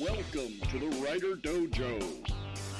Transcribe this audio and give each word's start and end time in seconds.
Welcome 0.00 0.58
to 0.70 0.78
the 0.78 1.04
Writer 1.04 1.36
Dojo. 1.36 2.28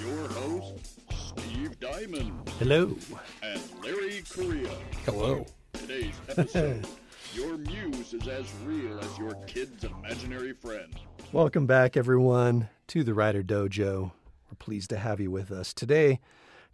Your 0.01 0.29
host, 0.29 1.01
Steve 1.13 1.79
Diamond 1.79 2.49
Hello. 2.59 2.97
and 3.43 3.61
Larry 3.83 4.23
Correia. 4.29 4.75
Hello. 5.05 5.47
Today's 5.73 6.15
episode 6.29 6.87
Your 7.35 7.57
muse 7.59 8.15
is 8.15 8.27
as 8.27 8.53
real 8.65 8.99
as 8.99 9.19
your 9.19 9.35
kid's 9.47 9.85
imaginary 9.85 10.53
friend. 10.53 10.95
Welcome 11.33 11.67
back, 11.67 11.97
everyone, 11.97 12.69
to 12.89 13.05
the 13.05 13.15
Writer 13.15 13.43
Dojo. 13.43 14.11
We're 14.51 14.57
pleased 14.59 14.91
to 14.91 14.99
have 14.99 15.21
you 15.21 15.31
with 15.31 15.51
us 15.51 15.73
today. 15.73 16.21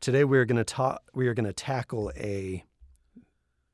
Today, 0.01 0.25
we're 0.25 0.45
going 0.47 0.57
to 0.57 0.65
talk. 0.65 1.03
We 1.15 1.29
are 1.29 1.35
going 1.35 1.47
to 1.47 1.53
tackle 1.53 2.13
a 2.17 2.65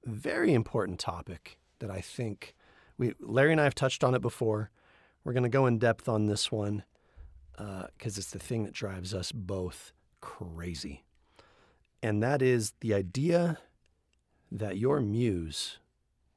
very 0.04 0.52
important 0.52 0.98
topic 0.98 1.58
that 1.78 1.90
I 1.90 2.00
think 2.00 2.54
we, 2.98 3.14
Larry 3.20 3.52
and 3.52 3.60
I 3.60 3.64
have 3.64 3.74
touched 3.74 4.02
on 4.02 4.14
it 4.14 4.22
before. 4.22 4.70
We're 5.26 5.32
going 5.32 5.42
to 5.42 5.48
go 5.48 5.66
in 5.66 5.80
depth 5.80 6.08
on 6.08 6.26
this 6.26 6.52
one 6.52 6.84
because 7.56 8.16
it's 8.16 8.30
the 8.30 8.38
thing 8.38 8.62
that 8.62 8.72
drives 8.72 9.12
us 9.12 9.32
both 9.32 9.92
crazy, 10.20 11.02
and 12.00 12.22
that 12.22 12.42
is 12.42 12.74
the 12.78 12.94
idea 12.94 13.58
that 14.52 14.78
your 14.78 15.00
muse 15.00 15.78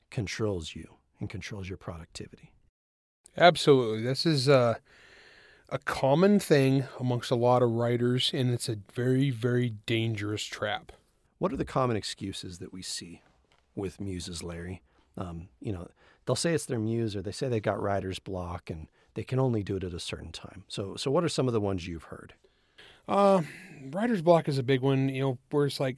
controls 0.10 0.74
you 0.74 0.96
and 1.20 1.30
controls 1.30 1.70
your 1.70 1.78
productivity. 1.78 2.52
Absolutely. 3.38 4.02
This 4.02 4.26
is 4.26 4.50
uh, 4.50 4.78
a 5.70 5.78
common 5.78 6.40
thing 6.40 6.86
amongst 7.00 7.30
a 7.30 7.36
lot 7.36 7.62
of 7.62 7.70
writers, 7.70 8.32
and 8.34 8.50
it's 8.50 8.68
a 8.68 8.78
very, 8.92 9.30
very 9.30 9.76
dangerous 9.86 10.44
trap. 10.46 10.94
What 11.38 11.54
are 11.54 11.58
the 11.58 11.64
common 11.64 11.96
excuses 11.96 12.58
that 12.58 12.74
we 12.74 12.82
see 12.82 13.22
with 13.76 14.02
muses, 14.02 14.42
Larry? 14.42 14.82
Um, 15.16 15.50
you 15.62 15.74
know, 15.74 15.90
they'll 16.26 16.36
say 16.36 16.54
it's 16.54 16.66
their 16.66 16.80
muse, 16.80 17.16
or 17.16 17.22
they 17.22 17.32
say 17.32 17.48
they've 17.48 17.62
got 17.62 17.82
writer's 17.82 18.20
block, 18.20 18.70
and 18.70 18.88
they 19.14 19.24
can 19.24 19.40
only 19.40 19.64
do 19.64 19.76
it 19.76 19.84
at 19.84 19.94
a 19.94 20.00
certain 20.00 20.32
time. 20.32 20.64
So, 20.68 20.96
so 20.96 21.12
what 21.12 21.24
are 21.24 21.30
some 21.30 21.48
of 21.48 21.54
the 21.54 21.62
ones 21.62 21.88
you've 21.88 22.04
heard? 22.04 22.34
Uh, 23.08 23.42
writer's 23.92 24.22
block 24.22 24.48
is 24.48 24.58
a 24.58 24.64
big 24.64 24.82
one, 24.82 25.10
you 25.10 25.22
know, 25.22 25.38
where 25.50 25.66
it's 25.66 25.80
like, 25.80 25.98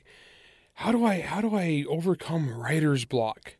how 0.76 0.92
do 0.92 1.06
I 1.06 1.22
how 1.22 1.42
do 1.42 1.56
I 1.56 1.86
overcome 1.88 2.58
writer's 2.58 3.06
block? 3.06 3.58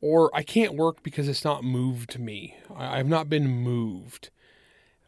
Or 0.00 0.30
I 0.34 0.42
can't 0.42 0.74
work 0.74 1.02
because 1.02 1.28
it's 1.28 1.44
not 1.44 1.64
moved 1.64 2.18
me. 2.18 2.56
I, 2.74 2.98
I've 2.98 3.08
not 3.08 3.28
been 3.28 3.48
moved. 3.48 4.30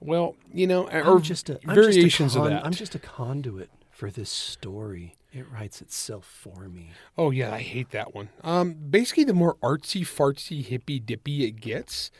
Well, 0.01 0.37
you 0.53 0.67
know, 0.67 0.89
or 0.89 1.17
I'm 1.17 1.23
just 1.23 1.49
a, 1.51 1.59
variations 1.65 2.35
just 2.35 2.37
a 2.37 2.39
con- 2.39 2.47
of 2.47 2.53
that. 2.53 2.67
I'm 2.67 2.73
just 2.73 2.95
a 2.95 2.99
conduit 2.99 3.71
for 3.91 4.11
this 4.11 4.31
story. 4.31 5.17
It 5.33 5.47
writes 5.51 5.81
itself 5.81 6.25
for 6.25 6.69
me. 6.69 6.91
Oh 7.17 7.31
yeah, 7.31 7.55
I 7.55 7.61
hate 7.61 7.91
that 7.91 8.15
one. 8.15 8.31
Um, 8.43 8.75
basically, 8.75 9.25
the 9.25 9.35
more 9.35 9.57
artsy 9.63 10.03
fartsy 10.03 10.65
hippy 10.65 10.99
dippy 10.99 11.45
it 11.45 11.61
gets, 11.61 12.11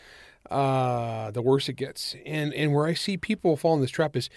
uh, 0.49 1.31
the 1.33 1.43
worse 1.43 1.69
it 1.69 1.75
gets. 1.75 2.15
And 2.25 2.55
and 2.55 2.73
where 2.73 2.87
I 2.87 2.95
see 2.95 3.17
people 3.17 3.57
fall 3.57 3.75
in 3.75 3.81
this 3.81 3.91
trap 3.91 4.17
is 4.17 4.31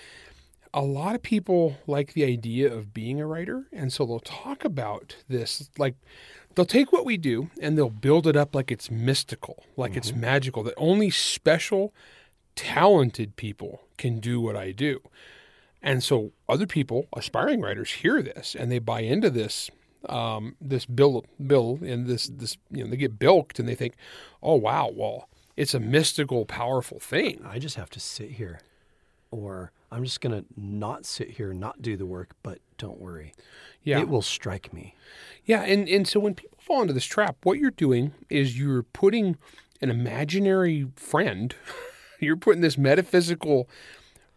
a 0.74 0.82
lot 0.82 1.14
of 1.14 1.22
people 1.22 1.78
like 1.86 2.14
the 2.14 2.26
idea 2.26 2.74
of 2.74 2.94
being 2.94 3.22
a 3.22 3.28
writer, 3.28 3.66
and 3.72 3.94
so 3.94 4.06
they'll 4.06 4.20
talk 4.20 4.66
about 4.66 5.18
this 5.28 5.70
like 5.78 5.96
they'll 6.56 6.66
take 6.66 6.92
what 6.92 7.06
we 7.06 7.18
do 7.18 7.52
and 7.62 7.78
they'll 7.78 7.90
build 7.90 8.26
it 8.26 8.36
up 8.36 8.56
like 8.56 8.72
it's 8.72 8.90
mystical, 8.90 9.64
like 9.78 9.96
it's 9.96 10.14
magical, 10.14 10.64
that 10.64 10.74
only 10.78 11.10
special, 11.12 11.94
talented 12.56 13.36
people 13.36 13.82
can 13.98 14.20
do 14.20 14.42
what 14.42 14.56
I 14.56 14.72
do. 14.72 15.00
And 15.84 16.02
so 16.02 16.32
other 16.48 16.66
people, 16.66 17.08
aspiring 17.16 17.60
writers, 17.62 17.92
hear 17.92 18.22
this 18.22 18.56
and 18.58 18.72
they 18.72 18.80
buy 18.80 19.02
into 19.02 19.30
this 19.30 19.70
um, 20.10 20.56
this 20.60 20.86
bill 20.86 21.26
bill 21.46 21.80
and 21.82 22.08
this 22.08 22.28
this 22.28 22.58
you 22.70 22.84
know 22.84 22.90
they 22.90 22.98
get 22.98 23.20
bilked 23.20 23.60
and 23.60 23.68
they 23.70 23.76
think, 23.76 23.96
oh 24.42 24.56
wow, 24.56 24.90
well 24.94 25.28
it's 25.56 25.74
a 25.76 25.80
mystical, 25.80 26.46
powerful 26.46 27.00
thing. 27.00 27.40
I 27.46 27.60
just 27.60 27.76
have 27.76 27.90
to 27.92 28.00
sit 28.00 28.32
here, 28.32 28.60
or 29.30 29.72
I'm 29.92 30.04
just 30.04 30.20
gonna 30.22 30.46
not 30.58 31.06
sit 31.06 31.32
here, 31.32 31.54
not 31.54 31.82
do 31.82 31.96
the 31.96 32.06
work. 32.06 32.32
But 32.44 32.60
don't 32.78 33.00
worry, 33.00 33.34
Yeah, 33.84 34.00
it 34.00 34.10
will 34.10 34.22
strike 34.24 34.74
me. 34.74 34.96
yeah, 35.46 35.62
and 35.64 35.88
and 35.88 36.08
so 36.08 36.20
when 36.20 36.34
people 36.34 36.58
fall 36.62 36.82
into 36.82 36.94
this 36.94 37.06
trap, 37.06 37.38
what 37.44 37.60
you're 37.60 37.72
doing 37.72 38.14
is 38.30 38.58
you're 38.58 38.84
putting 38.84 39.38
an 39.82 39.90
imaginary 39.90 40.88
friend, 40.96 41.56
you're 42.20 42.38
putting 42.38 42.62
this 42.62 42.78
metaphysical 42.78 43.70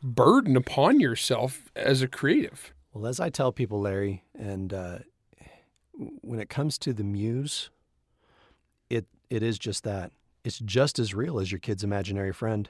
burden 0.02 0.56
upon 0.56 1.00
yourself 1.00 1.70
as 1.74 2.02
a 2.02 2.08
creative. 2.08 2.72
Well, 2.92 3.06
as 3.06 3.20
I 3.20 3.28
tell 3.30 3.52
people, 3.52 3.80
Larry, 3.80 4.24
and 4.38 4.72
uh, 4.72 4.98
when 6.22 6.40
it 6.40 6.48
comes 6.48 6.78
to 6.78 6.92
the 6.92 7.04
muse, 7.04 7.70
it 8.90 9.06
it 9.30 9.42
is 9.42 9.58
just 9.58 9.84
that. 9.84 10.12
It's 10.44 10.58
just 10.60 10.98
as 10.98 11.12
real 11.14 11.38
as 11.40 11.50
your 11.50 11.58
kid's 11.58 11.82
imaginary 11.84 12.32
friend. 12.32 12.68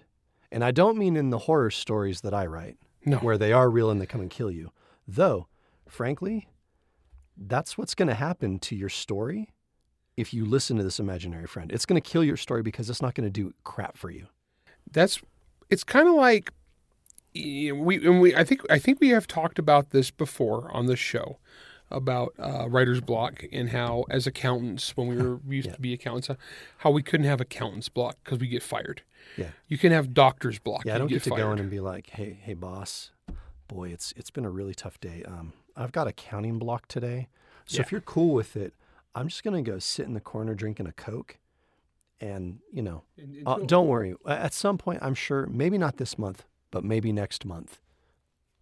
And 0.51 0.65
I 0.65 0.71
don't 0.71 0.97
mean 0.97 1.17
in 1.17 1.31
the 1.31 1.39
horror 1.41 1.71
stories 1.71 2.23
that 2.23 2.33
I 2.33 2.47
write, 2.47 2.77
No. 3.05 3.19
where 3.19 3.37
they 3.37 3.53
are 3.53 3.69
real 3.69 3.91
and 3.91 4.01
they 4.01 4.07
come 4.07 4.21
and 4.23 4.31
kill 4.31 4.51
you. 4.51 4.71
Though, 5.07 5.49
frankly, 5.89 6.49
that's 7.37 7.77
what's 7.77 7.95
going 7.95 8.09
to 8.09 8.15
happen 8.15 8.59
to 8.61 8.75
your 8.77 8.89
story 8.89 9.53
if 10.17 10.33
you 10.33 10.47
listen 10.47 10.79
to 10.79 10.83
this 10.83 10.99
imaginary 10.99 11.47
friend. 11.47 11.71
It's 11.71 11.85
going 11.85 12.01
to 12.01 12.09
kill 12.11 12.25
your 12.25 12.39
story 12.39 12.63
because 12.63 12.89
it's 12.89 13.03
not 13.03 13.15
going 13.15 13.27
to 13.27 13.31
do 13.31 13.53
crap 13.65 13.97
for 13.99 14.11
you. 14.11 14.27
that's 14.91 15.21
it's 15.69 15.85
kind 15.85 16.09
of 16.09 16.15
like 16.15 16.53
we 17.73 17.97
and 18.07 18.21
we 18.21 18.35
I 18.35 18.45
think 18.45 18.61
I 18.71 18.79
think 18.79 19.01
we 19.01 19.09
have 19.11 19.27
talked 19.27 19.59
about 19.59 19.91
this 19.91 20.11
before 20.11 20.71
on 20.73 20.87
the 20.87 20.97
show 20.97 21.39
about 21.91 22.35
uh, 22.39 22.67
writer's 22.69 23.01
block 23.01 23.45
and 23.53 23.69
how 23.71 24.05
as 24.11 24.27
accountants 24.27 24.97
when 24.97 25.07
we 25.07 25.17
were 25.17 25.37
we 25.37 25.57
used 25.57 25.69
Yeah. 25.69 25.75
to 25.75 25.81
be 25.81 25.93
accountants 25.93 26.29
how 26.79 26.91
we 26.91 27.03
couldn't 27.03 27.27
have 27.27 27.41
accountants 27.41 27.89
block 27.89 28.17
because 28.25 28.39
we 28.41 28.49
get 28.49 28.63
fired. 28.63 29.03
Yeah. 29.37 29.51
You 29.69 29.79
can 29.79 29.93
have 29.93 30.13
doctor's 30.15 30.59
block. 30.59 30.85
Yeah, 30.85 30.97
I 30.97 30.99
don't 30.99 31.09
get, 31.09 31.23
to 31.25 31.31
fired. 31.31 31.39
go 31.43 31.53
in 31.53 31.59
and 31.59 31.71
be 31.71 31.81
like, 31.81 32.11
"Hey, 32.11 32.39
hey, 32.43 32.55
boss, 32.55 33.11
boy, 33.69 33.91
it's 33.91 34.13
it's 34.17 34.31
been 34.31 34.45
a 34.45 34.51
really 34.51 34.75
tough 34.75 34.99
day. 35.01 35.23
Um, 35.27 35.53
I've 35.77 35.93
got 35.93 36.07
a 36.09 36.13
counting 36.13 36.59
block 36.59 36.89
today, 36.89 37.29
so 37.67 37.81
if 37.81 37.93
you're 37.93 38.01
cool 38.01 38.35
with 38.35 38.57
it, 38.57 38.73
I'm 39.15 39.29
just 39.29 39.45
gonna 39.45 39.63
go 39.63 39.79
sit 39.79 40.07
in 40.07 40.15
the 40.15 40.21
corner 40.21 40.55
drinking 40.55 40.87
a 40.87 40.93
coke, 40.93 41.39
and 42.21 42.61
you 42.73 42.83
know, 42.83 43.03
And- 43.19 43.43
uh, 43.47 43.59
don't 43.67 43.87
worry. 43.89 44.15
At 44.27 44.55
some 44.55 44.79
point, 44.79 45.01
I'm 45.03 45.15
sure, 45.15 45.47
maybe 45.47 45.77
not 45.79 45.99
this 45.99 46.19
month, 46.19 46.45
but 46.71 46.85
maybe 46.85 47.13
next 47.13 47.45
month, 47.45 47.79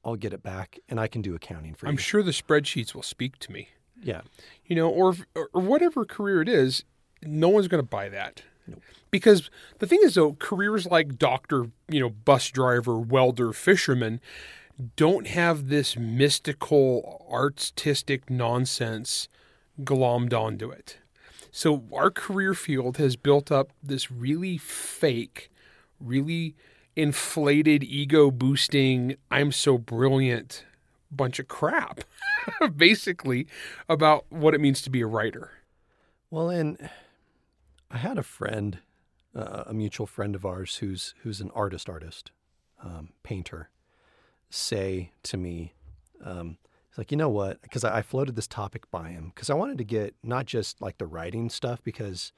I'll 0.05 0.17
get 0.17 0.33
it 0.33 0.43
back, 0.43 0.79
and 0.89 1.01
I 1.01 1.09
can 1.09 1.23
do 1.23 1.35
accounting 1.35 1.75
for 1.75 1.87
you. 1.87 1.91
I'm 1.91 1.97
sure 1.97 2.23
the 2.23 2.31
spreadsheets 2.31 2.95
will 2.95 3.03
speak 3.03 3.39
to 3.41 3.53
me. 3.53 3.69
yeah, 4.03 4.21
you 4.67 4.77
know, 4.77 4.89
or 4.91 5.15
or 5.35 5.49
whatever 5.61 6.05
career 6.05 6.43
it 6.43 6.49
is, 6.49 6.85
no 7.23 7.49
one's 7.49 7.69
going 7.69 7.83
to 7.83 7.89
buy 7.89 8.09
that. 8.11 8.43
Nope. 8.67 8.83
Because 9.11 9.51
the 9.79 9.87
thing 9.87 10.01
is, 10.03 10.15
though, 10.15 10.35
careers 10.35 10.87
like 10.87 11.19
doctor, 11.19 11.67
you 11.89 12.01
know, 12.01 12.11
bus 12.11 12.49
driver, 12.51 12.99
welder, 12.99 13.53
fisherman, 13.53 14.21
don't 14.97 15.27
have 15.27 15.69
this 15.69 15.97
mystical, 15.97 17.27
artistic 17.31 18.29
nonsense 18.31 19.29
glommed 19.83 20.33
onto 20.33 20.71
it. 20.71 20.99
So 21.51 21.85
our 21.93 22.11
career 22.11 22.55
field 22.55 22.97
has 22.97 23.17
built 23.17 23.53
up 23.53 23.71
this 23.83 24.11
really 24.11 24.59
fake, 24.59 25.51
really 26.01 26.57
inflated, 26.97 27.83
ego 27.85 28.31
boosting, 28.31 29.17
I'm 29.31 29.53
so 29.53 29.79
brilliant 29.79 30.65
bunch 31.11 31.39
of 31.39 31.49
crap, 31.49 32.01
basically, 32.77 33.47
about 33.89 34.27
what 34.31 34.55
it 34.55 34.61
means 34.61 34.83
to 34.83 34.91
be 34.91 35.01
a 35.01 35.07
writer. 35.07 35.53
Well, 36.31 36.51
and 36.51 36.91
I 37.91 37.99
had 37.99 38.19
a 38.19 38.23
friend, 38.23 38.79
uh, 39.35 39.65
a 39.67 39.75
mutual 39.75 40.07
friend 40.07 40.35
of 40.35 40.45
ours, 40.45 40.77
who's 40.77 41.15
who's 41.23 41.41
an 41.41 41.51
artist, 41.55 41.89
artist, 41.89 42.31
um, 42.83 43.11
painter, 43.23 43.71
say 44.51 45.13
to 45.25 45.37
me, 45.37 45.75
um, 46.25 46.59
he's 46.91 46.99
like, 46.99 47.11
you 47.11 47.17
know 47.17 47.29
what? 47.29 47.63
Because 47.63 47.85
I 47.85 48.03
floated 48.03 48.37
this 48.37 48.47
topic 48.47 48.91
by 48.91 49.11
him 49.11 49.33
because 49.35 49.51
I 49.51 49.55
wanted 49.55 49.79
to 49.79 49.85
get 49.85 50.15
not 50.23 50.47
just 50.47 50.81
like 50.81 50.99
the 50.99 51.07
writing 51.07 51.49
stuff 51.49 51.83
because 51.83 52.33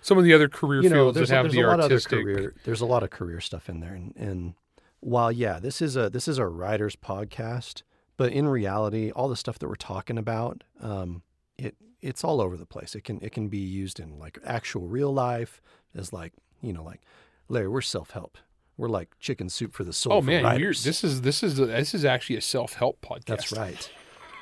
Some 0.00 0.18
of 0.18 0.24
the 0.24 0.32
other 0.32 0.48
career 0.48 0.82
you 0.82 0.88
know 0.88 1.06
fields 1.06 1.16
there's, 1.16 1.28
that 1.28 1.34
have 1.34 1.44
there's 1.44 1.54
the 1.54 1.62
a 1.62 1.66
lot 1.66 1.80
artistic. 1.80 2.22
career 2.22 2.54
there's 2.64 2.80
a 2.80 2.86
lot 2.86 3.02
of 3.02 3.10
career 3.10 3.40
stuff 3.40 3.68
in 3.68 3.80
there, 3.80 3.94
and, 3.94 4.14
and 4.16 4.54
while 5.00 5.30
yeah, 5.30 5.58
this 5.58 5.80
is 5.80 5.96
a 5.96 6.10
this 6.10 6.28
is 6.28 6.38
a 6.38 6.46
writer's 6.46 6.96
podcast, 6.96 7.82
but 8.16 8.32
in 8.32 8.48
reality, 8.48 9.10
all 9.10 9.28
the 9.28 9.36
stuff 9.36 9.58
that 9.58 9.68
we're 9.68 9.74
talking 9.74 10.18
about, 10.18 10.64
um, 10.80 11.22
it 11.56 11.76
it's 12.00 12.24
all 12.24 12.40
over 12.40 12.56
the 12.56 12.66
place. 12.66 12.94
It 12.94 13.04
can 13.04 13.20
it 13.22 13.32
can 13.32 13.48
be 13.48 13.58
used 13.58 14.00
in 14.00 14.18
like 14.18 14.38
actual 14.44 14.86
real 14.86 15.12
life 15.12 15.60
as 15.94 16.12
like 16.12 16.32
you 16.62 16.72
know 16.72 16.82
like 16.82 17.00
Larry, 17.48 17.68
we're 17.68 17.80
self 17.80 18.10
help. 18.10 18.38
We're 18.76 18.88
like 18.88 19.18
chicken 19.18 19.48
soup 19.48 19.74
for 19.74 19.84
the 19.84 19.92
soul. 19.92 20.14
oh 20.14 20.22
man, 20.22 20.60
you're, 20.60 20.72
this 20.72 21.02
is 21.02 21.22
this 21.22 21.42
is 21.42 21.56
this 21.56 21.94
is 21.94 22.04
actually 22.04 22.36
a 22.36 22.40
self 22.40 22.74
help 22.74 23.00
podcast. 23.00 23.24
That's 23.26 23.52
right. 23.52 23.90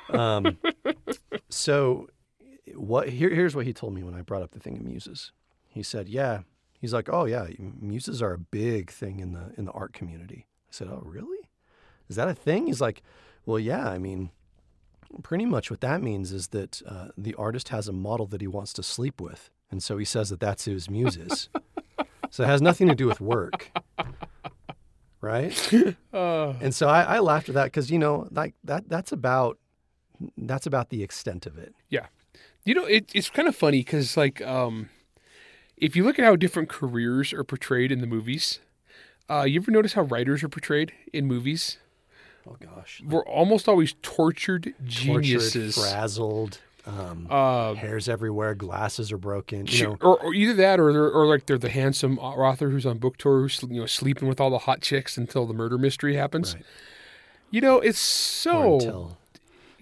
Um, 0.09 0.57
so, 1.49 2.07
what? 2.75 3.09
Here, 3.09 3.29
here's 3.29 3.55
what 3.55 3.65
he 3.65 3.73
told 3.73 3.93
me 3.93 4.03
when 4.03 4.13
I 4.13 4.21
brought 4.21 4.43
up 4.43 4.51
the 4.51 4.59
thing 4.59 4.77
of 4.77 4.83
muses. 4.83 5.31
He 5.77 5.83
said, 5.83 6.09
"Yeah." 6.09 6.41
He's 6.79 6.93
like, 6.93 7.09
"Oh 7.11 7.25
yeah, 7.25 7.47
muses 7.57 8.21
are 8.21 8.33
a 8.33 8.37
big 8.37 8.91
thing 8.91 9.19
in 9.19 9.33
the 9.33 9.53
in 9.57 9.65
the 9.65 9.71
art 9.71 9.93
community." 9.93 10.47
I 10.69 10.71
said, 10.71 10.87
"Oh 10.87 11.01
really? 11.03 11.49
Is 12.09 12.15
that 12.15 12.27
a 12.27 12.33
thing?" 12.33 12.67
He's 12.67 12.81
like, 12.81 13.01
"Well, 13.45 13.59
yeah. 13.59 13.89
I 13.89 13.97
mean, 13.97 14.31
pretty 15.23 15.45
much 15.45 15.71
what 15.71 15.81
that 15.81 16.01
means 16.01 16.31
is 16.31 16.49
that 16.49 16.81
uh, 16.87 17.09
the 17.17 17.35
artist 17.35 17.69
has 17.69 17.87
a 17.87 17.93
model 17.93 18.25
that 18.27 18.41
he 18.41 18.47
wants 18.47 18.73
to 18.73 18.83
sleep 18.83 19.21
with, 19.21 19.49
and 19.71 19.81
so 19.81 19.97
he 19.97 20.05
says 20.05 20.29
that 20.29 20.39
that's 20.39 20.65
who 20.65 20.71
his 20.71 20.89
muses. 20.89 21.49
so 22.29 22.43
it 22.43 22.47
has 22.47 22.61
nothing 22.61 22.87
to 22.87 22.95
do 22.95 23.07
with 23.07 23.21
work." 23.21 23.71
right? 25.21 25.73
Uh, 26.13 26.53
and 26.61 26.73
so 26.73 26.87
I, 26.87 27.03
I 27.03 27.19
laughed 27.19 27.47
at 27.49 27.53
that 27.53 27.65
because 27.65 27.91
you 27.91 27.99
know, 27.99 28.27
like 28.31 28.55
that 28.63 28.89
that's 28.89 29.11
about 29.11 29.59
that's 30.35 30.65
about 30.65 30.89
the 30.89 31.03
extent 31.03 31.45
of 31.45 31.59
it. 31.59 31.75
Yeah, 31.89 32.07
you 32.67 32.73
know, 32.73 32.85
it, 32.85 33.11
it's 33.13 33.29
kind 33.29 33.47
of 33.47 33.55
funny 33.55 33.79
because, 33.79 34.17
like, 34.17 34.41
um, 34.41 34.89
if 35.77 35.95
you 35.95 36.03
look 36.03 36.17
at 36.19 36.25
how 36.25 36.35
different 36.35 36.69
careers 36.69 37.33
are 37.33 37.43
portrayed 37.43 37.91
in 37.91 38.01
the 38.01 38.07
movies, 38.07 38.59
uh, 39.29 39.43
you 39.43 39.59
ever 39.59 39.71
notice 39.71 39.93
how 39.93 40.03
writers 40.03 40.43
are 40.43 40.49
portrayed 40.49 40.91
in 41.13 41.25
movies? 41.25 41.77
Oh 42.49 42.55
gosh, 42.59 43.01
We're 43.05 43.25
almost 43.25 43.67
always 43.67 43.93
tortured 44.01 44.73
geniuses. 44.85 45.75
tortured, 45.75 45.89
frazzled, 45.91 46.59
um, 46.85 47.27
uh, 47.29 47.73
hairs 47.73 48.07
everywhere, 48.07 48.55
glasses 48.55 49.11
are 49.11 49.17
broken. 49.17 49.65
You 49.67 49.83
know, 49.83 49.97
or, 50.01 50.23
or 50.23 50.33
either 50.33 50.53
that, 50.53 50.79
or 50.79 50.93
they're, 50.93 51.11
or 51.11 51.25
like 51.27 51.45
they're 51.45 51.57
the 51.57 51.67
handsome 51.69 52.17
author 52.19 52.69
who's 52.69 52.85
on 52.85 52.99
book 52.99 53.17
tour, 53.17 53.41
who's 53.41 53.61
you 53.69 53.81
know 53.81 53.85
sleeping 53.85 54.29
with 54.29 54.39
all 54.39 54.49
the 54.49 54.59
hot 54.59 54.81
chicks 54.81 55.17
until 55.17 55.45
the 55.45 55.53
murder 55.53 55.77
mystery 55.77 56.15
happens. 56.15 56.55
Right. 56.55 56.63
You 57.51 57.59
know, 57.61 57.79
it's 57.79 57.99
so 57.99 58.75
until 58.75 59.17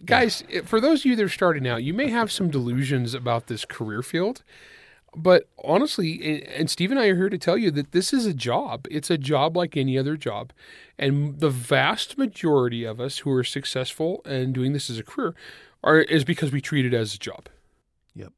guys. 0.04 0.44
it- 0.50 0.68
For 0.68 0.82
those 0.82 1.02
of 1.02 1.06
you 1.06 1.16
that 1.18 1.24
are 1.24 1.30
starting 1.30 1.68
out, 1.68 1.84
you 1.84 1.94
may 1.94 2.10
have 2.10 2.32
some 2.32 2.50
delusions 2.50 3.14
about 3.14 3.46
this 3.46 3.64
career 3.66 4.02
field, 4.02 4.42
but 5.16 5.48
honestly, 5.64 6.46
and, 6.56 6.70
Steve 6.70 6.92
and 6.92 7.00
I 7.00 7.08
are 7.08 7.16
here 7.16 7.30
to 7.30 7.38
tell 7.38 7.58
you 7.58 7.72
that 7.72 7.92
this 7.92 8.14
is 8.14 8.26
a 8.26 8.34
job. 8.34 8.88
It's 8.92 9.10
a 9.10 9.18
job 9.18 9.56
like 9.56 9.78
any 9.78 9.98
other 9.98 10.18
job, 10.18 10.52
and 10.98 11.40
the 11.40 11.50
vast 11.50 12.18
majority 12.18 12.84
of 12.84 13.00
us 13.00 13.20
who 13.20 13.32
are 13.32 13.44
successful 13.44 14.22
and 14.26 14.54
doing 14.54 14.74
this 14.74 14.90
as 14.90 15.00
a 15.00 15.04
career 15.04 15.34
are 15.84 16.00
is 16.02 16.24
because 16.24 16.52
we 16.52 16.62
treat 16.62 16.86
it 16.86 16.94
as 16.94 17.16
a 17.16 17.20
job. 17.20 17.48
Yep. 18.16 18.34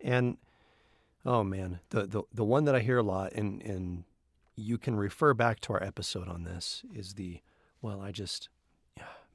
And 0.00 0.38
oh 1.24 1.44
man, 1.44 1.80
the 1.90 2.06
the 2.06 2.22
the 2.32 2.44
one 2.44 2.64
that 2.64 2.74
I 2.74 2.80
hear 2.80 2.98
a 2.98 3.02
lot, 3.02 3.32
and 3.32 3.62
and 3.62 4.04
you 4.54 4.78
can 4.78 4.96
refer 4.96 5.34
back 5.34 5.60
to 5.60 5.74
our 5.74 5.82
episode 5.82 6.28
on 6.28 6.44
this 6.44 6.82
is 6.94 7.14
the 7.14 7.40
well, 7.82 8.00
I 8.00 8.12
just 8.12 8.48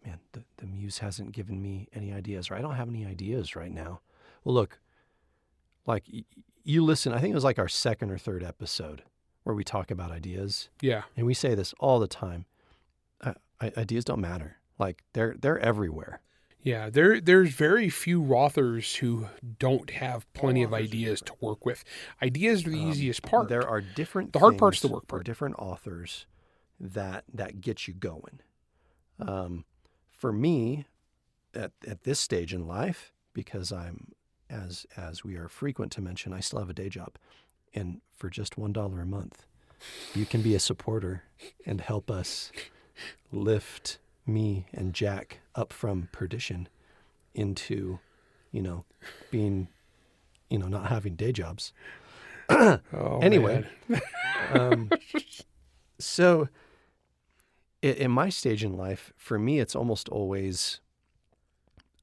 man, 0.06 0.19
the 0.31 0.44
the 0.57 0.66
muse 0.66 1.00
hasn't 1.00 1.31
given 1.31 1.62
me 1.62 1.88
any 1.94 2.12
ideas, 2.12 2.50
or 2.50 2.56
I 2.56 2.62
don't 2.62 2.75
have 2.75 2.89
any 2.89 3.06
ideas 3.06 3.56
right 3.56 3.72
now. 3.72 4.01
Well, 4.44 4.56
look, 4.56 4.80
like 5.86 6.06
you 6.63 6.84
listen, 6.84 7.13
I 7.13 7.19
think 7.19 7.31
it 7.31 7.36
was 7.36 7.44
like 7.44 7.60
our 7.60 7.68
second 7.69 8.12
or 8.12 8.18
third 8.18 8.44
episode 8.44 9.04
where 9.44 9.56
we 9.56 9.63
talk 9.63 9.90
about 9.92 10.12
ideas, 10.12 10.69
Yeah, 10.81 11.04
and 11.18 11.25
we 11.25 11.34
say 11.34 11.56
this 11.56 11.74
all 11.80 12.00
the 12.00 12.08
time. 12.08 12.46
Uh, 13.22 13.34
ideas 13.78 14.06
don't 14.06 14.22
matter. 14.22 14.58
Like 14.80 15.04
they're 15.13 15.36
they're 15.40 15.60
everywhere. 15.60 16.22
Yeah, 16.63 16.90
there 16.92 17.19
there's 17.19 17.50
very 17.54 17.90
few 17.90 18.24
authors 18.34 18.96
who 18.98 19.28
don't 19.58 19.90
have 19.92 20.31
plenty 20.34 20.62
of 20.62 20.74
ideas 20.75 21.22
to 21.22 21.34
work 21.42 21.66
with. 21.66 21.84
Ideas 22.22 22.66
are 22.68 22.69
the 22.69 22.80
Um, 22.80 22.90
easiest 22.92 23.24
part. 23.24 23.50
There 23.50 23.68
are 23.68 23.81
different. 23.81 24.34
The 24.34 24.40
hard 24.40 24.58
part's 24.60 24.80
the 24.81 24.88
work 24.88 25.08
part. 25.08 25.25
different 25.25 25.56
authors 25.58 26.28
that 26.80 27.24
that 27.34 27.62
get 27.62 27.88
you 27.88 27.94
going. 27.96 28.42
Um, 29.19 29.66
for 30.10 30.31
me, 30.31 30.86
at 31.56 31.72
at 31.88 32.04
this 32.04 32.19
stage 32.19 32.54
in 32.54 32.68
life, 32.68 33.12
because 33.34 33.72
I'm 33.72 34.12
as 34.51 34.86
as 34.98 35.24
we 35.24 35.36
are 35.36 35.48
frequent 35.48 35.92
to 35.94 36.01
mention, 36.01 36.33
I 36.33 36.39
still 36.39 36.59
have 36.59 36.69
a 36.69 36.74
day 36.74 36.89
job, 36.89 37.15
and 37.74 38.01
for 38.15 38.30
just 38.30 38.57
one 38.57 38.74
dollar 38.74 39.01
a 39.01 39.06
month, 39.06 39.45
you 40.13 40.25
can 40.25 40.42
be 40.42 40.56
a 40.56 40.59
supporter 40.59 41.24
and 41.65 41.81
help 41.81 42.12
us 42.12 42.51
lift 43.31 43.98
me 44.25 44.68
and 44.74 44.94
Jack 44.94 45.39
up 45.56 45.74
from 45.74 46.09
perdition 46.12 46.68
into, 47.33 48.00
you 48.51 48.62
know, 48.62 48.86
being, 49.31 49.68
you 50.50 50.59
know, 50.59 50.68
not 50.68 50.88
having 50.88 51.15
day 51.15 51.31
jobs. 51.31 51.74
Oh, 52.50 53.19
anyway. 53.21 53.65
Um, 54.53 54.89
so, 55.98 56.50
in, 57.81 57.94
in 57.94 58.12
my 58.12 58.27
stage 58.27 58.65
in 58.65 58.75
life, 58.75 59.13
for 59.15 59.39
me, 59.39 59.59
it's 59.59 59.75
almost 59.77 60.09
always 60.09 60.81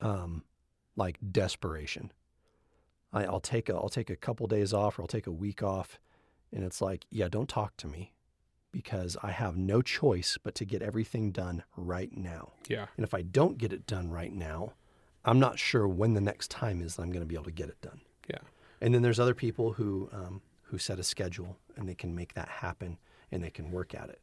um, 0.01 0.45
like 0.97 1.19
desperation. 1.31 2.11
I, 3.13 3.25
I'll 3.25 3.41
take 3.41 3.69
a 3.69 3.75
I'll 3.75 3.89
take 3.89 4.11
a 4.11 4.17
couple 4.17 4.47
days 4.47 4.73
off, 4.73 4.99
or 4.99 5.03
I'll 5.03 5.09
take 5.09 5.27
a 5.27 5.33
week 5.33 5.63
off, 5.63 5.99
and 6.53 6.65
it's 6.65 6.81
like, 6.81 7.07
yeah, 7.11 7.29
don't 7.29 7.49
talk 7.49 7.77
to 7.79 7.87
me, 7.87 8.13
because 8.73 9.17
I 9.23 9.31
have 9.31 9.57
no 9.57 9.83
choice 9.83 10.39
but 10.43 10.55
to 10.57 10.65
get 10.65 10.83
everything 10.83 11.31
done 11.33 11.65
right 11.77 12.15
now. 12.17 12.53
yeah, 12.69 12.87
And 12.97 13.05
if 13.05 13.15
I 13.15 13.23
don't 13.23 13.59
get 13.59 13.73
it 13.73 13.87
done 13.87 14.11
right 14.11 14.33
now, 14.33 14.73
I'm 15.25 15.39
not 15.41 15.59
sure 15.59 15.89
when 15.89 16.15
the 16.15 16.21
next 16.21 16.51
time 16.51 16.81
is 16.83 16.97
that 16.97 17.03
I'm 17.03 17.11
going 17.11 17.23
to 17.23 17.27
be 17.27 17.35
able 17.35 17.45
to 17.45 17.51
get 17.51 17.69
it 17.69 17.81
done. 17.81 18.01
yeah, 18.29 18.39
And 18.81 18.95
then 18.95 19.03
there's 19.03 19.21
other 19.21 19.35
people 19.35 19.73
who 19.75 20.09
um, 20.13 20.43
who 20.63 20.77
set 20.79 20.99
a 20.99 21.03
schedule 21.03 21.57
and 21.77 21.89
they 21.89 21.95
can 21.95 22.15
make 22.15 22.35
that 22.35 22.49
happen 22.49 22.99
and 23.31 23.43
they 23.43 23.51
can 23.51 23.71
work 23.71 23.95
at 23.95 24.09
it. 24.09 24.21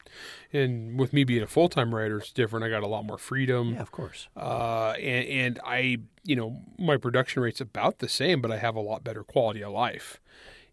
and 0.52 1.00
with 1.00 1.14
me 1.14 1.24
being 1.24 1.44
a 1.44 1.48
full 1.48 1.70
time 1.70 1.94
writer, 1.94 2.18
it's 2.18 2.32
different. 2.32 2.66
I 2.66 2.70
got 2.70 2.84
a 2.84 2.88
lot 2.88 3.06
more 3.06 3.18
freedom. 3.18 3.74
Yeah, 3.74 3.82
of 3.82 3.92
course. 3.92 4.28
Uh, 4.36 4.94
and, 4.98 5.28
and 5.28 5.60
I, 5.64 5.98
you 6.24 6.36
know, 6.36 6.62
my 6.78 6.98
production 6.98 7.44
rate's 7.44 7.62
about 7.62 8.00
the 8.00 8.10
same, 8.10 8.42
but 8.42 8.52
I 8.52 8.58
have 8.58 8.76
a 8.76 8.82
lot 8.82 9.04
better 9.04 9.24
quality 9.24 9.64
of 9.64 9.72
life. 9.72 10.20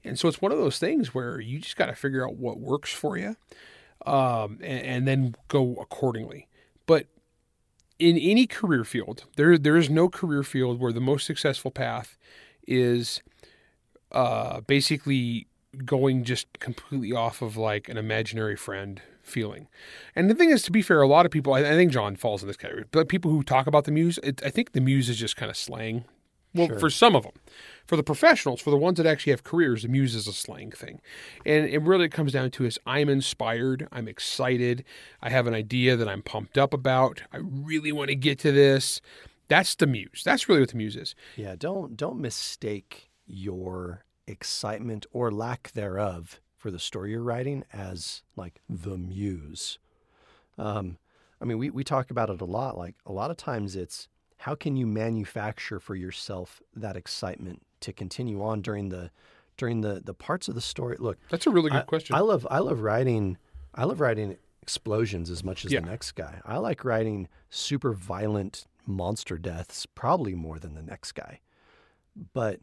And 0.05 0.19
so 0.19 0.29
it's 0.29 0.41
one 0.41 0.53
of 0.53 0.59
those 0.59 0.79
things 0.79 1.15
where 1.15 1.41
you 1.41 1.59
just 1.59 1.77
got 1.77 1.87
to 1.87 1.95
figure 1.95 2.27
out 2.27 2.37
what 2.37 2.59
works 2.59 2.93
for 2.93 3.17
you, 3.17 3.37
um, 4.05 4.59
and, 4.61 4.85
and 4.85 5.09
then 5.09 5.35
go 5.49 5.77
accordingly. 5.81 6.49
But 6.87 7.07
in 7.99 8.19
any 8.19 8.47
career 8.47 8.83
field, 8.83 9.25
there 9.37 9.57
there 9.57 9.77
is 9.77 9.89
no 9.89 10.09
career 10.09 10.43
field 10.43 10.81
where 10.81 10.93
the 10.93 11.01
most 11.01 11.25
successful 11.25 11.71
path 11.71 12.19
is 12.67 13.23
uh, 14.11 14.61
basically 14.63 15.47
going 15.85 16.25
just 16.25 16.59
completely 16.61 17.13
off 17.13 17.43
of 17.43 17.57
like 17.57 17.89
an 17.89 17.97
imaginary 17.97 18.57
friend 18.57 19.01
feeling. 19.23 19.69
And 20.15 20.29
the 20.29 20.35
thing 20.35 20.51
is, 20.51 20.63
to 20.65 20.73
be 20.73 20.83
fair, 20.83 21.01
a 21.01 21.07
lot 21.07 21.25
of 21.27 21.33
people, 21.33 21.55
I, 21.55 21.61
I 21.61 21.71
think 21.71 21.93
John 21.93 22.17
falls 22.17 22.43
in 22.43 22.49
this 22.49 22.57
category, 22.57 22.85
but 22.91 23.09
people 23.09 23.31
who 23.31 23.43
talk 23.43 23.67
about 23.67 23.85
the 23.85 23.93
muse, 23.93 24.19
it, 24.23 24.43
I 24.45 24.51
think 24.51 24.73
the 24.73 24.81
muse 24.81 25.09
is 25.09 25.17
just 25.17 25.37
kind 25.37 25.51
of 25.51 25.57
slang. 25.57 26.05
Well, 26.55 26.67
Sure. 26.67 26.79
for 26.79 26.91
some 26.91 27.17
of 27.17 27.23
them, 27.23 27.33
for 27.87 27.97
the 27.97 28.03
professionals, 28.03 28.61
for 28.61 28.69
the 28.71 28.77
ones 28.77 28.99
that 28.99 29.07
actually 29.07 29.31
have 29.31 29.43
careers, 29.43 29.83
the 29.85 29.89
muse 29.89 30.15
is 30.15 30.29
a 30.29 30.35
slang 30.35 30.71
thing. 30.71 31.01
And 31.47 31.67
it 31.67 31.81
really 31.81 32.11
comes 32.11 32.33
down 32.33 32.51
to 32.51 32.67
is 32.67 32.79
I'm 32.85 33.09
inspired, 33.09 33.89
I'm 33.91 34.07
excited, 34.07 34.85
I 35.23 35.31
have 35.31 35.47
an 35.47 35.55
idea 35.55 35.97
that 35.97 36.09
I'm 36.09 36.21
pumped 36.21 36.59
up 36.59 36.75
about, 36.75 37.23
I 37.33 37.39
really 37.41 37.91
want 37.91 38.09
to 38.11 38.15
get 38.15 38.39
to 38.41 38.53
this. 38.53 39.01
That's 39.49 39.75
the 39.75 39.87
muse. 39.87 40.23
That's 40.25 40.47
really 40.47 40.61
what 40.61 40.71
the 40.71 40.77
muse 40.77 40.97
is. 40.97 41.15
Yeah, 41.37 41.55
don't 41.59 41.97
don't 41.97 42.19
mistake 42.21 43.09
your 43.27 44.05
excitement 44.27 45.07
or 45.13 45.31
lack 45.31 45.73
thereof 45.73 46.41
for 46.57 46.71
the 46.71 46.79
story 46.79 47.11
you're 47.11 47.23
writing 47.23 47.65
as 47.73 48.23
like 48.37 48.61
the 48.69 48.97
muse. 48.97 49.79
Um, 50.59 50.99
I 51.41 51.45
mean, 51.45 51.59
we, 51.59 51.71
we 51.71 51.83
talk 51.83 52.11
about 52.11 52.31
it 52.31 52.41
a 52.41 52.45
lot. 52.45 52.79
Like 52.79 52.95
a 53.05 53.13
lot 53.13 53.31
of 53.31 53.37
times 53.37 53.75
it's 53.75 54.09
how 54.39 54.55
can 54.55 54.77
you 54.77 54.87
manufacture 54.87 55.81
for 55.81 55.95
yourself 55.95 56.63
that 56.75 56.97
excitement 56.97 57.63
to 57.81 57.93
continue 57.93 58.43
on 58.43 58.61
during 58.63 58.89
the 58.91 59.11
during 59.57 59.81
the 59.81 60.01
the 60.05 60.15
parts 60.15 60.49
of 60.49 60.55
the 60.55 60.61
story. 60.61 60.97
Look, 60.99 61.19
That's 61.31 61.47
a 61.47 61.51
really 61.51 61.71
good 61.71 61.81
I, 61.81 61.85
question. 61.85 62.17
I 62.17 62.21
love 62.21 62.47
I 62.51 62.59
love 62.59 62.81
writing 62.81 63.39
I 63.75 63.85
love 63.85 64.01
writing 64.01 64.37
explosions 64.63 65.31
as 65.31 65.43
much 65.43 65.65
as 65.65 65.73
Yeah. 65.73 65.81
the 65.81 65.87
next 65.87 66.13
guy. 66.13 66.41
I 66.45 66.59
like 66.59 66.85
writing 66.85 67.29
super 67.51 67.93
violent 67.93 68.67
monster 68.87 69.37
deaths 69.39 69.87
probably 69.87 70.35
more 70.35 70.59
than 70.59 70.75
the 70.75 70.83
next 70.83 71.13
guy. 71.13 71.41
But 72.35 72.61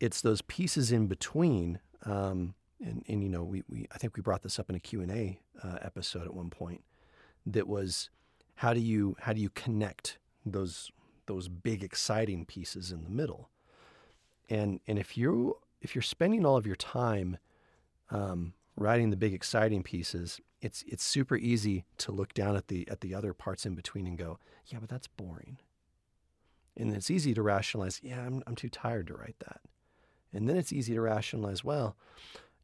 it's 0.00 0.20
those 0.20 0.42
pieces 0.42 0.92
in 0.92 1.06
between 1.06 1.80
um, 2.04 2.54
and, 2.82 3.04
and 3.08 3.22
you 3.22 3.28
know 3.28 3.42
we, 3.42 3.62
we 3.68 3.86
I 3.92 3.98
think 3.98 4.16
we 4.16 4.22
brought 4.22 4.42
this 4.42 4.58
up 4.58 4.68
in 4.68 4.76
a 4.76 4.80
Q&A 4.80 5.40
uh, 5.62 5.78
episode 5.82 6.24
at 6.24 6.34
one 6.34 6.50
point 6.50 6.82
that 7.46 7.66
was 7.66 8.10
how 8.56 8.74
do 8.74 8.80
you 8.80 9.16
how 9.20 9.32
do 9.32 9.40
you 9.40 9.50
connect 9.50 10.18
those 10.44 10.90
those 11.26 11.48
big 11.48 11.82
exciting 11.82 12.44
pieces 12.44 12.92
in 12.92 13.04
the 13.04 13.10
middle? 13.10 13.50
And 14.50 14.80
and 14.86 14.98
if 14.98 15.16
you 15.16 15.58
if 15.80 15.94
you're 15.94 16.02
spending 16.02 16.44
all 16.44 16.56
of 16.56 16.66
your 16.66 16.76
time 16.76 17.38
um, 18.10 18.54
writing 18.76 19.10
the 19.10 19.16
big 19.16 19.32
exciting 19.32 19.82
pieces 19.82 20.40
it's 20.60 20.82
it's 20.86 21.04
super 21.04 21.36
easy 21.36 21.84
to 21.98 22.10
look 22.10 22.32
down 22.32 22.56
at 22.56 22.68
the 22.68 22.88
at 22.88 23.00
the 23.00 23.14
other 23.14 23.34
parts 23.34 23.66
in 23.66 23.74
between 23.74 24.06
and 24.06 24.18
go 24.18 24.38
yeah 24.66 24.78
but 24.80 24.88
that's 24.88 25.06
boring. 25.06 25.58
And 26.76 26.92
it's 26.92 27.10
easy 27.10 27.34
to 27.34 27.42
rationalize 27.42 28.00
yeah 28.02 28.20
I'm, 28.20 28.42
I'm 28.46 28.56
too 28.56 28.68
tired 28.68 29.06
to 29.08 29.14
write 29.14 29.36
that 29.40 29.60
and 30.34 30.48
then 30.48 30.56
it's 30.56 30.72
easy 30.72 30.94
to 30.94 31.00
rationalize 31.00 31.62
well 31.64 31.96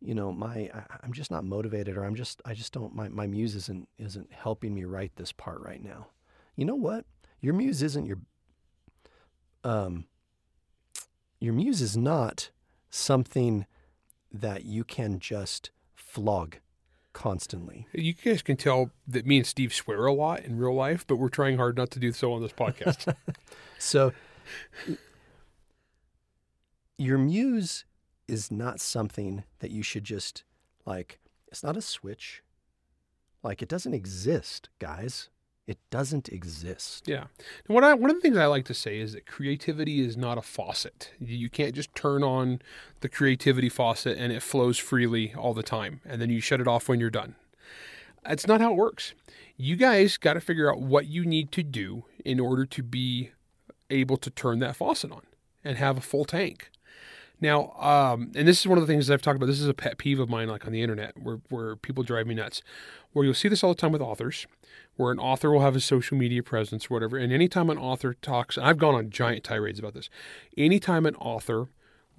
you 0.01 0.15
know 0.15 0.33
my 0.33 0.71
I, 0.75 0.85
i'm 1.03 1.13
just 1.13 1.31
not 1.31 1.45
motivated 1.45 1.97
or 1.97 2.05
i'm 2.05 2.15
just 2.15 2.41
i 2.45 2.55
just 2.55 2.73
don't 2.73 2.95
my, 2.95 3.09
my 3.09 3.27
muse 3.27 3.55
isn't 3.55 3.89
isn't 3.99 4.33
helping 4.33 4.75
me 4.75 4.85
write 4.85 5.13
this 5.17 5.33
part 5.33 5.61
right 5.63 5.83
now. 5.83 6.09
You 6.57 6.65
know 6.65 6.75
what? 6.75 7.05
Your 7.41 7.55
muse 7.55 7.83
isn't 7.83 8.07
your 8.07 8.19
um 9.65 10.05
your 11.39 11.55
muse 11.55 11.81
is 11.81 11.97
not 11.97 12.51
something 12.91 13.67
that 14.33 14.65
you 14.65 14.85
can 14.85 15.19
just 15.19 15.71
flog 15.95 16.57
constantly. 17.13 17.87
You 17.93 18.13
guys 18.13 18.43
can 18.43 18.57
tell 18.57 18.91
that 19.09 19.27
me 19.27 19.39
and 19.39 19.47
Steve 19.47 19.73
swear 19.73 20.07
a 20.07 20.13
lot 20.13 20.45
in 20.45 20.59
real 20.59 20.75
life, 20.75 21.07
but 21.07 21.17
we're 21.17 21.29
trying 21.29 21.57
hard 21.57 21.77
not 21.77 21.91
to 21.93 21.99
do 21.99 22.13
so 22.13 22.33
on 22.33 22.43
this 22.43 22.53
podcast. 22.53 23.15
So 23.83 24.13
your 27.01 27.19
muse 27.19 27.85
is 28.29 28.51
not 28.51 28.81
something 28.81 29.45
that 29.61 29.71
you 29.71 29.83
should 29.83 30.05
just 30.05 30.45
like 30.87 31.19
it's 31.49 31.65
not 31.65 31.77
a 31.77 31.83
switch 31.83 32.43
Like 33.43 33.63
it 33.63 33.69
doesn't 33.69 33.95
exist, 33.95 34.69
guys. 34.79 35.31
It 35.67 35.79
doesn't 35.91 36.29
exist. 36.31 37.07
Yeah. 37.09 37.27
What 37.69 37.85
I 37.85 37.95
one 37.95 38.11
of 38.11 38.17
the 38.17 38.23
things 38.23 38.37
I 38.37 38.47
like 38.47 38.67
to 38.67 38.75
say 38.75 38.99
is 39.01 39.15
that 39.15 39.27
creativity 39.27 40.01
is 40.01 40.17
not 40.17 40.39
a 40.39 40.43
faucet. 40.43 41.13
You 41.21 41.49
can't 41.49 41.75
just 41.75 41.95
turn 41.95 42.23
on 42.23 42.61
the 43.01 43.09
creativity 43.09 43.69
faucet 43.69 44.19
and 44.19 44.33
it 44.33 44.43
flows 44.43 44.79
freely 44.79 45.33
all 45.35 45.55
the 45.55 45.63
time 45.63 46.01
and 46.05 46.21
then 46.21 46.31
you 46.31 46.41
shut 46.41 46.61
it 46.61 46.69
off 46.69 46.89
when 46.89 47.01
you're 47.01 47.11
done. 47.11 47.37
That's 48.27 48.47
not 48.47 48.61
how 48.61 48.73
it 48.73 48.77
works. 48.77 49.15
You 49.57 49.77
guys 49.77 50.19
got 50.19 50.35
to 50.35 50.41
figure 50.41 50.71
out 50.71 50.81
what 50.81 51.07
you 51.07 51.25
need 51.25 51.53
to 51.53 51.63
do 51.63 52.05
in 52.25 52.41
order 52.41 52.67
to 52.67 52.83
be 52.83 53.31
able 53.91 54.19
to 54.19 54.31
turn 54.31 54.59
that 54.61 54.77
faucet 54.77 55.13
on 55.13 55.23
and 55.65 55.79
have 55.79 55.99
a 55.99 56.03
full 56.03 56.25
tank. 56.25 56.71
Now, 57.41 57.73
um, 57.79 58.33
and 58.35 58.47
this 58.47 58.61
is 58.61 58.67
one 58.67 58.77
of 58.77 58.87
the 58.87 58.93
things 58.93 59.11
I've 59.11 59.23
talked 59.23 59.37
about. 59.37 59.47
This 59.47 59.61
is 59.61 59.69
a 59.69 59.75
pet 59.75 59.99
peeve 59.99 60.21
of 60.21 60.29
mine, 60.29 60.49
like 60.49 60.67
on 60.67 60.73
the 60.73 60.83
internet, 60.83 61.17
where 61.21 61.41
where 61.49 61.77
people 61.77 62.03
drive 62.03 62.27
me 62.27 62.35
nuts. 62.35 62.63
Where 63.13 63.25
you'll 63.25 63.35
see 63.35 63.49
this 63.49 63.65
all 63.65 63.75
the 63.75 63.81
time 63.81 63.93
with 63.93 64.03
authors, 64.03 64.47
where 64.97 65.11
an 65.11 65.19
author 65.19 65.51
will 65.51 65.63
have 65.63 65.75
a 65.75 65.81
social 65.81 66.17
media 66.17 66.43
presence 66.43 66.87
or 66.87 66.95
whatever. 66.95 67.17
And 67.17 67.33
anytime 67.33 67.71
an 67.71 67.79
author 67.79 68.15
talks, 68.15 68.57
and 68.57 68.67
I've 68.67 68.79
gone 68.79 68.95
on 68.95 69.11
giant 69.11 69.43
tirades 69.43 69.79
about 69.79 69.95
this. 69.95 70.11
Anytime 70.57 71.07
an 71.07 71.17
author 71.17 71.69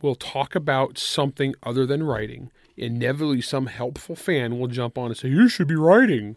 will 0.02 0.16
talk 0.16 0.56
about 0.56 0.98
something 0.98 1.54
other 1.64 1.86
than 1.86 2.04
writing, 2.04 2.52
inevitably 2.76 3.42
some 3.42 3.68
helpful 3.68 4.16
fan 4.16 4.60
will 4.60 4.68
jump 4.68 4.98
on 4.98 5.08
and 5.08 5.18
say, 5.18 5.30
"You 5.30 5.48
should 5.48 5.68
be 5.68 5.76
writing." 5.76 6.36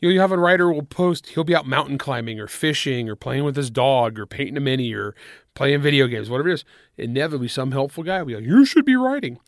You 0.00 0.08
know, 0.08 0.14
you 0.14 0.20
have 0.20 0.32
a 0.32 0.38
writer 0.38 0.72
will 0.72 0.82
post, 0.82 1.28
he'll 1.28 1.44
be 1.44 1.54
out 1.54 1.66
mountain 1.66 1.98
climbing 1.98 2.40
or 2.40 2.46
fishing 2.46 3.08
or 3.08 3.16
playing 3.16 3.44
with 3.44 3.56
his 3.56 3.70
dog 3.70 4.18
or 4.18 4.26
painting 4.26 4.56
a 4.56 4.60
mini 4.60 4.94
or 4.94 5.14
playing 5.54 5.82
video 5.82 6.06
games, 6.06 6.30
whatever 6.30 6.48
it 6.48 6.54
is. 6.54 6.64
Inevitably, 6.96 7.48
some 7.48 7.72
helpful 7.72 8.02
guy 8.02 8.18
will 8.20 8.26
be 8.26 8.34
like, 8.36 8.44
You 8.44 8.64
should 8.64 8.84
be 8.86 8.96
writing. 8.96 9.38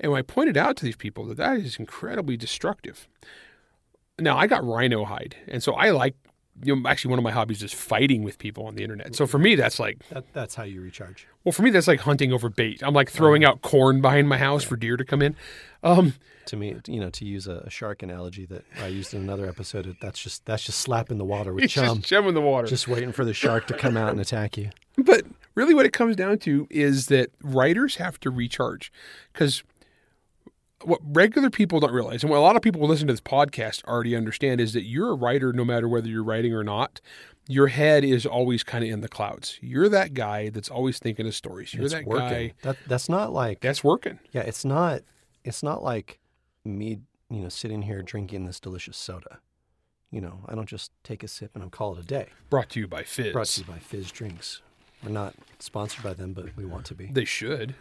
And 0.00 0.14
I 0.14 0.22
pointed 0.22 0.56
out 0.56 0.76
to 0.78 0.84
these 0.84 0.96
people 0.96 1.24
that 1.26 1.36
that 1.36 1.58
is 1.58 1.76
incredibly 1.78 2.36
destructive. 2.36 3.08
Now, 4.18 4.36
I 4.36 4.46
got 4.46 4.64
rhino 4.64 5.04
hide. 5.04 5.36
And 5.46 5.62
so 5.62 5.74
I 5.74 5.90
like, 5.90 6.14
you 6.62 6.74
know, 6.74 6.88
actually, 6.88 7.10
one 7.10 7.18
of 7.18 7.22
my 7.22 7.30
hobbies 7.30 7.62
is 7.62 7.72
fighting 7.72 8.22
with 8.22 8.38
people 8.38 8.66
on 8.66 8.74
the 8.76 8.82
internet. 8.82 9.14
So 9.14 9.26
for 9.26 9.38
me, 9.38 9.54
that's 9.56 9.78
like, 9.78 10.08
That, 10.08 10.24
that's 10.32 10.54
how 10.54 10.64
you 10.64 10.80
recharge. 10.80 11.26
well, 11.44 11.52
for 11.52 11.62
me, 11.62 11.70
that's 11.70 11.86
like 11.86 12.00
hunting 12.00 12.32
over 12.32 12.48
bait. 12.48 12.82
I'm 12.82 12.94
like 12.94 13.10
throwing 13.10 13.44
out 13.44 13.62
corn 13.62 14.00
behind 14.00 14.28
my 14.28 14.38
house 14.38 14.64
for 14.64 14.76
deer 14.76 14.96
to 14.96 15.04
come 15.04 15.20
in. 15.22 15.36
Um, 15.82 16.14
To 16.46 16.56
me, 16.56 16.76
you 16.86 16.98
know, 17.00 17.10
to 17.10 17.24
use 17.24 17.46
a, 17.46 17.58
a 17.66 17.70
shark 17.70 18.02
analogy 18.02 18.46
that 18.46 18.64
I 18.82 18.86
used 18.88 19.14
in 19.14 19.20
another 19.22 19.46
episode, 19.48 19.96
that's 20.00 20.18
just 20.20 20.44
that's 20.46 20.64
just 20.64 20.78
slapping 20.80 21.18
the 21.18 21.24
water 21.24 21.52
with 21.54 21.68
chum, 21.70 21.98
just 21.98 22.08
chum 22.08 22.26
in 22.26 22.34
the 22.34 22.40
water. 22.40 22.66
just 22.66 22.88
waiting 22.88 23.12
for 23.12 23.24
the 23.24 23.34
shark 23.34 23.66
to 23.68 23.74
come 23.74 23.96
out 23.96 24.10
and 24.10 24.20
attack 24.20 24.56
you. 24.56 24.70
But 25.04 25.22
really, 25.54 25.74
what 25.74 25.86
it 25.86 25.92
comes 25.92 26.16
down 26.16 26.38
to 26.38 26.66
is 26.70 27.06
that 27.06 27.30
writers 27.40 27.96
have 27.96 28.18
to 28.20 28.30
recharge 28.30 28.90
because 29.32 29.62
what 30.82 31.00
regular 31.04 31.50
people 31.50 31.78
don't 31.78 31.92
realize, 31.92 32.22
and 32.24 32.30
what 32.30 32.38
a 32.38 32.40
lot 32.40 32.56
of 32.56 32.62
people 32.62 32.80
who 32.80 32.86
listen 32.88 33.06
to 33.06 33.12
this 33.12 33.20
podcast 33.20 33.84
already 33.84 34.16
understand, 34.16 34.60
is 34.60 34.72
that 34.72 34.82
you're 34.84 35.10
a 35.10 35.14
writer 35.14 35.52
no 35.52 35.64
matter 35.64 35.88
whether 35.88 36.08
you're 36.08 36.24
writing 36.24 36.52
or 36.52 36.64
not. 36.64 37.00
Your 37.46 37.68
head 37.68 38.04
is 38.04 38.26
always 38.26 38.62
kind 38.64 38.84
of 38.84 38.90
in 38.90 39.00
the 39.00 39.08
clouds. 39.08 39.58
You're 39.62 39.88
that 39.88 40.14
guy 40.14 40.50
that's 40.50 40.68
always 40.68 40.98
thinking 40.98 41.26
of 41.28 41.34
stories. 41.34 41.72
You're 41.72 41.84
it's 41.84 41.94
that 41.94 42.04
working. 42.04 42.28
guy 42.28 42.54
That 42.62 42.76
that's 42.86 43.08
not 43.08 43.32
like 43.32 43.60
that's 43.60 43.82
working. 43.84 44.18
yeah, 44.32 44.42
it's 44.42 44.64
not 44.64 45.02
it's 45.48 45.62
not 45.62 45.82
like 45.82 46.20
me, 46.62 47.00
you 47.30 47.40
know, 47.40 47.48
sitting 47.48 47.82
here 47.82 48.02
drinking 48.02 48.44
this 48.44 48.60
delicious 48.60 48.98
soda. 48.98 49.38
You 50.10 50.20
know, 50.20 50.40
I 50.46 50.54
don't 50.54 50.68
just 50.68 50.92
take 51.02 51.22
a 51.22 51.28
sip 51.28 51.50
and 51.54 51.62
I'm 51.62 51.70
call 51.70 51.94
it 51.94 52.00
a 52.00 52.02
day. 52.02 52.26
Brought 52.50 52.68
to 52.70 52.80
you 52.80 52.86
by 52.86 53.02
Fizz. 53.02 53.32
Brought 53.32 53.46
to 53.46 53.60
you 53.62 53.66
by 53.66 53.78
Fizz 53.78 54.12
Drinks. 54.12 54.60
We're 55.02 55.10
not 55.10 55.34
sponsored 55.58 56.04
by 56.04 56.14
them, 56.14 56.34
but 56.34 56.54
we 56.56 56.64
want 56.64 56.84
to 56.86 56.94
be. 56.94 57.06
They 57.06 57.24
should. 57.24 57.74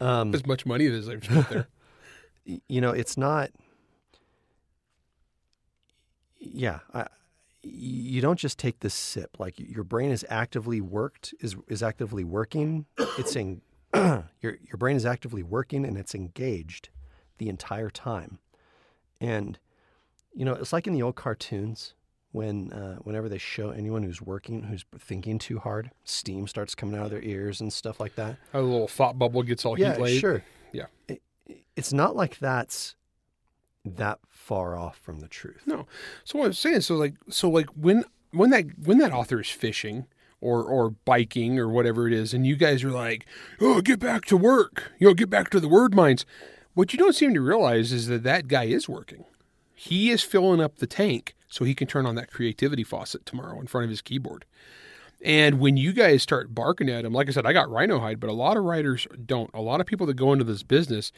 Um, 0.00 0.34
As 0.34 0.46
much 0.46 0.66
money 0.66 0.86
as 0.86 1.06
they've 1.06 1.22
spent 1.22 1.48
there. 1.48 1.68
you 2.68 2.80
know, 2.80 2.90
it's 2.90 3.16
not. 3.16 3.50
Yeah, 6.38 6.80
I, 6.92 7.06
you 7.62 8.20
don't 8.20 8.38
just 8.38 8.58
take 8.58 8.80
this 8.80 8.94
sip. 8.94 9.36
Like 9.38 9.54
your 9.58 9.84
brain 9.84 10.10
is 10.10 10.24
actively 10.28 10.80
worked 10.80 11.34
is 11.40 11.56
is 11.68 11.82
actively 11.82 12.24
working. 12.24 12.86
It's 13.18 13.36
in 13.36 13.62
your 13.94 14.24
your 14.42 14.76
brain 14.78 14.96
is 14.96 15.06
actively 15.06 15.42
working 15.42 15.84
and 15.84 15.96
it's 15.96 16.14
engaged 16.14 16.90
the 17.38 17.48
entire 17.48 17.90
time. 17.90 18.38
And 19.20 19.58
you 20.34 20.44
know, 20.44 20.52
it's 20.54 20.72
like 20.72 20.86
in 20.86 20.92
the 20.92 21.02
old 21.02 21.14
cartoons 21.16 21.94
when 22.32 22.72
uh, 22.72 22.96
whenever 22.96 23.28
they 23.28 23.38
show 23.38 23.70
anyone 23.70 24.02
who's 24.02 24.20
working 24.20 24.64
who's 24.64 24.84
thinking 24.98 25.38
too 25.38 25.58
hard, 25.60 25.90
steam 26.04 26.46
starts 26.48 26.74
coming 26.74 26.98
out 26.98 27.04
of 27.04 27.10
their 27.10 27.22
ears 27.22 27.60
and 27.60 27.72
stuff 27.72 28.00
like 28.00 28.16
that. 28.16 28.36
A 28.52 28.60
little 28.60 28.88
thought 28.88 29.18
bubble 29.18 29.42
gets 29.44 29.64
all 29.64 29.78
Yeah, 29.78 29.94
heat 29.94 30.00
laid. 30.02 30.20
sure. 30.20 30.44
Yeah. 30.72 30.86
It, 31.08 31.22
it's 31.76 31.92
not 31.92 32.16
like 32.16 32.38
that's 32.38 32.96
that 33.84 34.18
far 34.28 34.76
off 34.76 34.96
from 34.98 35.20
the 35.20 35.28
truth. 35.28 35.62
No. 35.66 35.86
So 36.24 36.38
what 36.38 36.46
I'm 36.46 36.52
saying, 36.54 36.80
so 36.80 36.96
like, 36.96 37.14
so 37.28 37.48
like 37.48 37.66
when 37.76 38.04
when 38.32 38.50
that 38.50 38.64
when 38.82 38.98
that 38.98 39.12
author 39.12 39.40
is 39.40 39.48
fishing 39.50 40.06
or 40.40 40.62
or 40.64 40.90
biking 40.90 41.58
or 41.58 41.68
whatever 41.68 42.08
it 42.08 42.12
is, 42.12 42.34
and 42.34 42.44
you 42.46 42.56
guys 42.56 42.82
are 42.82 42.90
like, 42.90 43.26
oh, 43.60 43.80
get 43.80 44.00
back 44.00 44.24
to 44.26 44.36
work, 44.36 44.90
you 44.98 45.06
know, 45.06 45.14
get 45.14 45.30
back 45.30 45.50
to 45.50 45.60
the 45.60 45.68
word 45.68 45.94
mines. 45.94 46.26
What 46.74 46.92
you 46.92 46.98
don't 46.98 47.14
seem 47.14 47.34
to 47.34 47.40
realize 47.40 47.92
is 47.92 48.08
that 48.08 48.24
that 48.24 48.48
guy 48.48 48.64
is 48.64 48.88
working. 48.88 49.24
He 49.74 50.10
is 50.10 50.22
filling 50.22 50.60
up 50.60 50.76
the 50.76 50.86
tank 50.86 51.34
so 51.48 51.64
he 51.64 51.74
can 51.74 51.86
turn 51.86 52.04
on 52.04 52.16
that 52.16 52.30
creativity 52.30 52.82
faucet 52.82 53.24
tomorrow 53.24 53.60
in 53.60 53.66
front 53.66 53.84
of 53.84 53.90
his 53.90 54.02
keyboard. 54.02 54.44
And 55.24 55.58
when 55.58 55.76
you 55.76 55.92
guys 55.92 56.22
start 56.22 56.54
barking 56.54 56.90
at 56.90 57.04
him, 57.04 57.12
like 57.12 57.28
I 57.28 57.32
said, 57.32 57.46
I 57.46 57.52
got 57.52 57.70
rhino 57.70 58.00
hide, 58.00 58.20
but 58.20 58.28
a 58.28 58.34
lot 58.34 58.56
of 58.56 58.64
writers 58.64 59.06
don't. 59.24 59.50
A 59.54 59.60
lot 59.60 59.80
of 59.80 59.86
people 59.86 60.06
that 60.06 60.14
go 60.14 60.32
into 60.32 60.44
this 60.44 60.62
business 60.62 61.12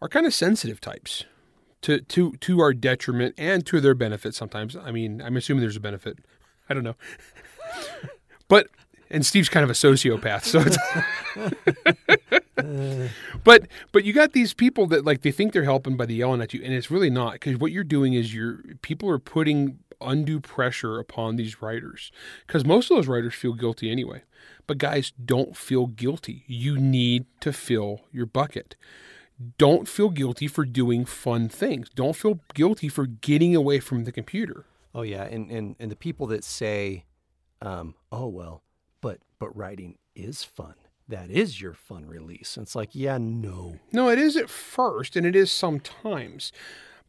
are 0.00 0.08
kind 0.08 0.26
of 0.26 0.34
sensitive 0.34 0.80
types 0.80 1.24
to 1.82 2.00
to 2.00 2.32
to 2.32 2.60
our 2.60 2.72
detriment 2.72 3.34
and 3.38 3.64
to 3.66 3.80
their 3.80 3.94
benefit 3.94 4.34
sometimes. 4.34 4.76
I 4.76 4.90
mean, 4.90 5.22
I'm 5.22 5.36
assuming 5.36 5.60
there's 5.60 5.76
a 5.76 5.80
benefit. 5.80 6.18
I 6.68 6.74
don't 6.74 6.84
know. 6.84 6.96
but 8.48 8.68
and 9.12 9.24
Steve's 9.24 9.48
kind 9.48 9.62
of 9.64 9.70
a 9.70 9.74
sociopath, 9.74 10.44
so 10.44 10.60
it's 10.64 10.78
But 13.44 13.66
but 13.92 14.04
you 14.04 14.12
got 14.12 14.32
these 14.32 14.54
people 14.54 14.86
that 14.88 15.04
like 15.04 15.22
they 15.22 15.30
think 15.32 15.52
they're 15.52 15.64
helping 15.64 15.96
by 15.96 16.06
the 16.06 16.14
yelling 16.14 16.40
at 16.40 16.54
you 16.54 16.62
and 16.62 16.72
it's 16.72 16.90
really 16.90 17.10
not 17.10 17.34
because 17.34 17.56
what 17.58 17.72
you're 17.72 17.84
doing 17.84 18.14
is 18.14 18.34
you're 18.34 18.62
people 18.82 19.08
are 19.10 19.18
putting 19.18 19.78
undue 20.00 20.40
pressure 20.40 20.98
upon 20.98 21.36
these 21.36 21.62
writers 21.62 22.10
because 22.46 22.64
most 22.64 22.90
of 22.90 22.96
those 22.96 23.08
writers 23.08 23.34
feel 23.34 23.52
guilty 23.52 23.90
anyway. 23.90 24.22
But 24.66 24.78
guys, 24.78 25.12
don't 25.24 25.56
feel 25.56 25.86
guilty. 25.86 26.44
You 26.46 26.78
need 26.78 27.26
to 27.40 27.52
fill 27.52 28.02
your 28.12 28.26
bucket 28.26 28.76
don't 29.58 29.88
feel 29.88 30.10
guilty 30.10 30.46
for 30.46 30.64
doing 30.64 31.04
fun 31.04 31.48
things. 31.48 31.88
Don't 31.94 32.14
feel 32.14 32.40
guilty 32.54 32.88
for 32.88 33.06
getting 33.06 33.56
away 33.56 33.80
from 33.80 34.04
the 34.04 34.12
computer. 34.12 34.66
Oh 34.94 35.02
yeah, 35.02 35.24
and 35.24 35.50
and 35.50 35.76
and 35.78 35.90
the 35.90 35.96
people 35.96 36.26
that 36.28 36.44
say, 36.44 37.04
um, 37.60 37.94
"Oh 38.10 38.26
well, 38.26 38.62
but 39.42 39.56
writing 39.56 39.98
is 40.14 40.44
fun. 40.44 40.74
That 41.08 41.30
is 41.30 41.60
your 41.60 41.74
fun 41.74 42.06
release." 42.06 42.56
And 42.56 42.64
it's 42.64 42.76
like, 42.76 42.90
yeah, 42.94 43.18
no. 43.18 43.78
No, 43.92 44.08
it 44.08 44.18
is 44.18 44.36
at 44.36 44.48
first, 44.48 45.16
and 45.16 45.26
it 45.26 45.34
is 45.36 45.50
sometimes. 45.50 46.52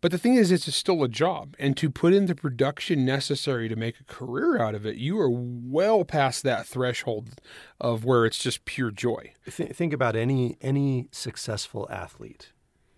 But 0.01 0.11
the 0.11 0.17
thing 0.17 0.33
is, 0.35 0.51
it's 0.51 0.73
still 0.75 1.01
a 1.03 1.07
job. 1.07 1.55
And 1.59 1.77
to 1.77 1.89
put 1.89 2.13
in 2.13 2.25
the 2.25 2.35
production 2.35 3.05
necessary 3.05 3.69
to 3.69 3.75
make 3.77 3.99
a 4.01 4.03
career 4.03 4.59
out 4.61 4.75
of 4.75 4.85
it, 4.85 4.97
you 4.97 5.17
are 5.19 5.29
well 5.29 6.03
past 6.03 6.43
that 6.43 6.65
threshold 6.67 7.39
of 7.79 8.03
where 8.03 8.25
it's 8.25 8.39
just 8.39 8.65
pure 8.65 8.91
joy. 8.91 9.33
Th- 9.49 9.69
think 9.71 9.93
about 9.93 10.15
any 10.17 10.57
any 10.59 11.07
successful 11.11 11.87
athlete. 11.89 12.51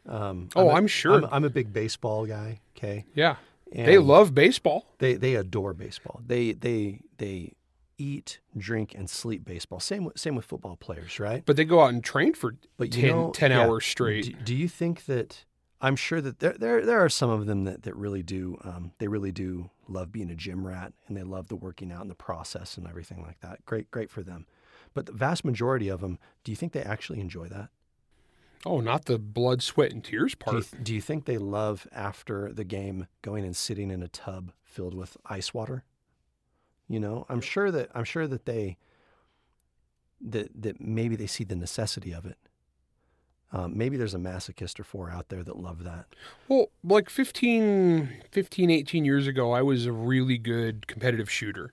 Um, 0.08 0.50
Oh, 0.56 0.70
a- 0.70 0.74
I'm 0.74 0.88
sure. 0.88 1.14
I'm, 1.16 1.26
I'm 1.32 1.44
a 1.44 1.50
big 1.52 1.72
baseball 1.74 2.26
guy. 2.26 2.62
Okay, 2.76 3.06
Yeah. 3.14 3.36
they 3.72 3.98
love 4.00 4.34
baseball. 4.34 4.86
They 4.98 5.14
they 5.14 5.36
adore 5.36 5.74
baseball. 5.76 6.22
They 6.26 6.54
they 6.54 7.02
they 7.18 7.54
eat, 7.98 8.40
drink, 8.58 8.94
and 8.96 9.10
sleep 9.10 9.46
baseball. 9.46 9.80
Same 9.80 10.06
with, 10.06 10.18
same 10.18 10.36
with 10.36 10.46
football 10.46 10.76
players, 10.76 11.20
right? 11.20 11.44
But 11.46 11.56
they 11.56 11.66
go 11.66 11.82
out 11.82 11.94
and 11.94 12.04
train 12.04 12.34
for 12.34 12.56
But 12.78 12.92
10, 12.92 13.02
you 13.02 13.12
know, 13.12 13.32
10 13.32 13.52
yeah. 13.52 13.62
hours 13.62 13.86
straight. 13.86 14.26
Do, 14.26 14.32
do 14.44 14.56
you 14.56 14.68
think 14.68 15.06
that? 15.06 15.46
I'm 15.82 15.96
sure 15.96 16.22
that 16.22 16.40
there 16.40 16.56
there 16.58 16.86
there 16.86 17.04
are 17.04 17.10
some 17.10 17.30
of 17.30 17.46
them 17.46 17.66
that 17.66 17.84
that 17.84 17.96
really 17.96 18.24
do. 18.24 18.58
Um, 18.64 18.94
they 18.98 19.08
really 19.08 19.32
do 19.32 19.70
love 19.88 20.12
being 20.12 20.32
a 20.32 20.36
gym 20.36 20.66
rat, 20.66 20.94
and 21.08 21.16
they 21.16 21.24
love 21.24 21.48
the 21.48 21.56
working 21.56 21.92
out 21.92 22.02
and 22.02 22.10
the 22.10 22.16
process 22.16 22.78
and 22.78 22.88
everything 22.88 23.22
like 23.22 23.40
that. 23.42 23.66
Great, 23.66 23.92
great 23.92 24.10
for 24.10 24.24
them. 24.24 24.48
But 24.94 25.06
the 25.06 25.12
vast 25.12 25.44
majority 25.44 25.90
of 25.90 26.00
them, 26.00 26.18
do 26.44 26.52
you 26.52 26.56
think 26.56 26.72
they 26.72 26.82
actually 26.82 27.20
enjoy 27.20 27.48
that? 27.50 27.70
oh, 28.66 28.82
not 28.82 29.06
the 29.06 29.20
blood, 29.20 29.62
sweat, 29.62 29.92
and 29.92 30.04
tears 30.04 30.34
Do 30.34 30.56
you, 30.56 30.62
part. 30.64 30.84
do 30.84 30.94
you 30.94 31.02
think 31.02 31.26
they 31.26 31.38
love 31.38 31.88
after 31.92 32.52
the 32.52 32.64
game 32.64 33.08
going 33.22 33.46
and 33.46 33.56
sitting 33.56 33.92
in 33.92 34.02
a 34.02 34.08
tub 34.08 34.52
filled 34.64 34.96
with 34.96 35.18
ice 35.26 35.54
water? 35.54 35.84
You 36.88 37.00
know, 37.00 37.26
I'm 37.30 37.42
sure 37.42 37.72
that 37.72 37.90
I'm 37.96 38.04
sure 38.04 38.28
that 38.28 38.46
they 38.46 38.78
that 40.22 40.50
that 40.62 40.80
maybe 40.82 41.16
they 41.16 41.28
see 41.28 41.44
the 41.44 41.56
necessity 41.56 42.14
of 42.14 42.26
it. 42.26 42.38
Um, 43.52 43.78
maybe 43.78 43.96
there's 43.96 44.14
a 44.14 44.18
masochist 44.20 44.80
or 44.80 44.84
four 44.84 45.10
out 45.10 45.30
there 45.30 45.42
that 45.44 45.58
love 45.58 45.84
that. 45.84 46.08
Well, 46.50 46.72
like 46.84 47.10
15, 47.10 48.10
15, 48.32 48.70
18 48.70 49.06
years 49.06 49.28
ago, 49.28 49.52
I 49.54 49.62
was 49.62 49.86
a 49.86 49.94
really 49.94 50.38
good 50.38 50.88
competitive 50.88 51.30
shooter. 51.32 51.72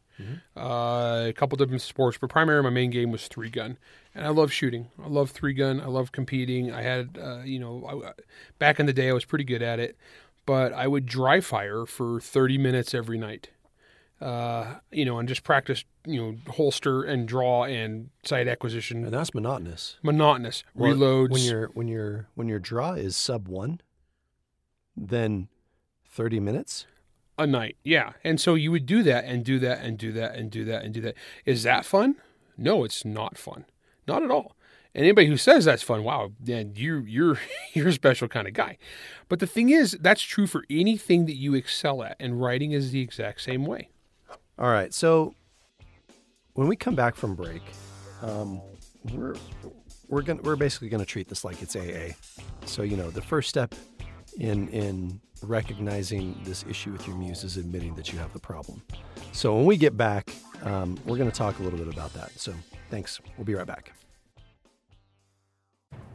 Uh, 0.57 1.25
a 1.29 1.33
couple 1.35 1.57
different 1.57 1.83
sports, 1.83 2.17
but 2.21 2.31
primarily 2.31 2.63
my 2.63 2.71
main 2.71 2.91
game 2.91 3.11
was 3.11 3.27
three 3.27 3.51
gun, 3.51 3.77
and 4.15 4.25
I 4.25 4.29
love 4.29 4.53
shooting. 4.53 4.89
I 5.03 5.09
love 5.09 5.31
three 5.31 5.55
gun. 5.55 5.81
I 5.81 5.87
love 5.87 6.13
competing. 6.13 6.73
I 6.73 6.83
had, 6.83 7.19
uh, 7.21 7.41
you 7.41 7.59
know, 7.59 8.05
I, 8.07 8.13
back 8.61 8.79
in 8.79 8.87
the 8.87 8.93
day, 8.93 9.09
I 9.09 9.13
was 9.13 9.25
pretty 9.25 9.45
good 9.45 9.63
at 9.63 9.81
it. 9.81 9.97
but 10.47 10.73
I 10.73 10.87
would 10.87 11.07
dry 11.07 11.41
fire 11.41 11.85
for 11.87 12.21
30 12.21 12.59
minutes 12.59 12.95
every 12.95 13.19
night. 13.19 13.51
Uh, 14.23 14.77
you 14.93 15.05
know, 15.05 15.19
and 15.19 15.29
just 15.29 15.43
practice, 15.43 15.85
you 16.07 16.21
know, 16.23 16.53
holster 16.53 17.03
and 17.03 17.27
draw 17.27 17.65
and 17.65 18.11
sight 18.25 18.47
acquisition. 18.47 19.05
And 19.05 19.13
that's 19.13 19.35
monotonous. 19.35 19.97
Monotonous 20.03 20.63
Well, 20.75 20.95
reloads. 20.95 21.31
When 21.31 21.43
your 21.43 21.67
when 21.75 21.89
your 21.89 22.29
when 22.37 22.47
your 22.49 22.61
draw 22.61 22.93
is 22.93 23.17
sub 23.17 23.49
one, 23.49 23.81
then 24.97 25.49
thirty 26.09 26.41
minutes. 26.41 26.87
a 27.39 27.47
night. 27.47 27.77
Yeah. 27.83 28.13
And 28.23 28.41
so 28.41 28.55
you 28.55 28.71
would 28.71 28.87
do 28.87 29.03
that 29.03 29.25
and 29.25 29.45
do 29.45 29.59
that 29.59 29.81
and 29.81 29.99
do 29.99 30.13
that 30.13 30.37
and 30.37 30.51
do 30.51 30.65
that 30.67 30.85
and 30.85 30.95
do 30.95 31.01
that. 31.01 31.15
Is 31.45 31.63
that 31.65 31.85
fun? 31.85 32.17
No, 32.57 32.85
it's 32.85 33.05
not 33.05 33.37
fun. 33.39 33.65
Not 34.07 34.23
at 34.23 34.31
all. 34.31 34.55
And 34.95 35.05
anybody 35.05 35.27
who 35.27 35.39
says 35.39 35.65
that's 35.65 35.83
fun, 35.83 36.05
wow, 36.05 36.33
then 36.39 36.75
you 36.77 36.99
you're 37.01 37.39
you're 37.73 37.89
a 37.89 37.93
special 37.93 38.29
kind 38.29 38.47
of 38.47 38.55
guy. 38.55 38.77
But 39.29 39.41
the 39.41 39.47
thing 39.47 39.71
is, 39.71 39.97
that's 40.01 40.23
true 40.23 40.47
for 40.47 40.65
anything 40.71 41.25
that 41.27 41.37
you 41.37 41.55
excel 41.55 42.03
at, 42.03 42.17
and 42.21 42.41
writing 42.41 42.73
is 42.73 42.93
the 42.93 43.01
exact 43.01 43.41
same 43.41 43.65
way. 43.65 43.89
All 44.59 44.69
right. 44.71 44.93
So 44.93 45.35
when 46.55 46.69
we 46.69 46.77
come 46.77 46.95
back 46.95 47.15
from 47.15 47.35
break, 47.35 47.63
um, 48.21 48.61
we're 49.13 49.35
we're 50.09 50.23
gonna 50.23 50.43
we're 50.43 50.57
basically 50.57 50.89
gonna 50.89 51.05
treat 51.05 51.29
this 51.29 51.45
like 51.45 51.63
it's 51.63 51.75
AA. 51.75 52.15
So 52.67 52.83
you 52.83 52.97
know, 52.97 53.11
the 53.11 53.23
first 53.23 53.49
step 53.49 53.75
in 54.39 54.69
in 54.69 55.21
recognizing 55.43 56.39
this 56.45 56.65
issue 56.69 56.93
with 56.93 57.07
your 57.07 57.17
muse 57.17 57.45
is 57.45 57.57
admitting 57.57 57.95
that 57.95 58.13
you 58.13 58.19
have 58.19 58.33
the 58.33 58.39
problem. 58.39 58.83
So 59.33 59.57
when 59.57 59.65
we 59.65 59.77
get 59.77 59.97
back, 59.97 60.31
um, 60.63 60.99
we're 61.07 61.17
gonna 61.17 61.31
talk 61.31 61.59
a 61.59 61.63
little 61.63 61.79
bit 61.79 61.89
about 61.89 62.13
that. 62.15 62.39
So 62.39 62.53
thanks. 62.91 63.21
We'll 63.37 63.47
be 63.47 63.55
right 63.55 63.67
back. 63.67 63.93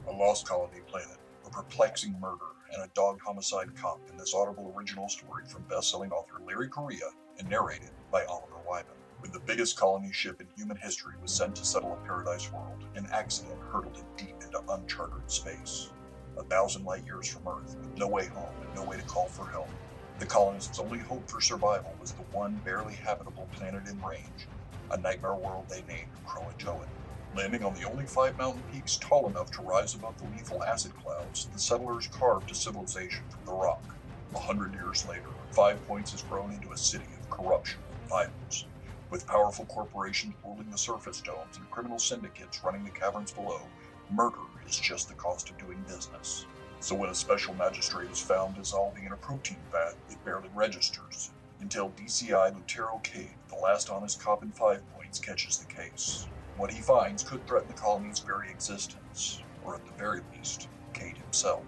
A 0.07 0.11
lost 0.11 0.47
colony 0.47 0.79
planet, 0.87 1.17
a 1.45 1.49
perplexing 1.49 2.17
murder, 2.19 2.45
and 2.73 2.83
a 2.83 2.87
dog 2.93 3.19
homicide 3.25 3.75
cop 3.75 3.99
in 4.09 4.17
this 4.17 4.33
audible 4.33 4.73
original 4.77 5.09
story 5.09 5.43
from 5.47 5.63
best-selling 5.63 6.11
author 6.11 6.35
Larry 6.45 6.69
Correia 6.69 7.09
and 7.39 7.49
narrated 7.49 7.91
by 8.11 8.25
Oliver 8.25 8.57
Wyman. 8.67 8.91
When 9.19 9.31
the 9.31 9.39
biggest 9.39 9.77
colony 9.77 10.11
ship 10.11 10.41
in 10.41 10.47
human 10.55 10.77
history 10.77 11.13
was 11.21 11.33
sent 11.33 11.55
to 11.57 11.65
settle 11.65 11.93
a 11.93 12.05
paradise 12.07 12.51
world, 12.51 12.85
an 12.95 13.07
accident 13.11 13.59
hurtled 13.71 13.97
it 13.97 14.05
deep 14.17 14.35
into 14.43 14.61
uncharted 14.69 15.29
space. 15.29 15.91
A 16.37 16.43
thousand 16.43 16.85
light 16.85 17.05
years 17.05 17.27
from 17.27 17.47
Earth, 17.47 17.75
with 17.81 17.97
no 17.97 18.07
way 18.07 18.27
home 18.27 18.53
and 18.61 18.75
no 18.75 18.83
way 18.83 18.97
to 18.97 19.03
call 19.03 19.27
for 19.27 19.47
help. 19.49 19.69
The 20.19 20.25
colonists' 20.25 20.79
only 20.79 20.99
hope 20.99 21.29
for 21.29 21.41
survival 21.41 21.95
was 21.99 22.13
the 22.13 22.23
one 22.31 22.55
barely 22.65 22.95
habitable 22.95 23.49
planet 23.53 23.87
in 23.87 24.01
range, 24.01 24.47
a 24.91 24.97
nightmare 24.97 25.35
world 25.35 25.67
they 25.69 25.83
named 25.83 26.11
Croatoan. 26.25 26.87
Landing 27.35 27.63
on 27.63 27.73
the 27.73 27.85
only 27.89 28.05
five 28.05 28.37
mountain 28.37 28.63
peaks 28.71 28.97
tall 28.97 29.27
enough 29.27 29.51
to 29.51 29.61
rise 29.63 29.95
above 29.95 30.17
the 30.17 30.25
lethal 30.25 30.63
acid 30.63 30.93
clouds, 30.95 31.49
the 31.53 31.59
settlers 31.59 32.07
carved 32.07 32.51
a 32.51 32.55
civilization 32.55 33.25
from 33.29 33.45
the 33.45 33.53
rock. 33.53 33.95
A 34.35 34.39
hundred 34.39 34.73
years 34.73 35.05
later, 35.07 35.29
Five 35.51 35.85
Points 35.87 36.11
has 36.11 36.21
grown 36.21 36.53
into 36.53 36.71
a 36.71 36.77
city 36.77 37.07
corruption 37.29 37.79
and 37.99 38.09
violence. 38.09 38.65
With 39.09 39.27
powerful 39.27 39.65
corporations 39.65 40.33
ruling 40.45 40.69
the 40.69 40.77
surface 40.77 41.21
domes 41.21 41.57
and 41.57 41.71
criminal 41.71 41.99
syndicates 41.99 42.63
running 42.63 42.83
the 42.83 42.89
caverns 42.89 43.31
below, 43.31 43.61
murder 44.11 44.37
is 44.67 44.77
just 44.77 45.07
the 45.07 45.15
cost 45.15 45.49
of 45.49 45.57
doing 45.57 45.83
business. 45.87 46.45
So 46.79 46.95
when 46.95 47.09
a 47.09 47.15
special 47.15 47.53
magistrate 47.55 48.11
is 48.11 48.19
found 48.19 48.55
dissolving 48.55 49.05
in 49.05 49.13
a 49.13 49.17
protein 49.17 49.57
vat, 49.71 49.95
it 50.09 50.23
barely 50.25 50.49
registers, 50.53 51.31
until 51.59 51.89
DCI 51.91 52.53
Lutero 52.53 53.01
Cade, 53.03 53.31
the 53.49 53.55
last 53.55 53.89
honest 53.89 54.21
cop 54.21 54.43
in 54.43 54.51
Five 54.51 54.81
Points, 54.93 55.19
catches 55.19 55.57
the 55.57 55.73
case. 55.73 56.27
What 56.57 56.71
he 56.71 56.81
finds 56.81 57.23
could 57.23 57.45
threaten 57.47 57.67
the 57.69 57.73
colony's 57.73 58.19
very 58.19 58.49
existence, 58.49 59.41
or 59.63 59.75
at 59.75 59.85
the 59.85 59.93
very 59.97 60.21
least, 60.35 60.67
Cade 60.93 61.17
himself. 61.17 61.63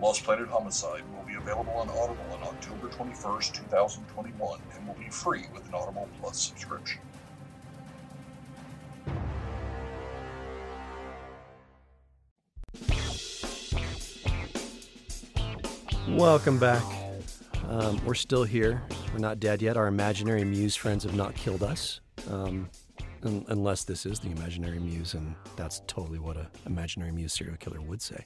Lost 0.00 0.24
Planet 0.24 0.48
Homicide 0.48 1.02
will 1.14 1.24
be 1.24 1.34
available 1.34 1.74
on 1.74 1.90
Audible 1.90 2.24
on 2.32 2.42
October 2.42 2.88
21st, 2.88 3.52
2021, 3.52 4.58
and 4.74 4.86
will 4.86 4.94
be 4.94 5.10
free 5.10 5.44
with 5.52 5.68
an 5.68 5.74
Audible 5.74 6.08
Plus 6.22 6.40
subscription. 6.40 7.02
Welcome 16.08 16.58
back. 16.58 16.82
Um, 17.68 18.00
we're 18.06 18.14
still 18.14 18.44
here. 18.44 18.82
We're 19.12 19.18
not 19.18 19.38
dead 19.38 19.60
yet. 19.60 19.76
Our 19.76 19.86
imaginary 19.86 20.44
muse 20.44 20.76
friends 20.76 21.04
have 21.04 21.14
not 21.14 21.34
killed 21.34 21.62
us. 21.62 22.00
Um, 22.30 22.70
un- 23.22 23.44
unless 23.48 23.84
this 23.84 24.06
is 24.06 24.18
the 24.18 24.30
imaginary 24.30 24.78
muse, 24.78 25.12
and 25.12 25.34
that's 25.56 25.82
totally 25.86 26.18
what 26.18 26.38
a 26.38 26.48
imaginary 26.64 27.12
muse 27.12 27.34
serial 27.34 27.58
killer 27.58 27.82
would 27.82 28.00
say. 28.00 28.24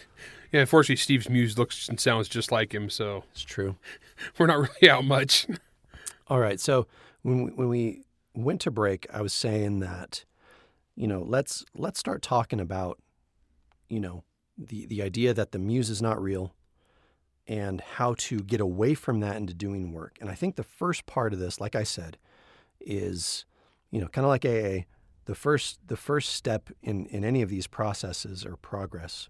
Yeah, 0.52 0.60
unfortunately, 0.60 0.96
Steve's 0.96 1.28
muse 1.28 1.58
looks 1.58 1.88
and 1.88 1.98
sounds 1.98 2.28
just 2.28 2.52
like 2.52 2.72
him, 2.72 2.88
so 2.88 3.24
It's 3.32 3.42
true. 3.42 3.76
we're 4.38 4.46
not 4.46 4.58
really 4.58 4.88
out 4.88 5.04
much. 5.04 5.46
All 6.28 6.38
right. 6.38 6.60
So 6.60 6.86
when 7.22 7.44
we, 7.44 7.50
when 7.52 7.68
we 7.68 8.04
went 8.34 8.60
to 8.62 8.70
break, 8.70 9.06
I 9.12 9.22
was 9.22 9.32
saying 9.32 9.80
that, 9.80 10.24
you 10.94 11.06
know, 11.06 11.22
let's 11.22 11.64
let's 11.74 11.98
start 11.98 12.22
talking 12.22 12.60
about, 12.60 12.98
you 13.88 14.00
know, 14.00 14.24
the 14.56 14.86
the 14.86 15.02
idea 15.02 15.34
that 15.34 15.52
the 15.52 15.58
muse 15.58 15.90
is 15.90 16.00
not 16.00 16.22
real, 16.22 16.54
and 17.46 17.80
how 17.80 18.14
to 18.18 18.38
get 18.38 18.60
away 18.60 18.94
from 18.94 19.20
that 19.20 19.36
into 19.36 19.52
doing 19.52 19.92
work. 19.92 20.16
And 20.20 20.30
I 20.30 20.34
think 20.34 20.56
the 20.56 20.62
first 20.62 21.06
part 21.06 21.32
of 21.32 21.38
this, 21.38 21.60
like 21.60 21.76
I 21.76 21.82
said, 21.82 22.18
is, 22.80 23.44
you 23.90 24.00
know, 24.00 24.08
kind 24.08 24.24
of 24.24 24.28
like 24.28 24.44
AA. 24.44 24.84
The 25.26 25.34
first 25.34 25.80
the 25.86 25.96
first 25.96 26.30
step 26.30 26.70
in 26.82 27.06
in 27.06 27.24
any 27.24 27.42
of 27.42 27.50
these 27.50 27.66
processes 27.66 28.46
or 28.46 28.56
progress 28.56 29.28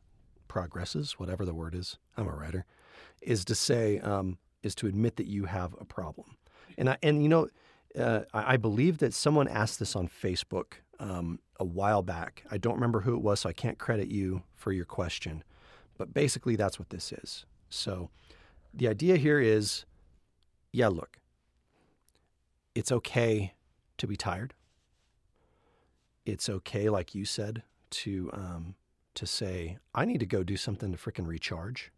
progresses, 0.49 1.13
whatever 1.13 1.45
the 1.45 1.55
word 1.55 1.75
is. 1.75 1.99
I'm 2.17 2.29
a 2.29 2.35
writer. 2.35 2.65
Is 3.23 3.45
to 3.47 3.55
say 3.55 3.99
um, 4.01 4.39
is 4.63 4.75
to 4.77 4.87
admit 4.87 5.17
that 5.17 5.27
you 5.27 5.45
have 5.45 5.75
a 5.81 5.85
problem. 5.85 6.37
And 6.77 6.91
I, 6.91 6.99
and 7.03 7.23
you 7.23 7.29
know, 7.29 7.49
uh, 7.99 8.23
I, 8.35 8.57
believe 8.57 8.99
that 8.99 9.15
someone 9.15 9.49
asked 9.49 9.79
this 9.79 9.97
on 9.97 10.09
Facebook 10.09 10.75
um, 10.99 11.39
a 11.59 11.65
while 11.65 12.03
back. 12.03 12.45
I 12.51 12.59
don't 12.59 12.75
remember 12.75 13.01
who 13.01 13.15
it 13.15 13.23
was, 13.23 13.41
so 13.41 13.49
I 13.49 13.55
can't 13.55 13.79
credit 13.79 14.09
you 14.09 14.43
for 14.55 14.73
your 14.73 14.85
question. 14.85 15.43
But 15.97 16.13
basically, 16.13 16.57
that's 16.57 16.79
what 16.79 16.91
this 16.91 17.13
is. 17.13 17.47
So, 17.71 18.11
the 18.75 18.89
idea 18.89 19.17
here 19.17 19.41
is, 19.41 19.87
yeah, 20.73 20.89
look, 20.89 21.19
it's 22.75 22.93
okay 22.93 23.55
to 23.97 24.07
be 24.07 24.17
tired. 24.17 24.53
It's 26.27 26.51
okay, 26.51 26.91
like 26.91 27.15
you 27.15 27.25
said, 27.25 27.63
to 27.91 28.31
um, 28.35 28.75
to 29.17 29.27
say, 29.27 29.79
I 29.95 30.05
need 30.05 30.21
to 30.21 30.27
go 30.27 30.43
do 30.43 30.57
something 30.57 30.93
to 30.93 30.99
frickin' 30.99 31.27
recharge. 31.27 31.93